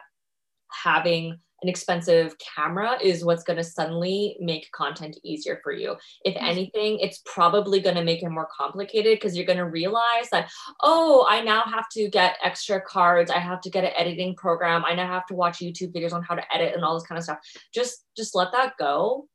having 0.84 1.40
an 1.66 1.70
expensive 1.70 2.36
camera 2.38 2.96
is 3.02 3.26
what's 3.26 3.42
going 3.42 3.58
to 3.58 3.64
suddenly 3.64 4.38
make 4.40 4.72
content 4.72 5.18
easier 5.24 5.60
for 5.64 5.72
you. 5.72 5.96
If 6.24 6.36
mm-hmm. 6.36 6.46
anything, 6.46 7.00
it's 7.00 7.24
probably 7.26 7.80
going 7.80 7.96
to 7.96 8.04
make 8.04 8.22
it 8.22 8.30
more 8.30 8.48
complicated 8.56 9.18
because 9.18 9.36
you're 9.36 9.48
going 9.48 9.58
to 9.58 9.66
realize 9.66 10.30
that, 10.32 10.52
oh, 10.84 11.26
I 11.28 11.42
now 11.42 11.64
have 11.64 11.90
to 11.94 12.08
get 12.08 12.38
extra 12.44 12.80
cards. 12.80 13.32
I 13.32 13.40
have 13.40 13.62
to 13.62 13.72
get 13.72 13.84
an 13.84 13.94
editing 13.98 14.36
program. 14.36 14.86
I 14.86 14.94
now 14.94 15.08
have 15.08 15.26
to 15.26 15.34
watch 15.34 15.58
YouTube 15.58 15.92
videos 15.92 16.14
on 16.14 16.22
how 16.22 16.36
to 16.36 16.54
edit 16.56 16.76
and 16.76 16.86
all 16.86 16.94
this 16.94 17.08
kind 17.08 17.18
of 17.18 17.24
stuff. 17.24 17.40
Just 17.74 18.06
just 18.16 18.36
let 18.36 18.52
that 18.52 18.74
go. 18.78 19.28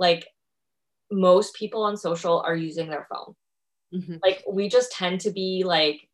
Like 0.00 0.26
most 1.12 1.54
people 1.54 1.84
on 1.84 1.96
social 1.96 2.40
are 2.40 2.56
using 2.56 2.90
their 2.90 3.06
phone. 3.08 3.34
Mm-hmm. 3.94 4.16
Like 4.24 4.42
we 4.50 4.68
just 4.68 4.90
tend 4.90 5.20
to 5.20 5.30
be 5.30 5.62
like 5.64 6.05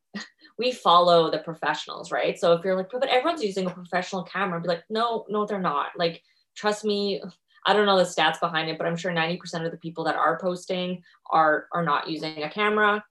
we 0.63 0.73
follow 0.73 1.31
the 1.31 1.39
professionals, 1.39 2.13
right? 2.13 2.39
So 2.39 2.53
if 2.53 2.65
you're 2.65 2.77
like, 2.77 2.91
but 2.91 3.09
everyone's 3.09 3.43
using 3.43 3.67
a 3.67 3.71
professional 3.71 4.23
camera, 4.23 4.61
be 4.61 4.69
like, 4.69 4.85
no, 4.89 5.25
no, 5.29 5.45
they're 5.45 5.59
not. 5.59 5.89
Like, 5.97 6.23
trust 6.57 6.85
me. 6.85 7.23
I 7.65 7.75
don't 7.75 7.87
know 7.87 7.97
the 7.97 8.03
stats 8.03 8.41
behind 8.41 8.69
it, 8.69 8.77
but 8.77 8.89
I'm 8.89 8.97
sure 8.97 9.13
90% 9.13 9.65
of 9.65 9.71
the 9.71 9.77
people 9.77 10.03
that 10.03 10.17
are 10.17 10.37
posting 10.41 11.01
are 11.31 11.69
are 11.73 11.85
not 11.85 12.11
using 12.11 12.43
a 12.43 12.51
camera. 12.51 13.05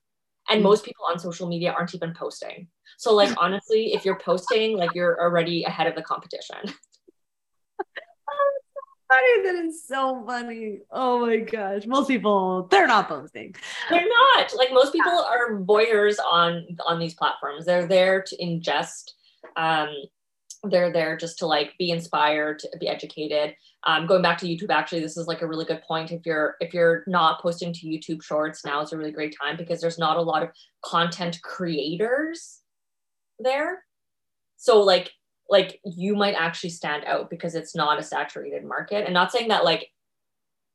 And 0.50 0.58
mm-hmm. 0.58 0.68
most 0.68 0.84
people 0.84 1.06
on 1.10 1.18
social 1.18 1.48
media 1.48 1.72
aren't 1.72 1.94
even 1.94 2.12
posting. 2.12 2.68
So 2.98 3.14
like 3.14 3.34
honestly, 3.38 3.94
if 3.94 4.04
you're 4.04 4.18
posting, 4.18 4.76
like 4.76 4.94
you're 4.94 5.18
already 5.18 5.64
ahead 5.64 5.86
of 5.86 5.94
the 5.94 6.02
competition. 6.02 6.58
That 9.12 9.64
is 9.64 9.84
so 9.86 10.24
funny. 10.26 10.80
Oh 10.90 11.26
my 11.26 11.38
gosh. 11.38 11.86
Most 11.86 12.08
people, 12.08 12.66
they're 12.70 12.86
not 12.86 13.08
posting. 13.08 13.54
They're 13.90 14.08
not. 14.08 14.54
Like 14.56 14.72
most 14.72 14.92
people 14.92 15.12
are 15.12 15.58
voyeurs 15.60 16.16
on 16.18 16.66
on 16.86 16.98
these 16.98 17.14
platforms. 17.14 17.66
They're 17.66 17.86
there 17.86 18.22
to 18.22 18.36
ingest. 18.38 19.10
Um, 19.56 19.88
they're 20.64 20.92
there 20.92 21.16
just 21.16 21.38
to 21.40 21.46
like 21.46 21.72
be 21.78 21.90
inspired, 21.90 22.60
to 22.60 22.78
be 22.78 22.88
educated. 22.88 23.54
Um, 23.84 24.06
going 24.06 24.22
back 24.22 24.38
to 24.38 24.46
YouTube, 24.46 24.70
actually, 24.70 25.00
this 25.00 25.16
is 25.16 25.26
like 25.26 25.42
a 25.42 25.46
really 25.46 25.64
good 25.64 25.82
point. 25.82 26.12
If 26.12 26.24
you're 26.24 26.56
if 26.60 26.72
you're 26.72 27.04
not 27.06 27.42
posting 27.42 27.72
to 27.72 27.86
YouTube 27.86 28.22
Shorts, 28.22 28.64
now 28.64 28.80
is 28.80 28.92
a 28.92 28.96
really 28.96 29.12
great 29.12 29.36
time 29.38 29.56
because 29.56 29.80
there's 29.80 29.98
not 29.98 30.16
a 30.16 30.22
lot 30.22 30.42
of 30.42 30.50
content 30.84 31.42
creators 31.42 32.60
there. 33.38 33.84
So 34.56 34.80
like 34.80 35.10
like 35.52 35.78
you 35.84 36.16
might 36.16 36.34
actually 36.34 36.70
stand 36.70 37.04
out 37.04 37.28
because 37.28 37.54
it's 37.54 37.76
not 37.76 38.00
a 38.00 38.02
saturated 38.02 38.64
market 38.64 39.04
and 39.04 39.12
not 39.12 39.30
saying 39.30 39.48
that 39.48 39.64
like 39.64 39.86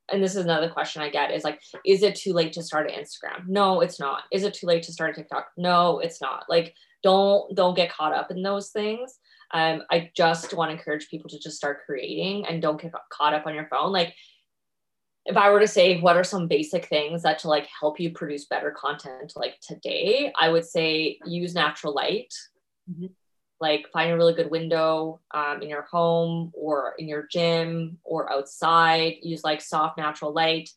and 0.09 0.23
this 0.23 0.35
is 0.35 0.45
another 0.45 0.69
question 0.69 1.01
I 1.01 1.09
get 1.09 1.31
is 1.31 1.43
like, 1.43 1.61
is 1.85 2.01
it 2.01 2.15
too 2.15 2.31
late 2.31 2.53
to 2.53 2.63
start 2.63 2.89
an 2.89 2.97
Instagram? 2.97 3.45
No, 3.45 3.81
it's 3.81 3.99
not. 3.99 4.23
Is 4.31 4.43
it 4.43 4.53
too 4.53 4.65
late 4.65 4.83
to 4.83 4.93
start 4.93 5.11
a 5.11 5.13
TikTok? 5.15 5.47
No, 5.57 5.99
it's 5.99 6.21
not. 6.21 6.45
Like, 6.47 6.73
don't 7.03 7.53
don't 7.55 7.75
get 7.75 7.91
caught 7.91 8.13
up 8.13 8.31
in 8.31 8.41
those 8.41 8.69
things. 8.69 9.19
Um, 9.53 9.81
I 9.91 10.09
just 10.15 10.53
want 10.53 10.69
to 10.69 10.77
encourage 10.77 11.09
people 11.09 11.29
to 11.29 11.39
just 11.39 11.57
start 11.57 11.81
creating 11.85 12.45
and 12.45 12.61
don't 12.61 12.81
get 12.81 12.93
caught 13.11 13.33
up 13.33 13.45
on 13.45 13.53
your 13.53 13.67
phone. 13.67 13.91
Like, 13.91 14.13
if 15.25 15.35
I 15.35 15.49
were 15.49 15.59
to 15.59 15.67
say 15.67 15.99
what 15.99 16.15
are 16.15 16.23
some 16.23 16.47
basic 16.47 16.85
things 16.85 17.23
that 17.23 17.39
to 17.39 17.49
like 17.49 17.67
help 17.77 17.99
you 17.99 18.11
produce 18.11 18.45
better 18.45 18.71
content 18.71 19.33
like 19.35 19.55
today, 19.61 20.31
I 20.39 20.47
would 20.47 20.65
say 20.65 21.19
use 21.25 21.53
natural 21.53 21.93
light. 21.93 22.33
Mm-hmm 22.89 23.07
like 23.59 23.87
find 23.91 24.11
a 24.11 24.15
really 24.15 24.33
good 24.33 24.51
window 24.51 25.19
um, 25.33 25.61
in 25.61 25.69
your 25.69 25.83
home 25.83 26.51
or 26.53 26.93
in 26.99 27.07
your 27.07 27.27
gym 27.31 27.97
or 28.03 28.31
outside 28.31 29.15
use 29.21 29.43
like 29.43 29.61
soft 29.61 29.97
natural 29.97 30.33
light. 30.33 30.69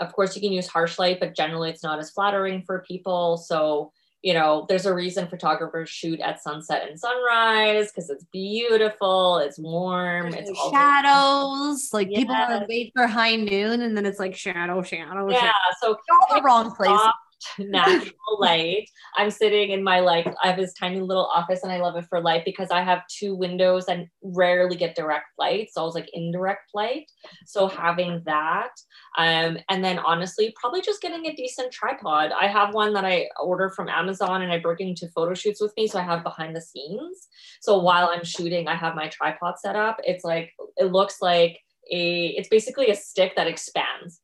Of 0.00 0.12
course 0.12 0.34
you 0.34 0.42
can 0.42 0.52
use 0.52 0.66
harsh 0.66 0.98
light 0.98 1.20
but 1.20 1.36
generally 1.36 1.70
it's 1.70 1.82
not 1.82 1.98
as 1.98 2.10
flattering 2.10 2.62
for 2.62 2.84
people. 2.86 3.36
So 3.36 3.92
you 4.22 4.34
know 4.34 4.66
there's 4.68 4.86
a 4.86 4.92
reason 4.92 5.28
photographers 5.28 5.88
shoot 5.88 6.18
at 6.20 6.42
sunset 6.42 6.88
and 6.88 6.98
sunrise 6.98 7.92
because 7.92 8.10
it's 8.10 8.24
beautiful 8.32 9.38
it's 9.38 9.56
warm 9.56 10.34
it's 10.34 10.50
shadows 10.70 11.90
like 11.92 12.08
people 12.08 12.34
want 12.34 12.60
to 12.60 12.66
wait 12.68 12.90
for 12.94 13.06
high 13.06 13.36
noon 13.36 13.82
and 13.82 13.96
then 13.96 14.04
it's 14.04 14.18
like 14.18 14.34
shadow 14.34 14.82
shadow 14.82 15.30
yeah 15.30 15.40
shadow. 15.40 15.52
so 15.80 15.96
all 16.10 16.36
the 16.36 16.42
wrong 16.42 16.74
place 16.74 16.98
natural 17.58 18.12
light. 18.38 18.88
I'm 19.16 19.30
sitting 19.30 19.70
in 19.70 19.82
my 19.82 20.00
like 20.00 20.26
I 20.42 20.48
have 20.48 20.56
this 20.56 20.74
tiny 20.74 21.00
little 21.00 21.26
office 21.26 21.62
and 21.62 21.72
I 21.72 21.78
love 21.78 21.96
it 21.96 22.06
for 22.08 22.20
light 22.20 22.44
because 22.44 22.70
I 22.70 22.82
have 22.82 23.06
two 23.08 23.34
windows 23.34 23.86
and 23.86 24.08
rarely 24.22 24.76
get 24.76 24.94
direct 24.94 25.26
light. 25.38 25.68
So 25.72 25.82
I 25.82 25.84
was 25.84 25.94
like 25.94 26.08
indirect 26.12 26.70
light. 26.74 27.10
So 27.46 27.68
having 27.68 28.22
that. 28.26 28.70
Um, 29.18 29.58
and 29.68 29.84
then 29.84 29.98
honestly, 29.98 30.54
probably 30.60 30.82
just 30.82 31.02
getting 31.02 31.26
a 31.26 31.34
decent 31.34 31.72
tripod. 31.72 32.32
I 32.32 32.46
have 32.46 32.74
one 32.74 32.92
that 32.94 33.04
I 33.04 33.28
order 33.42 33.70
from 33.70 33.88
Amazon 33.88 34.42
and 34.42 34.52
I 34.52 34.58
bring 34.58 34.78
into 34.80 35.08
photo 35.08 35.34
shoots 35.34 35.60
with 35.60 35.72
me. 35.76 35.86
So 35.86 35.98
I 35.98 36.02
have 36.02 36.22
behind 36.22 36.54
the 36.54 36.60
scenes. 36.60 37.28
So 37.60 37.78
while 37.78 38.08
I'm 38.08 38.24
shooting, 38.24 38.68
I 38.68 38.74
have 38.74 38.94
my 38.94 39.08
tripod 39.08 39.58
set 39.58 39.76
up. 39.76 40.00
It's 40.04 40.24
like 40.24 40.52
it 40.76 40.92
looks 40.92 41.22
like 41.22 41.58
a 41.92 42.28
it's 42.36 42.48
basically 42.48 42.88
a 42.88 42.96
stick 42.96 43.36
that 43.36 43.46
expands 43.46 44.20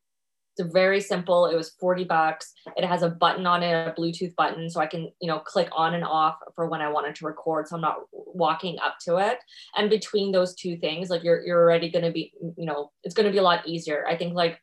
it's 0.57 0.73
very 0.73 1.01
simple. 1.01 1.47
It 1.47 1.57
was 1.57 1.71
40 1.81 2.05
bucks. 2.05 2.53
It 2.77 2.85
has 2.85 3.03
a 3.03 3.09
button 3.09 3.47
on 3.47 3.63
it, 3.63 3.73
a 3.73 3.95
Bluetooth 3.99 4.35
button, 4.37 4.69
so 4.69 4.81
I 4.81 4.87
can, 4.87 5.11
you 5.21 5.29
know, 5.29 5.39
click 5.39 5.69
on 5.73 5.95
and 5.95 6.05
off 6.05 6.37
for 6.55 6.69
when 6.69 6.83
I 6.83 6.91
wanted 6.91 7.15
to 7.17 7.27
record. 7.27 7.69
So 7.69 7.77
I'm 7.77 7.83
not 7.83 8.01
walking 8.13 8.79
up 8.79 8.97
to 9.07 9.17
it. 9.17 9.39
And 9.77 9.89
between 9.89 10.31
those 10.31 10.55
two 10.55 10.77
things, 10.77 11.09
like 11.09 11.23
you're 11.23 11.45
you're 11.45 11.63
already 11.63 11.91
gonna 11.91 12.11
be, 12.13 12.33
you 12.57 12.67
know, 12.67 12.91
it's 13.03 13.15
gonna 13.15 13.31
be 13.31 13.39
a 13.39 13.43
lot 13.43 13.67
easier. 13.67 14.07
I 14.07 14.17
think 14.17 14.35
like 14.35 14.61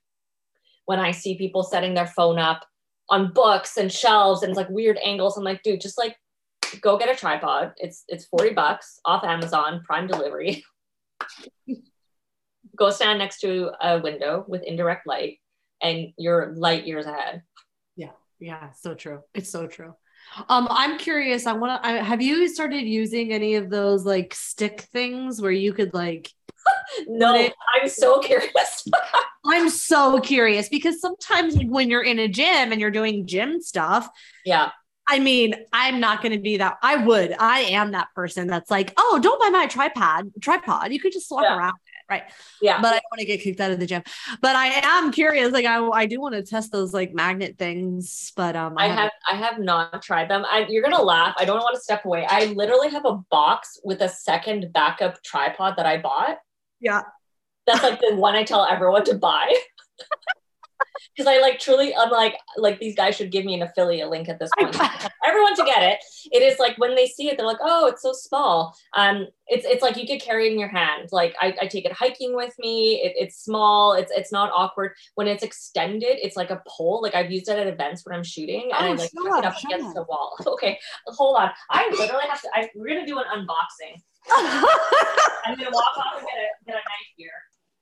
when 0.86 1.00
I 1.00 1.12
see 1.12 1.38
people 1.38 1.64
setting 1.64 1.96
their 1.96 2.08
phone 2.08 2.38
up 2.38 2.66
on 3.10 3.34
books 3.34 3.78
and 3.78 3.92
shelves 3.92 4.44
and 4.44 4.52
it's 4.52 4.58
like 4.58 4.70
weird 4.70 5.00
angles, 5.04 5.38
I'm 5.38 5.44
like, 5.44 5.64
dude, 5.64 5.82
just 5.82 5.98
like 5.98 6.16
go 6.82 7.00
get 7.00 7.10
a 7.10 7.16
tripod. 7.16 7.74
It's 7.78 8.04
it's 8.08 8.26
40 8.26 8.54
bucks 8.54 9.00
off 9.06 9.24
Amazon 9.24 9.82
Prime 9.86 10.06
delivery. 10.06 10.64
go 12.76 12.90
stand 12.90 13.20
next 13.20 13.40
to 13.42 13.72
a 13.82 14.00
window 14.00 14.46
with 14.48 14.64
indirect 14.64 15.06
light 15.06 15.39
and 15.82 16.14
you're 16.18 16.54
light 16.56 16.86
years 16.86 17.06
ahead. 17.06 17.44
Yeah. 17.96 18.12
Yeah. 18.40 18.72
So 18.72 18.96
true. 18.96 19.22
It's 19.34 19.50
so 19.50 19.68
true. 19.68 19.94
Um, 20.48 20.68
I'm 20.70 20.98
curious. 20.98 21.48
I 21.48 21.54
want 21.54 21.84
to. 21.84 22.04
Have 22.04 22.22
you 22.22 22.48
started 22.48 22.84
using 22.84 23.32
any 23.32 23.56
of 23.56 23.70
those 23.70 24.06
like 24.06 24.34
stick 24.34 24.82
things 24.94 25.42
where 25.42 25.52
you 25.52 25.74
could 25.74 25.94
like? 25.94 26.32
no, 27.08 27.36
it, 27.36 27.54
I'm 27.74 27.90
so 27.90 28.20
curious. 28.24 28.88
I'm 29.46 29.70
so 29.70 30.20
curious 30.20 30.70
because 30.70 31.02
sometimes 31.02 31.58
when 31.66 31.90
you're 31.90 32.04
in 32.04 32.20
a 32.20 32.28
gym 32.28 32.72
and 32.72 32.80
you're 32.80 32.92
doing 32.92 33.26
gym 33.26 33.62
stuff, 33.62 34.08
yeah, 34.46 34.72
I 35.10 35.18
mean, 35.18 35.56
I'm 35.74 36.00
not 36.00 36.22
going 36.22 36.34
to 36.34 36.40
be 36.40 36.58
that. 36.58 36.78
I 36.84 36.98
would. 36.98 37.36
I 37.40 37.62
am 37.62 37.92
that 37.92 38.10
person 38.14 38.48
that's 38.48 38.70
like, 38.70 38.94
oh, 38.96 39.20
don't 39.22 39.42
buy 39.42 39.50
my 39.50 39.66
tripod. 39.66 40.32
Tripod. 40.40 40.94
You 40.94 41.00
could 41.00 41.12
just 41.12 41.32
walk 41.32 41.44
yeah. 41.44 41.58
around 41.58 41.74
right. 42.10 42.24
Yeah. 42.62 42.82
But 42.82 42.90
i 42.90 42.92
don't 42.92 43.12
want 43.12 43.20
to 43.20 43.26
get 43.26 43.42
kicked 43.42 43.60
out 43.60 43.72
of 43.72 43.80
the 43.80 43.86
gym. 43.86 44.04
But 44.42 44.56
i 44.56 44.68
am 44.84 45.12
curious 45.12 45.52
like 45.52 45.66
i, 45.66 45.86
I 45.88 46.06
do 46.06 46.20
want 46.20 46.36
to 46.36 46.44
test 46.44 46.72
those 46.72 46.94
like 46.94 47.14
magnet 47.14 47.58
things 47.58 48.32
but 48.36 48.56
um 48.56 48.74
i, 48.78 48.86
I 48.86 48.88
have 48.90 49.12
i 49.30 49.36
have 49.36 49.60
not 49.60 50.02
tried 50.02 50.30
them. 50.30 50.46
I, 50.50 50.66
you're 50.70 50.84
gonna 50.84 51.02
laugh. 51.02 51.36
I 51.38 51.46
don't 51.46 51.60
want 51.60 51.76
to 51.76 51.82
step 51.82 52.06
away. 52.06 52.26
I 52.30 52.46
literally 52.46 52.90
have 52.90 53.06
a 53.06 53.20
box 53.30 53.80
with 53.84 54.02
a 54.02 54.10
second 54.10 54.72
backup 54.74 55.22
tripod 55.24 55.76
that 55.78 55.86
i 55.86 55.98
bought. 55.98 56.38
Yeah. 56.80 57.02
That's 57.68 57.84
like 57.84 58.00
the 58.00 58.16
one 58.16 58.36
i 58.36 58.44
tell 58.44 58.66
everyone 58.66 59.04
to 59.06 59.16
buy 59.16 59.54
because 61.16 61.28
I 61.28 61.40
like 61.40 61.60
truly 61.60 61.96
I'm 61.96 62.10
like 62.10 62.36
like 62.58 62.80
these 62.80 62.96
guys 62.96 63.16
should 63.16 63.32
give 63.32 63.46
me 63.46 63.56
an 63.56 63.62
affiliate 63.62 64.10
link 64.10 64.30
at 64.30 64.40
this 64.40 64.50
point. 64.58 64.76
Everyone 65.26 65.56
to 65.56 65.64
get 65.64 65.84
it. 65.84 66.00
It 66.32 66.42
is 66.42 66.60
like 66.60 66.78
when 66.78 66.96
they 66.96 67.08
see 67.08 67.30
it, 67.30 67.38
they're 67.38 67.46
like, 67.46 67.58
oh, 67.62 67.88
it's 67.88 68.02
so 68.02 68.14
small. 68.14 68.76
Um, 68.96 69.28
it's 69.48 69.66
it's 69.66 69.82
like 69.82 69.98
you 69.98 70.08
could 70.08 70.22
carry 70.22 70.48
it 70.48 70.54
in 70.54 70.60
your 70.60 70.70
hand. 70.70 71.10
Like 71.12 71.36
I, 71.42 71.56
I 71.62 71.68
take 71.68 71.86
it 71.86 71.92
hiking 71.92 72.36
with 72.36 72.54
me. 72.60 73.02
It, 73.04 73.14
it's 73.16 73.44
small. 73.44 73.94
It's 73.94 74.12
it's 74.16 74.32
not 74.32 74.52
awkward. 74.56 74.94
When 75.16 75.28
it's 75.28 75.44
extended, 75.44 76.18
it's 76.22 76.38
like 76.38 76.52
a 76.52 76.62
pole. 76.68 77.02
Like 77.02 77.16
I've 77.16 77.32
used 77.32 77.50
it 77.50 77.58
at 77.58 77.68
events 77.68 78.06
when 78.06 78.16
I'm 78.16 78.24
shooting, 78.24 78.72
and 78.78 78.88
oh, 78.88 78.92
I 78.92 78.96
like 78.96 79.12
it 79.14 79.46
up 79.46 79.56
against 79.64 79.94
the 79.96 80.04
wall. 80.04 80.38
Okay, 80.60 80.78
hold 81.06 81.38
on. 81.38 81.52
I 81.70 81.88
literally 81.90 82.26
have 82.28 82.42
to. 82.42 82.50
I, 82.54 82.70
we're 82.76 82.88
gonna 82.90 83.06
do 83.06 83.20
an 83.20 83.26
unboxing. 83.34 84.02
I'm 84.32 85.58
gonna 85.58 85.70
walk 85.72 85.98
off 85.98 86.18
and 86.18 86.28
get 86.28 86.36
a 86.36 86.66
get 86.66 86.74
a 86.74 86.78
knife 86.78 87.10
here. 87.16 87.32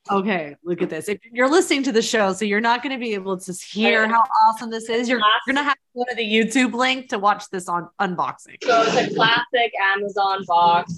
Okay, 0.09 0.55
look 0.63 0.81
at 0.81 0.89
this. 0.89 1.09
If 1.09 1.19
you're 1.31 1.49
listening 1.49 1.83
to 1.83 1.91
the 1.91 2.01
show, 2.01 2.33
so 2.33 2.45
you're 2.45 2.61
not 2.61 2.83
going 2.83 2.93
to 2.93 2.99
be 2.99 3.13
able 3.13 3.37
to 3.37 3.53
hear 3.53 4.07
how 4.07 4.23
awesome 4.45 4.69
this 4.69 4.89
is. 4.89 5.09
You're, 5.09 5.19
you're 5.19 5.53
going 5.53 5.63
to 5.63 5.63
have 5.63 5.75
to 5.75 5.97
go 5.97 6.03
to 6.09 6.15
the 6.15 6.23
YouTube 6.23 6.73
link 6.73 7.09
to 7.09 7.19
watch 7.19 7.49
this 7.51 7.67
on 7.67 7.89
unboxing. 7.99 8.57
So 8.63 8.83
it's 8.83 9.11
a 9.11 9.15
classic 9.15 9.71
Amazon 9.81 10.43
box 10.47 10.93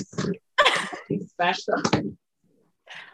special. 1.28 1.82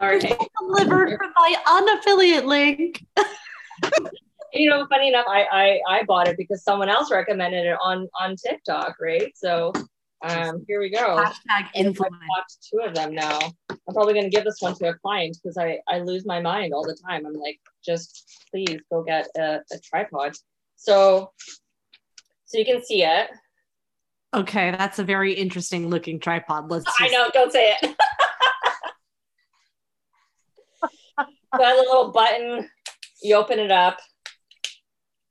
All 0.01 0.09
right. 0.09 0.21
Delivered 0.59 1.17
from 1.17 1.31
my 1.35 1.55
unaffiliate 1.67 2.45
link. 2.45 3.05
you 4.53 4.69
know, 4.69 4.85
funny 4.87 5.09
enough, 5.09 5.25
I, 5.27 5.45
I 5.51 5.79
I 5.97 6.03
bought 6.03 6.27
it 6.27 6.37
because 6.37 6.63
someone 6.63 6.89
else 6.89 7.11
recommended 7.11 7.65
it 7.65 7.77
on 7.81 8.07
on 8.19 8.35
TikTok, 8.35 8.95
right? 8.99 9.31
So 9.35 9.73
um, 10.21 10.63
here 10.67 10.79
we 10.79 10.89
go. 10.89 11.17
Hashtag 11.17 11.69
influence. 11.75 12.15
I've 12.37 12.43
two 12.71 12.87
of 12.87 12.95
them 12.95 13.13
now. 13.13 13.39
I'm 13.87 13.93
probably 13.93 14.13
going 14.13 14.25
to 14.25 14.35
give 14.35 14.43
this 14.43 14.57
one 14.61 14.75
to 14.75 14.89
a 14.89 14.93
client 14.95 15.37
because 15.41 15.57
I, 15.57 15.79
I 15.87 15.99
lose 15.99 16.25
my 16.25 16.41
mind 16.41 16.73
all 16.73 16.83
the 16.83 16.97
time. 17.07 17.25
I'm 17.25 17.33
like, 17.33 17.59
just 17.85 18.47
please 18.49 18.79
go 18.91 19.03
get 19.03 19.27
a, 19.37 19.59
a 19.71 19.79
tripod. 19.83 20.33
So, 20.75 21.31
so 22.45 22.57
you 22.57 22.65
can 22.65 22.83
see 22.83 23.03
it. 23.03 23.29
Okay, 24.33 24.71
that's 24.71 24.99
a 24.99 25.03
very 25.03 25.33
interesting 25.33 25.89
looking 25.89 26.19
tripod. 26.19 26.69
Let's. 26.69 26.85
Just... 26.85 27.01
I 27.01 27.07
know. 27.07 27.29
Don't 27.33 27.51
say 27.51 27.75
it. 27.81 27.95
Got 31.55 31.75
a 31.75 31.79
little 31.79 32.11
button. 32.11 32.69
You 33.21 33.35
open 33.35 33.59
it 33.59 33.71
up. 33.71 33.99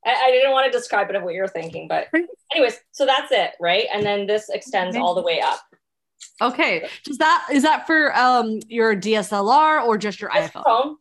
I, 0.06 0.24
I 0.26 0.30
didn't 0.30 0.52
want 0.52 0.70
to 0.70 0.78
describe 0.78 1.10
it 1.10 1.16
of 1.16 1.22
what 1.22 1.34
you're 1.34 1.48
thinking, 1.48 1.88
but 1.88 2.06
anyways, 2.52 2.78
so 2.92 3.04
that's 3.04 3.30
it, 3.30 3.52
right? 3.60 3.86
And 3.92 4.04
then 4.04 4.26
this 4.26 4.48
extends 4.48 4.96
all 4.96 5.14
the 5.14 5.22
way 5.22 5.40
up. 5.40 5.60
Okay. 6.40 6.88
Does 7.04 7.18
that 7.18 7.48
is 7.52 7.62
that 7.62 7.86
for 7.86 8.16
um 8.16 8.60
your 8.68 8.94
DSLR 8.96 9.84
or 9.84 9.98
just 9.98 10.20
your 10.20 10.30
just 10.34 10.52
iPhone? 10.52 10.64
Phone. 10.64 10.96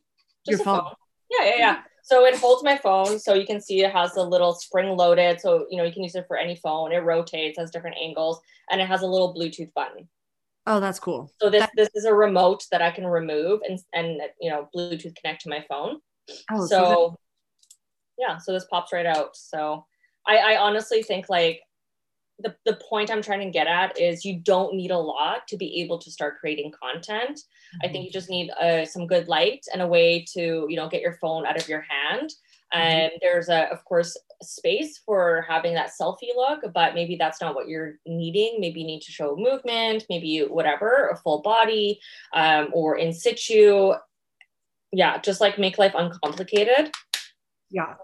Just 0.46 0.60
your 0.60 0.66
phone. 0.66 0.80
phone. 0.84 0.94
Yeah, 1.32 1.46
yeah, 1.46 1.58
yeah. 1.58 1.82
So 2.04 2.26
it 2.26 2.36
holds 2.36 2.64
my 2.64 2.78
phone. 2.78 3.18
So 3.18 3.34
you 3.34 3.46
can 3.46 3.62
see 3.62 3.82
it 3.82 3.92
has 3.92 4.18
a 4.18 4.24
little 4.24 4.54
spring 4.54 4.96
loaded. 4.98 5.40
So 5.40 5.66
you 5.70 5.78
know 5.78 5.84
you 5.84 5.94
can 5.94 6.04
use 6.04 6.16
it 6.16 6.26
for 6.28 6.38
any 6.38 6.56
phone. 6.56 6.92
It 6.92 7.00
rotates, 7.00 7.58
has 7.58 7.72
different 7.72 7.98
angles, 8.02 8.40
and 8.70 8.82
it 8.82 8.88
has 8.88 9.02
a 9.02 9.08
little 9.08 9.34
Bluetooth 9.34 9.74
button. 9.74 10.08
Oh, 10.66 10.80
that's 10.80 11.00
cool. 11.00 11.32
So 11.42 11.50
this 11.50 11.68
this 11.76 11.90
is 11.96 12.06
a 12.06 12.14
remote 12.14 12.66
that 12.72 12.82
I 12.82 12.92
can 12.92 13.06
remove 13.06 13.62
and 13.68 13.80
and 13.94 14.22
you 14.40 14.50
know 14.50 14.70
Bluetooth 14.76 15.16
connect 15.16 15.42
to 15.44 15.50
my 15.50 15.66
phone. 15.70 16.00
Oh, 16.52 16.66
so, 16.66 16.68
so 16.68 17.20
yeah, 18.18 18.38
so 18.38 18.54
this 18.54 18.66
pops 18.66 18.94
right 18.94 19.06
out. 19.06 19.36
So 19.36 19.86
I, 20.28 20.38
I 20.38 20.58
honestly 20.58 21.04
think 21.04 21.30
like 21.30 21.62
the, 22.40 22.56
the 22.66 22.80
point 22.90 23.12
I'm 23.12 23.22
trying 23.22 23.40
to 23.42 23.52
get 23.52 23.68
at 23.68 24.00
is 24.00 24.26
you 24.26 24.40
don't 24.40 24.76
need 24.76 24.92
a 24.92 24.98
lot 24.98 25.48
to 25.48 25.58
be 25.58 25.82
able 25.82 26.00
to 26.00 26.12
start 26.12 26.40
creating 26.40 26.72
content. 26.72 27.38
Mm-hmm. 27.38 27.78
I 27.84 27.88
think 27.88 27.98
mm-hmm. 27.98 28.06
you 28.06 28.12
just 28.12 28.30
need 28.30 28.50
uh, 28.52 28.86
some 28.86 29.08
good 29.08 29.28
light 29.28 29.66
and 29.72 29.82
a 29.82 29.88
way 29.88 30.26
to, 30.34 30.66
you 30.70 30.76
know, 30.76 30.90
get 30.90 31.02
your 31.02 31.18
phone 31.22 31.46
out 31.46 31.60
of 31.60 31.70
your 31.70 31.86
hand. 31.88 32.30
Mm-hmm. 32.74 32.82
And 32.82 33.12
there's 33.22 33.50
a, 33.50 33.72
of 33.72 33.86
course, 33.86 34.18
space 34.42 35.00
for 35.06 35.46
having 35.48 35.74
that 35.76 35.92
selfie 36.00 36.36
look, 36.36 36.62
but 36.74 36.96
maybe 36.96 37.16
that's 37.16 37.40
not 37.40 37.56
what 37.56 37.68
you're 37.68 37.96
needing. 38.06 38.58
Maybe 38.60 38.82
you 38.82 38.88
need 38.88 39.02
to 39.02 39.12
show 39.12 39.36
movement, 39.36 40.06
maybe 40.10 40.28
you, 40.28 40.48
whatever, 40.48 41.10
a 41.10 41.18
full 41.18 41.42
body 41.42 42.00
um, 42.34 42.70
or 42.74 42.98
in 42.98 43.14
situ. 43.14 43.94
Yeah, 44.92 45.20
just 45.20 45.42
like 45.42 45.58
make 45.58 45.78
life 45.78 45.94
uncomplicated 45.96 46.92
yeah. 47.74 47.96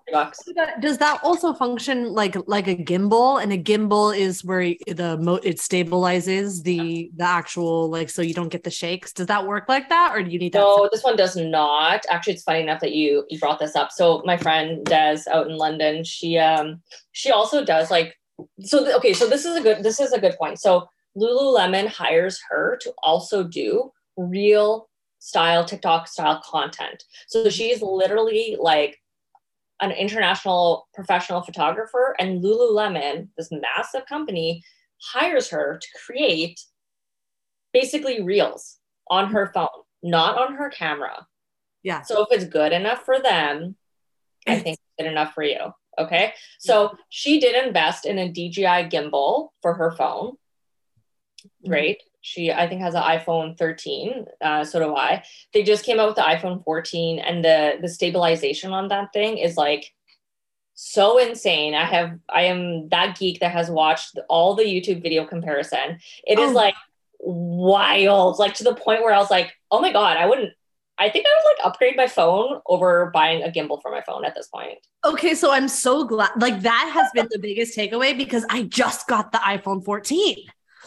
Does 0.82 0.98
that 0.98 1.20
also 1.24 1.54
function 1.54 2.12
like 2.12 2.36
like 2.48 2.68
a 2.68 2.76
gimbal? 2.76 3.42
And 3.42 3.54
a 3.54 3.58
gimbal 3.58 4.18
is 4.18 4.44
where 4.44 4.74
the 4.88 5.16
mo 5.22 5.36
it 5.36 5.58
stabilizes 5.58 6.64
the 6.64 7.12
the 7.16 7.24
actual 7.24 7.88
like 7.88 8.10
so 8.10 8.24
you 8.24 8.34
don't 8.34 8.50
get 8.50 8.64
the 8.64 8.72
shakes. 8.72 9.14
Does 9.14 9.28
that 9.28 9.46
work 9.46 9.70
like 9.70 9.88
that 9.90 10.16
or 10.16 10.24
do 10.24 10.32
you 10.32 10.40
need 10.40 10.54
that 10.54 10.60
no 10.60 10.90
this 10.92 11.04
one 11.04 11.16
does 11.16 11.36
not. 11.36 12.04
Actually 12.10 12.34
it's 12.34 12.44
funny 12.44 12.62
enough 12.62 12.80
that 12.82 12.94
you 12.94 13.26
you 13.30 13.38
brought 13.38 13.60
this 13.60 13.76
up. 13.76 13.92
So 13.92 14.24
my 14.26 14.38
friend 14.38 14.84
des 14.86 15.20
out 15.32 15.48
in 15.48 15.56
london 15.56 16.04
she 16.04 16.40
um 16.40 16.82
she 17.12 17.30
also 17.30 17.64
does 17.64 17.92
like 17.92 18.16
so 18.62 18.84
th- 18.84 18.96
okay 18.96 19.14
so 19.14 19.28
this 19.28 19.46
is 19.46 19.56
a 19.56 19.62
good 19.62 19.84
this 19.84 20.00
is 20.00 20.14
a 20.14 20.20
good 20.20 20.36
point. 20.40 20.60
So 20.60 20.90
lululemon 21.16 21.88
hires 21.88 22.40
her 22.50 22.76
to 22.82 22.92
also 23.04 23.44
do 23.44 23.92
real 24.18 24.90
style 25.20 25.64
tiktok 25.64 26.08
style 26.08 26.42
content. 26.44 27.04
So 27.28 27.50
she's 27.50 27.84
literally 27.84 28.58
like 28.60 28.98
an 29.82 29.92
international 29.92 30.88
professional 30.94 31.42
photographer, 31.42 32.16
and 32.20 32.44
Lululemon, 32.44 33.30
this 33.38 33.50
massive 33.52 34.06
company, 34.06 34.64
hires 35.02 35.50
her 35.50 35.80
to 35.82 35.88
create 36.06 36.60
basically 37.74 38.22
reels 38.22 38.78
on 39.10 39.32
her 39.32 39.52
phone, 39.54 39.68
not 40.04 40.38
on 40.38 40.56
her 40.56 40.70
camera. 40.70 41.28
Yeah. 41.84 42.02
So 42.02 42.24
if 42.24 42.28
it's 42.32 42.52
good 42.52 42.74
enough 42.74 43.04
for 43.06 43.20
them, 43.20 43.76
I 44.48 44.60
think 44.60 44.78
it's 44.80 45.04
good 45.04 45.12
enough 45.12 45.34
for 45.34 45.44
you. 45.44 45.74
Okay. 45.98 46.34
So 46.60 46.96
she 47.10 47.40
did 47.40 47.66
invest 47.66 48.06
in 48.06 48.18
a 48.18 48.30
DJI 48.30 48.90
gimbal 48.90 49.50
for 49.62 49.74
her 49.74 49.92
phone. 49.92 50.36
Great. 51.66 52.02
She, 52.22 52.52
I 52.52 52.68
think, 52.68 52.82
has 52.82 52.96
an 52.96 53.04
iPhone 53.04 53.58
13. 53.58 54.26
Uh, 54.42 54.64
so 54.66 54.80
do 54.80 54.96
I. 54.96 55.24
They 55.54 55.64
just 55.64 55.86
came 55.86 56.00
out 56.00 56.08
with 56.08 56.16
the 56.18 56.22
iPhone 56.22 56.64
14, 56.64 57.20
and 57.20 57.44
the 57.46 57.78
the 57.82 57.88
stabilization 57.88 58.74
on 58.74 58.90
that 58.90 59.14
thing 59.14 59.38
is 59.38 59.56
like 59.58 59.94
so 60.74 61.18
insane. 61.18 61.76
I 61.76 61.86
have 61.86 62.18
I 62.30 62.44
am 62.44 62.90
that 62.90 63.18
geek 63.18 63.40
that 63.40 63.52
has 63.52 63.70
watched 63.70 64.20
all 64.30 64.54
the 64.56 64.64
YouTube 64.64 65.02
video 65.02 65.26
comparison. 65.26 66.00
It 66.26 66.40
is 66.40 66.52
Oh. 66.52 66.54
like 66.54 66.76
wild, 67.20 68.40
like 68.40 68.54
to 68.56 68.64
the 68.64 68.76
point 68.76 69.02
where 69.02 69.14
I 69.14 69.18
was 69.18 69.30
like, 69.32 69.54
oh 69.72 69.80
my 69.82 69.92
god, 69.92 70.18
I 70.18 70.26
wouldn't. 70.26 70.54
I 70.98 71.10
think 71.10 71.26
I 71.26 71.30
would 71.38 71.50
like 71.50 71.66
upgrade 71.66 71.96
my 71.96 72.08
phone 72.08 72.60
over 72.66 73.10
buying 73.14 73.42
a 73.44 73.48
gimbal 73.48 73.82
for 73.82 73.90
my 73.92 74.02
phone 74.02 74.26
at 74.26 74.36
this 74.36 74.48
point. 74.48 74.80
Okay, 75.06 75.34
so 75.34 75.52
I'm 75.52 75.70
so 75.70 76.04
glad. 76.04 76.32
Like 76.38 76.60
that 76.62 76.92
has 76.94 77.10
been 77.14 77.28
the 77.32 77.40
biggest 77.40 77.78
takeaway 77.78 78.18
because 78.18 78.46
I 78.50 78.64
just 78.64 79.08
got 79.08 79.32
the 79.32 79.38
iPhone 79.38 79.84
14 79.86 80.36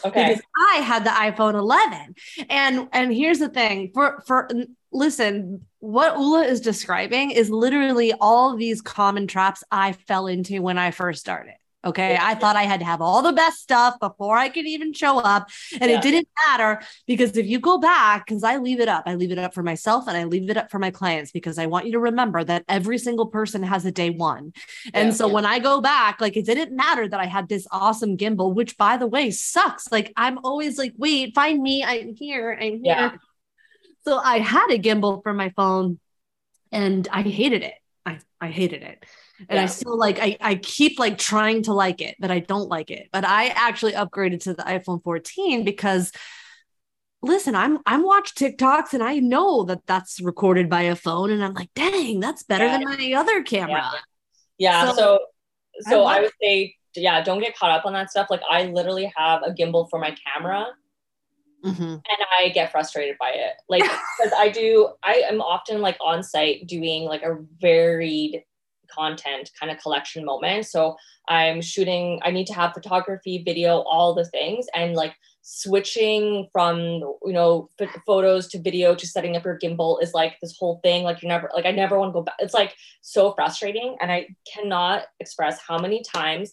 Okay. 0.04 0.28
because 0.28 0.42
I 0.72 0.76
had 0.76 1.04
the 1.04 1.10
iPhone 1.10 1.54
11. 1.54 2.14
And 2.50 2.88
and 2.92 3.12
here's 3.12 3.38
the 3.38 3.48
thing 3.48 3.90
for 3.94 4.22
for 4.26 4.48
listen, 4.92 5.66
what 5.78 6.18
Ula 6.18 6.44
is 6.44 6.60
describing 6.60 7.30
is 7.30 7.50
literally 7.50 8.12
all 8.20 8.56
these 8.56 8.82
common 8.82 9.26
traps 9.26 9.64
I 9.70 9.92
fell 9.92 10.26
into 10.26 10.62
when 10.62 10.78
I 10.78 10.90
first 10.90 11.20
started. 11.20 11.54
Okay, 11.84 12.12
Yeah. 12.12 12.24
I 12.24 12.36
thought 12.36 12.54
I 12.54 12.62
had 12.62 12.78
to 12.80 12.86
have 12.86 13.00
all 13.02 13.22
the 13.22 13.32
best 13.32 13.58
stuff 13.60 13.98
before 13.98 14.36
I 14.36 14.48
could 14.48 14.66
even 14.66 14.92
show 14.92 15.18
up, 15.18 15.48
and 15.80 15.90
Yeah. 15.90 15.98
it 15.98 16.02
didn't 16.02 16.28
matter 16.46 16.80
because 17.08 17.36
if 17.36 17.46
you 17.46 17.58
go 17.58 17.78
back, 17.78 18.26
because 18.26 18.44
I 18.44 18.58
leave 18.58 18.78
it 18.78 18.88
up, 18.88 19.02
I 19.06 19.16
leave 19.16 19.32
it 19.32 19.38
up 19.38 19.52
for 19.52 19.64
myself 19.64 20.06
and 20.06 20.16
I 20.16 20.24
leave 20.24 20.48
it 20.48 20.56
up 20.56 20.70
for 20.70 20.78
my 20.78 20.92
clients 20.92 21.32
because 21.32 21.58
I 21.58 21.66
want 21.66 21.86
you 21.86 21.92
to 21.92 21.98
remember 21.98 22.44
that 22.44 22.64
every 22.68 22.98
single 22.98 23.26
person 23.26 23.64
has 23.64 23.84
a 23.84 23.90
day 23.90 24.10
one. 24.10 24.52
And 24.94 25.08
Yeah. 25.08 25.14
so 25.14 25.26
when 25.28 25.44
I 25.44 25.58
go 25.58 25.80
back, 25.80 26.20
like 26.20 26.36
it 26.36 26.46
didn't 26.46 26.74
matter 26.76 27.08
that 27.08 27.18
I 27.18 27.26
had 27.26 27.48
this 27.48 27.66
awesome 27.72 28.16
gimbal, 28.16 28.54
which 28.54 28.76
by 28.76 28.96
the 28.96 29.08
way 29.08 29.32
sucks. 29.32 29.90
Like 29.90 30.12
I'm 30.16 30.38
always 30.44 30.78
like, 30.78 30.92
wait, 30.96 31.34
find 31.34 31.60
me. 31.60 31.82
I'm 31.82 32.14
here. 32.14 32.56
I'm 32.60 32.82
here. 32.84 33.18
So 34.04 34.18
I 34.18 34.38
had 34.38 34.70
a 34.70 34.78
gimbal 34.78 35.22
for 35.24 35.32
my 35.32 35.50
phone 35.50 35.98
and 36.70 37.08
I 37.10 37.22
hated 37.22 37.62
it. 37.62 37.74
I, 38.06 38.18
I 38.40 38.48
hated 38.50 38.82
it. 38.82 39.04
And 39.48 39.58
I 39.58 39.62
Yeah. 39.62 39.66
still 39.66 39.96
like 39.98 40.18
I, 40.20 40.36
I 40.40 40.54
keep 40.56 40.98
like 40.98 41.18
trying 41.18 41.62
to 41.64 41.72
like 41.72 42.00
it, 42.00 42.16
but 42.18 42.30
I 42.30 42.40
don't 42.40 42.68
like 42.68 42.90
it. 42.90 43.08
But 43.12 43.24
I 43.24 43.48
actually 43.48 43.92
upgraded 43.92 44.40
to 44.42 44.54
the 44.54 44.62
iPhone 44.62 45.02
14 45.02 45.64
because 45.64 46.12
listen, 47.22 47.54
I'm 47.54 47.78
I'm 47.86 48.02
watch 48.02 48.34
TikToks 48.34 48.92
and 48.94 49.02
I 49.02 49.18
know 49.18 49.64
that 49.64 49.86
that's 49.86 50.20
recorded 50.20 50.68
by 50.68 50.82
a 50.82 50.96
phone 50.96 51.30
and 51.30 51.44
I'm 51.44 51.54
like, 51.54 51.70
dang, 51.74 52.20
that's 52.20 52.42
better 52.42 52.64
Yeah. 52.66 52.78
than 52.78 52.84
my 52.84 53.12
other 53.16 53.42
camera. 53.42 53.90
Yeah. 54.58 54.90
So- 54.92 54.96
So, 54.96 55.90
so, 55.90 56.04
I 56.04 56.16
I, 56.16 56.20
would 56.20 56.30
say, 56.42 56.76
yeah, 56.94 57.22
don't 57.24 57.40
get 57.40 57.56
caught 57.56 57.70
up 57.70 57.86
on 57.86 57.94
that 57.94 58.10
stuff. 58.10 58.26
Like, 58.28 58.42
I 58.50 58.64
literally 58.66 59.10
have 59.16 59.42
a 59.42 59.50
gimbal 59.50 59.88
for 59.88 59.98
my 59.98 60.14
camera, 60.26 60.66
Mhm. 61.64 61.92
and 61.94 62.18
I 62.38 62.50
get 62.50 62.70
frustrated 62.70 63.16
by 63.18 63.30
it. 63.30 63.54
Like, 63.70 63.80
because 64.18 64.32
I 64.38 64.50
do, 64.50 64.90
I 65.02 65.22
am 65.30 65.40
often 65.40 65.80
like 65.80 65.96
on 66.02 66.22
site 66.22 66.66
doing 66.66 67.04
like 67.04 67.22
a 67.22 67.38
varied 67.58 68.44
content 68.94 69.50
kind 69.58 69.72
of 69.72 69.78
collection 69.78 70.24
moment. 70.24 70.66
So 70.66 70.96
I'm 71.28 71.60
shooting. 71.60 72.20
I 72.22 72.30
need 72.30 72.46
to 72.48 72.54
have 72.54 72.74
photography, 72.74 73.42
video, 73.44 73.80
all 73.80 74.14
the 74.14 74.24
things, 74.26 74.66
and 74.74 74.94
like 74.94 75.14
switching 75.42 76.48
from 76.52 76.78
you 76.78 77.32
know 77.32 77.68
ph- 77.76 77.90
photos 78.06 78.46
to 78.46 78.60
video 78.60 78.94
to 78.94 79.06
setting 79.08 79.36
up 79.36 79.44
your 79.44 79.58
gimbal 79.58 80.00
is 80.00 80.14
like 80.14 80.36
this 80.40 80.56
whole 80.56 80.78
thing 80.84 81.02
like 81.02 81.20
you 81.20 81.28
never 81.28 81.50
like 81.52 81.66
i 81.66 81.72
never 81.72 81.98
want 81.98 82.10
to 82.10 82.12
go 82.12 82.22
back 82.22 82.36
it's 82.38 82.54
like 82.54 82.76
so 83.00 83.32
frustrating 83.32 83.96
and 84.00 84.12
i 84.12 84.24
cannot 84.52 85.02
express 85.18 85.60
how 85.66 85.76
many 85.76 86.00
times 86.00 86.52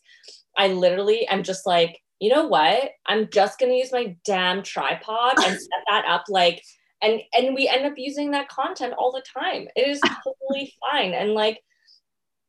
i 0.57 0.67
literally 0.67 1.27
am 1.27 1.43
just 1.43 1.67
like 1.67 1.99
you 2.19 2.33
know 2.33 2.47
what 2.47 2.89
i'm 3.05 3.29
just 3.29 3.59
going 3.59 3.71
to 3.71 3.77
use 3.77 3.91
my 3.91 4.15
damn 4.25 4.63
tripod 4.63 5.33
and 5.37 5.53
set 5.59 5.83
that 5.87 6.03
up 6.05 6.23
like 6.27 6.59
and 7.03 7.21
and 7.33 7.53
we 7.53 7.67
end 7.67 7.85
up 7.85 7.93
using 7.95 8.31
that 8.31 8.49
content 8.49 8.95
all 8.97 9.11
the 9.11 9.23
time 9.39 9.67
it 9.75 9.87
is 9.87 10.01
totally 10.23 10.73
fine 10.91 11.13
and 11.13 11.33
like 11.33 11.61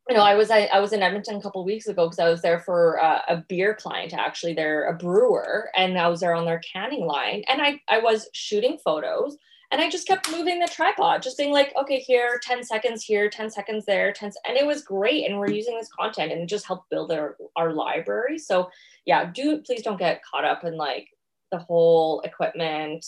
you 0.09 0.17
know, 0.17 0.23
I 0.23 0.35
was 0.35 0.51
I, 0.51 0.65
I 0.67 0.81
was 0.81 0.93
in 0.93 1.03
Edmonton 1.03 1.37
a 1.37 1.43
couple 1.43 1.65
weeks 1.65 1.87
ago 1.87 2.07
because 2.07 2.19
I 2.19 2.29
was 2.29 2.43
there 2.43 2.59
for 2.61 3.03
uh, 3.03 3.21
a 3.29 3.37
beer 3.49 3.75
client. 3.75 4.13
Actually, 4.15 4.55
they're 4.55 4.87
a 4.89 4.95
brewer, 4.97 5.71
and 5.77 5.99
I 5.99 6.09
was 6.09 6.21
there 6.21 6.35
on 6.35 6.47
their 6.47 6.61
canning 6.61 7.07
line, 7.07 7.45
and 7.49 7.63
I 7.63 7.81
I 7.89 7.99
was 8.01 8.29
shooting 8.33 8.79
photos, 8.85 9.37
and 9.71 9.81
I 9.81 9.89
just 9.89 10.09
kept 10.09 10.31
moving 10.31 10.59
the 10.59 10.67
tripod, 10.67 11.23
just 11.23 11.39
being 11.39 11.53
like, 11.53 11.73
okay, 11.81 11.99
here, 12.01 12.41
ten 12.43 12.65
seconds 12.65 13.05
here, 13.05 13.29
ten 13.31 13.51
seconds 13.51 13.85
there, 13.87 14.13
ten, 14.13 14.33
and 14.49 14.57
it 14.57 14.67
was 14.67 14.83
great, 14.83 15.27
and 15.29 15.39
we're 15.39 15.51
using 15.51 15.77
this 15.77 15.91
content, 15.97 16.33
and 16.33 16.43
it 16.43 16.49
just 16.49 16.67
helped 16.67 16.91
build 16.91 17.13
our 17.13 17.37
our 17.57 17.73
library. 17.73 18.39
So 18.39 18.71
yeah, 19.07 19.31
do 19.33 19.59
please 19.63 19.83
don't 19.83 19.99
get 19.99 20.23
caught 20.25 20.45
up 20.45 20.65
in 20.65 20.77
like 20.77 21.09
the 21.53 21.59
whole 21.59 22.21
equipment 22.23 23.05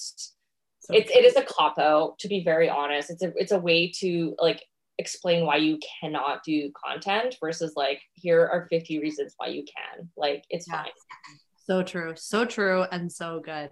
So 0.80 0.94
it's 0.94 1.10
it 1.10 1.24
is 1.24 1.36
a 1.36 1.42
cop 1.42 1.78
out 1.78 2.18
to 2.20 2.28
be 2.28 2.42
very 2.42 2.68
honest 2.68 3.10
it's 3.10 3.22
a 3.22 3.32
it's 3.36 3.52
a 3.52 3.58
way 3.58 3.90
to 4.00 4.34
like 4.40 4.62
explain 4.98 5.46
why 5.46 5.56
you 5.56 5.78
cannot 6.00 6.42
do 6.44 6.70
content 6.84 7.36
versus 7.40 7.72
like 7.76 8.00
here 8.14 8.46
are 8.46 8.66
50 8.70 9.00
reasons 9.00 9.34
why 9.36 9.48
you 9.48 9.64
can 9.64 10.08
like 10.16 10.44
it's 10.50 10.66
Yeah. 10.68 10.82
fine 10.82 10.92
So 11.66 11.82
true. 11.82 12.14
So 12.16 12.44
true 12.44 12.82
and 12.82 13.10
so 13.10 13.40
good. 13.40 13.70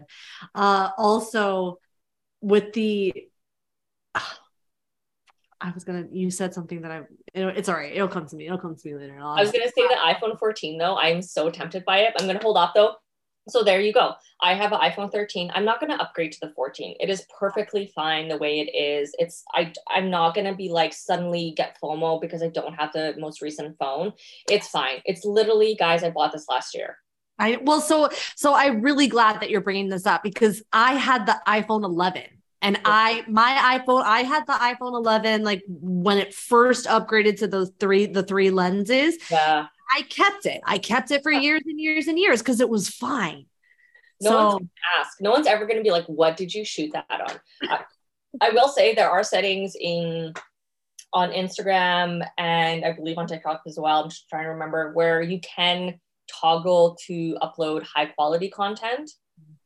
Uh 0.55 0.91
also 0.97 1.79
with 2.41 2.73
the 2.73 3.12
I 4.14 5.73
was 5.75 5.85
gonna 5.85 6.07
you 6.11 6.31
said 6.31 6.55
something 6.55 6.81
that 6.83 6.91
I 6.91 6.99
it, 7.35 7.59
it's 7.59 7.68
all 7.68 7.75
right. 7.75 7.93
It'll 7.95 8.09
come 8.09 8.27
to 8.27 8.37
me. 8.37 8.47
It'll 8.47 8.59
come 8.59 8.77
to 8.77 8.89
me 8.89 8.95
later. 8.95 9.18
I'll 9.21 9.33
i 9.37 9.43
was 9.43 9.53
to 9.53 9.73
say 9.77 9.87
the 9.89 9.97
iphone 10.14 10.39
14 10.39 10.79
though 10.79 10.97
i'm 10.97 11.21
so 11.21 11.51
tempted 11.51 11.85
by 11.85 11.99
it 11.99 12.14
i'm 12.18 12.27
to 12.39 12.43
hold 12.43 12.57
off 12.57 12.73
though 12.75 12.95
so 13.51 13.62
there 13.62 13.80
you 13.80 13.92
go. 13.92 14.14
I 14.42 14.55
have 14.55 14.72
an 14.72 14.80
iphone 14.80 15.12
13 15.12 15.51
i'm 15.55 15.64
not 15.64 15.80
going 15.80 15.90
to 15.90 16.03
upgrade 16.03 16.32
to 16.32 16.40
the 16.40 16.53
14 16.55 16.96
it 16.98 17.11
is 17.11 17.26
perfectly 17.38 17.92
fine 17.94 18.28
the 18.28 18.38
way 18.38 18.61
it 18.61 18.74
is. 18.74 19.14
It's 19.18 19.44
i 19.55 19.72
i'm 19.88 20.11
not 20.11 20.34
going 20.34 20.46
to 20.46 20.55
be 20.55 20.70
like 20.70 20.92
suddenly 20.92 21.53
get 21.57 21.76
fomo 21.82 22.20
because 22.20 22.42
i 22.42 22.48
don't 22.48 22.74
have 22.74 22.92
the 22.92 23.14
most 23.18 23.42
recent 23.42 23.76
phone. 23.78 24.12
It's 24.48 24.68
fine. 24.68 25.03
It's 25.05 25.24
literally 25.24 25.76
guys 25.78 26.03
i 26.03 26.11
bought 26.11 26.32
this 26.32 26.48
last 26.48 26.74
year. 26.74 26.96
I 27.40 27.59
well, 27.62 27.80
so 27.80 28.11
so 28.36 28.55
I'm 28.55 28.82
really 28.82 29.09
glad 29.09 29.40
that 29.40 29.51
you're 29.51 29.62
bringing 29.62 29.88
this 29.88 30.07
up 30.07 30.22
because 30.22 30.62
I 30.72 30.94
had 30.94 31.26
the 31.26 31.40
iPhone 31.48 31.84
11 31.84 32.24
and 32.62 32.78
I 32.84 33.24
my 33.28 33.78
iPhone 33.78 34.05
I 34.05 34.22
had 34.22 34.46
the 34.46 34.53
iPhone 34.53 34.94
11 34.94 35.42
like 35.42 35.62
when 35.66 36.18
it 36.18 36.34
first 36.34 36.86
upgraded 36.86 37.38
to 37.38 37.46
those 37.46 37.72
three 37.80 38.07
the 38.07 38.22
three 38.22 38.51
lenses. 38.51 39.16
yeah 39.30 39.66
I 39.95 40.03
kept 40.03 40.47
it. 40.47 40.61
I 40.64 40.78
kept 40.78 41.11
it 41.11 41.22
for 41.22 41.32
years 41.32 41.62
and 41.66 41.80
years 41.80 42.07
and 42.07 42.18
years 42.18 42.41
because 42.41 42.61
it 42.61 42.68
was 42.68 42.88
fine. 42.88 43.47
No 44.20 44.30
so 44.30 44.47
one's 44.47 44.68
ask. 44.99 45.20
No 45.20 45.30
one's 45.30 45.47
ever 45.47 45.66
going 45.66 45.78
to 45.78 45.82
be 45.82 45.91
like, 45.91 46.07
"What 46.07 46.36
did 46.36 46.53
you 46.53 46.64
shoot 46.64 46.93
that 46.93 47.07
on?" 47.11 47.41
I, 47.62 47.80
I 48.41 48.51
will 48.51 48.68
say 48.68 48.95
there 48.95 49.11
are 49.11 49.22
settings 49.22 49.74
in 49.78 50.34
on 51.12 51.30
Instagram 51.30 52.26
and 52.38 52.84
I 52.84 52.93
believe 52.93 53.18
on 53.18 53.26
TikTok 53.26 53.62
as 53.66 53.78
well. 53.78 54.05
I'm 54.05 54.11
just 54.11 54.28
trying 54.28 54.45
to 54.45 54.51
remember 54.51 54.93
where 54.93 55.22
you 55.22 55.41
can 55.41 55.99
toggle 56.30 56.97
to 57.07 57.36
upload 57.43 57.82
high 57.82 58.07
quality 58.07 58.49
content. 58.49 59.11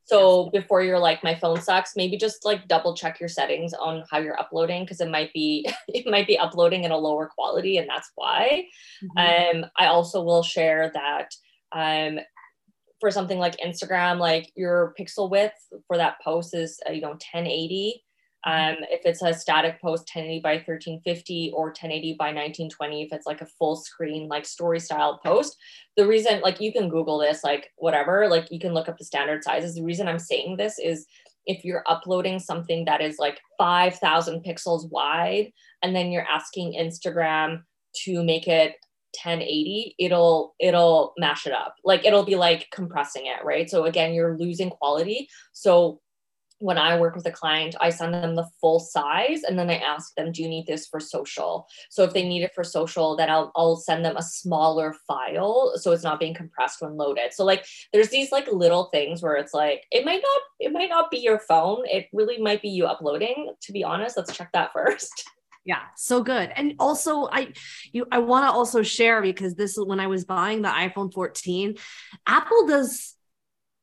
So 0.07 0.51
before 0.51 0.83
you're 0.83 0.99
like, 0.99 1.25
my 1.25 1.35
phone 1.35 1.61
sucks, 1.61 1.97
maybe 1.97 2.17
just 2.19 2.45
like 2.45 2.69
double 2.69 2.95
check 2.95 3.19
your 3.21 3.29
settings 3.29 3.73
on 3.73 4.05
how 4.11 4.19
you're 4.19 4.39
uploading 4.39 4.85
because 4.85 5.01
it 5.01 5.11
might 5.11 5.33
be 5.33 5.67
it 5.89 6.07
might 6.07 6.27
be 6.27 6.39
uploading 6.39 6.85
in 6.85 6.91
a 6.91 6.97
lower 6.99 7.31
quality 7.35 7.79
and 7.79 7.89
that's 7.89 8.11
why. 8.15 8.67
Mhm. 9.17 9.55
Um, 9.65 9.67
I 9.79 9.87
also 9.87 10.23
will 10.23 10.43
share 10.43 10.91
that 10.95 11.31
um, 11.73 12.19
for 13.01 13.11
something 13.11 13.39
like 13.39 13.57
Instagram, 13.59 14.19
like 14.19 14.53
your 14.55 14.95
pixel 14.99 15.31
width 15.31 15.55
for 15.87 15.97
that 15.97 16.21
post 16.23 16.55
is 16.55 16.79
uh, 16.89 16.93
you 16.93 17.01
know 17.01 17.11
1080. 17.11 18.04
Um, 18.47 18.77
if 18.91 19.01
it's 19.05 19.23
a 19.23 19.33
static 19.33 19.81
post, 19.81 20.11
1080 20.15 20.41
by 20.41 20.55
1350 20.55 21.53
or 21.55 21.67
1080 21.67 22.17
by 22.19 22.27
1920, 22.27 23.03
if 23.03 23.13
it's 23.13 23.27
like 23.27 23.41
a 23.41 23.47
full 23.47 23.77
screen, 23.77 24.29
like 24.29 24.45
story 24.45 24.81
style 24.81 25.19
post, 25.25 25.57
the 25.97 26.07
reason, 26.07 26.41
like 26.43 26.61
you 26.61 26.73
can 26.73 26.89
Google 26.89 27.19
this, 27.19 27.43
like 27.43 27.71
whatever, 27.77 28.29
like 28.29 28.51
you 28.51 28.61
can 28.61 28.75
look 28.75 28.89
up 28.89 28.99
the 28.99 29.05
standard 29.05 29.43
sizes. 29.43 29.75
The 29.75 29.85
reason 29.85 30.09
I'm 30.09 30.19
saying 30.19 30.57
this 30.57 30.79
is 30.79 31.07
if 31.47 31.65
you're 31.65 31.85
uploading 31.89 32.39
something 32.39 32.85
that 32.85 33.01
is 33.01 33.17
like 33.19 33.41
5,000 33.59 34.45
pixels 34.45 34.91
wide, 34.91 35.53
and 35.83 35.97
then 35.97 36.13
you're 36.13 36.27
asking 36.27 36.75
Instagram 36.75 37.63
to 38.05 38.23
make 38.25 38.49
it 38.49 38.75
1080 39.23 39.95
it'll 39.99 40.55
it'll 40.59 41.13
mash 41.19 41.47
it 41.47 41.53
up. 41.53 41.77
Like 41.85 42.05
it'll 42.05 42.25
be 42.25 42.35
like 42.35 42.67
compressing 42.73 43.27
it 43.27 43.45
right? 43.45 43.71
So 43.71 43.85
again 43.85 44.13
you're 44.13 44.37
losing 44.37 44.71
quality. 44.71 45.29
So 45.53 46.01
when 46.65 46.79
I 46.79 46.99
work 46.99 47.15
with 47.15 47.27
a 47.27 47.31
client, 47.31 47.77
I 47.79 47.91
send 47.91 48.15
them 48.15 48.35
the 48.35 48.49
full 48.59 48.81
size 48.81 49.43
and 49.43 49.59
then 49.59 49.69
I 49.69 49.77
ask 49.77 50.15
them, 50.15 50.33
do 50.33 50.43
you 50.43 50.49
need 50.49 50.67
this 50.67 50.87
for 50.87 50.99
social? 50.99 51.67
So 51.91 52.05
if 52.05 52.15
they 52.15 52.27
need 52.27 52.43
it 52.43 52.55
for 52.55 52.65
social, 52.65 53.17
then 53.17 53.29
I'll, 53.29 53.53
I'll 53.55 53.77
send 53.77 54.03
them 54.03 54.17
a 54.17 54.23
smaller 54.23 54.95
file 55.07 55.73
so 55.77 55.93
it's 55.93 56.03
not 56.03 56.19
being 56.19 56.33
compressed 56.33 56.81
when 56.81 56.97
loaded. 56.97 57.35
So 57.35 57.45
like 57.45 57.67
there's 57.93 58.09
these 58.09 58.33
like 58.33 58.51
little 58.51 58.85
things 58.85 59.23
where 59.23 59.35
it's 59.37 59.53
like 59.53 59.83
it 59.91 60.07
might 60.07 60.23
not 60.23 60.43
it 60.59 60.73
might 60.73 60.89
not 60.89 61.11
be 61.11 61.19
your 61.19 61.39
phone. 61.39 61.83
It 61.85 62.07
really 62.15 62.39
might 62.39 62.63
be 62.63 62.71
you 62.71 62.87
uploading. 62.87 63.53
To 63.61 63.73
be 63.73 63.85
honest, 63.85 64.17
let's 64.17 64.35
check 64.35 64.51
that 64.55 64.73
first. 64.73 65.25
Yeah, 65.67 65.83
so 65.97 66.23
good. 66.23 66.51
And 66.57 66.77
also 66.79 67.29
I 67.31 67.53
you 67.93 68.07
I 68.11 68.21
want 68.21 68.49
to 68.49 68.53
also 68.53 68.83
share 68.83 69.21
because 69.21 69.55
this 69.55 69.77
is 69.77 69.85
when 69.85 70.01
I 70.01 70.07
was 70.07 70.25
buying 70.25 70.63
the 70.63 70.69
iPhone 70.69 71.13
14, 71.13 71.77
Apple 72.27 72.67
does 72.67 73.14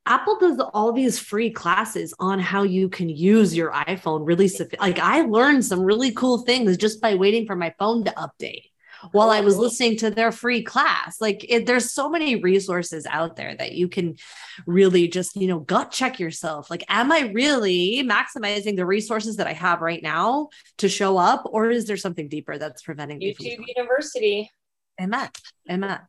Apple 0.05 0.37
does 0.39 0.59
all 0.73 0.91
these 0.91 1.19
free 1.19 1.51
classes 1.51 2.13
on 2.19 2.39
how 2.39 2.63
you 2.63 2.89
can 2.89 3.07
use 3.07 3.55
your 3.55 3.71
iPhone 3.71 4.25
really 4.25 4.49
like 4.79 4.99
I 4.99 5.21
learned 5.21 5.63
some 5.63 5.81
really 5.81 6.11
cool 6.11 6.39
things 6.39 6.75
just 6.77 7.01
by 7.01 7.15
waiting 7.15 7.45
for 7.45 7.55
my 7.55 7.73
phone 7.77 8.03
to 8.05 8.11
update. 8.11 8.71
while 9.11 9.29
I 9.31 9.41
was 9.41 9.57
oh. 9.57 9.61
listening 9.61 9.97
to 9.97 10.11
their 10.11 10.31
free 10.31 10.63
class. 10.63 11.19
Like 11.19 11.45
it, 11.49 11.65
there's 11.65 11.91
so 11.91 12.09
many 12.09 12.35
resources 12.35 13.05
out 13.09 13.35
there 13.35 13.55
that 13.55 13.73
you 13.73 13.87
can 13.87 14.15
really 14.65 15.07
just, 15.07 15.35
you 15.35 15.47
know, 15.47 15.59
gut 15.59 15.91
check 15.91 16.19
yourself. 16.19 16.69
Like, 16.69 16.83
am 16.87 17.11
I 17.11 17.31
really 17.33 18.03
maximizing 18.03 18.75
the 18.75 18.85
resources 18.85 19.37
that 19.37 19.47
I 19.47 19.53
have 19.53 19.81
right 19.81 20.03
now 20.03 20.49
to 20.77 20.89
show 20.89 21.17
up? 21.17 21.43
Or 21.45 21.69
is 21.69 21.85
there 21.85 21.97
something 21.97 22.27
deeper 22.27 22.57
that's 22.57 22.83
preventing 22.83 23.19
YouTube 23.19 23.39
me? 23.39 23.57
YouTube 23.57 23.65
University. 23.75 24.51
Amen. 25.69 25.99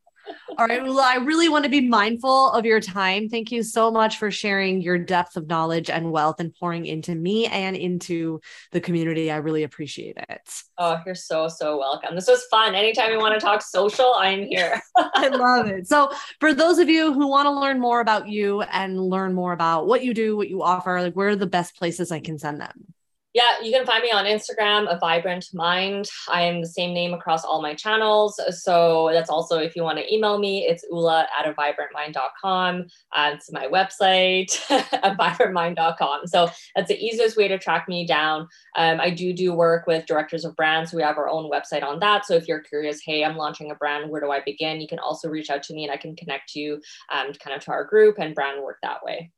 All 0.58 0.66
right. 0.66 0.82
Well, 0.82 1.00
I 1.00 1.16
really 1.16 1.48
want 1.48 1.64
to 1.64 1.70
be 1.70 1.88
mindful 1.88 2.50
of 2.50 2.64
your 2.64 2.80
time. 2.80 3.28
Thank 3.28 3.50
you 3.50 3.62
so 3.62 3.90
much 3.90 4.18
for 4.18 4.30
sharing 4.30 4.82
your 4.82 4.98
depth 4.98 5.36
of 5.36 5.48
knowledge 5.48 5.88
and 5.90 6.12
wealth 6.12 6.40
and 6.40 6.54
pouring 6.54 6.86
into 6.86 7.14
me 7.14 7.46
and 7.46 7.76
into 7.76 8.40
the 8.70 8.80
community. 8.80 9.30
I 9.30 9.36
really 9.36 9.62
appreciate 9.62 10.16
it. 10.16 10.50
Oh, 10.78 11.00
you're 11.06 11.14
so, 11.14 11.48
so 11.48 11.78
welcome. 11.78 12.14
This 12.14 12.28
was 12.28 12.44
fun. 12.50 12.74
Anytime 12.74 13.12
you 13.12 13.18
want 13.18 13.34
to 13.34 13.44
talk 13.44 13.62
social, 13.62 14.14
I'm 14.16 14.42
here. 14.42 14.80
I 14.98 15.28
love 15.28 15.66
it. 15.66 15.86
So, 15.86 16.10
for 16.40 16.52
those 16.52 16.78
of 16.78 16.88
you 16.88 17.12
who 17.12 17.28
want 17.28 17.46
to 17.46 17.52
learn 17.52 17.80
more 17.80 18.00
about 18.00 18.28
you 18.28 18.62
and 18.62 19.00
learn 19.00 19.34
more 19.34 19.52
about 19.52 19.86
what 19.86 20.04
you 20.04 20.12
do, 20.12 20.36
what 20.36 20.48
you 20.48 20.62
offer, 20.62 21.00
like 21.00 21.14
where 21.14 21.28
are 21.28 21.36
the 21.36 21.46
best 21.46 21.76
places 21.76 22.12
I 22.12 22.20
can 22.20 22.38
send 22.38 22.60
them? 22.60 22.92
Yeah, 23.34 23.62
you 23.62 23.72
can 23.72 23.86
find 23.86 24.02
me 24.02 24.10
on 24.10 24.26
Instagram, 24.26 24.94
a 24.94 24.98
vibrant 24.98 25.46
mind. 25.54 26.08
I 26.28 26.42
am 26.42 26.60
the 26.60 26.66
same 26.66 26.92
name 26.92 27.14
across 27.14 27.44
all 27.44 27.62
my 27.62 27.74
channels. 27.74 28.38
So 28.62 29.08
that's 29.12 29.30
also 29.30 29.58
if 29.58 29.74
you 29.74 29.82
want 29.82 29.98
to 29.98 30.14
email 30.14 30.38
me, 30.38 30.66
it's 30.66 30.84
ula 30.90 31.26
at 31.38 31.48
a 31.48 31.54
vibrantmind.com. 31.54 32.86
Uh, 33.16 33.30
it's 33.32 33.50
my 33.50 33.66
website, 33.68 34.60
at 34.70 35.16
vibrantmind.com. 35.16 36.26
So 36.26 36.50
that's 36.76 36.88
the 36.88 37.02
easiest 37.02 37.38
way 37.38 37.48
to 37.48 37.58
track 37.58 37.88
me 37.88 38.06
down. 38.06 38.48
Um, 38.76 39.00
I 39.00 39.08
do 39.08 39.32
do 39.32 39.54
work 39.54 39.86
with 39.86 40.04
directors 40.04 40.44
of 40.44 40.54
brands. 40.54 40.92
We 40.92 41.02
have 41.02 41.16
our 41.16 41.28
own 41.28 41.50
website 41.50 41.82
on 41.82 42.00
that. 42.00 42.26
So 42.26 42.34
if 42.34 42.46
you're 42.46 42.60
curious, 42.60 43.00
hey, 43.02 43.24
I'm 43.24 43.36
launching 43.36 43.70
a 43.70 43.74
brand, 43.74 44.10
where 44.10 44.20
do 44.20 44.30
I 44.30 44.40
begin? 44.44 44.80
You 44.80 44.88
can 44.88 44.98
also 44.98 45.30
reach 45.30 45.48
out 45.48 45.62
to 45.64 45.74
me 45.74 45.84
and 45.84 45.92
I 45.92 45.96
can 45.96 46.14
connect 46.16 46.54
you 46.54 46.82
um, 47.10 47.32
kind 47.32 47.56
of 47.56 47.64
to 47.64 47.70
our 47.70 47.84
group 47.84 48.18
and 48.18 48.34
brand 48.34 48.62
work 48.62 48.76
that 48.82 49.02
way. 49.02 49.30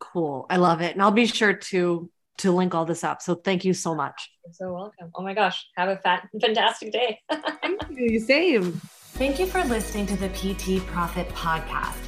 Cool. 0.00 0.46
I 0.50 0.58
love 0.58 0.82
it. 0.82 0.92
And 0.92 1.02
I'll 1.02 1.10
be 1.10 1.26
sure 1.26 1.54
to 1.54 2.10
to 2.38 2.52
link 2.52 2.74
all 2.74 2.84
this 2.84 3.04
up. 3.04 3.22
So 3.22 3.34
thank 3.34 3.64
you 3.64 3.74
so 3.74 3.94
much. 3.94 4.30
You're 4.44 4.54
so 4.54 4.72
welcome. 4.72 5.10
Oh 5.14 5.22
my 5.22 5.34
gosh. 5.34 5.66
Have 5.76 5.88
a 5.88 5.96
fat, 5.96 6.28
fantastic 6.40 6.92
day. 6.92 7.20
thank 7.62 7.80
you. 7.90 8.20
Same. 8.20 8.80
Thank 9.14 9.38
you 9.38 9.46
for 9.46 9.64
listening 9.64 10.06
to 10.06 10.16
the 10.16 10.28
PT 10.30 10.84
Profit 10.86 11.28
Podcast. 11.30 12.07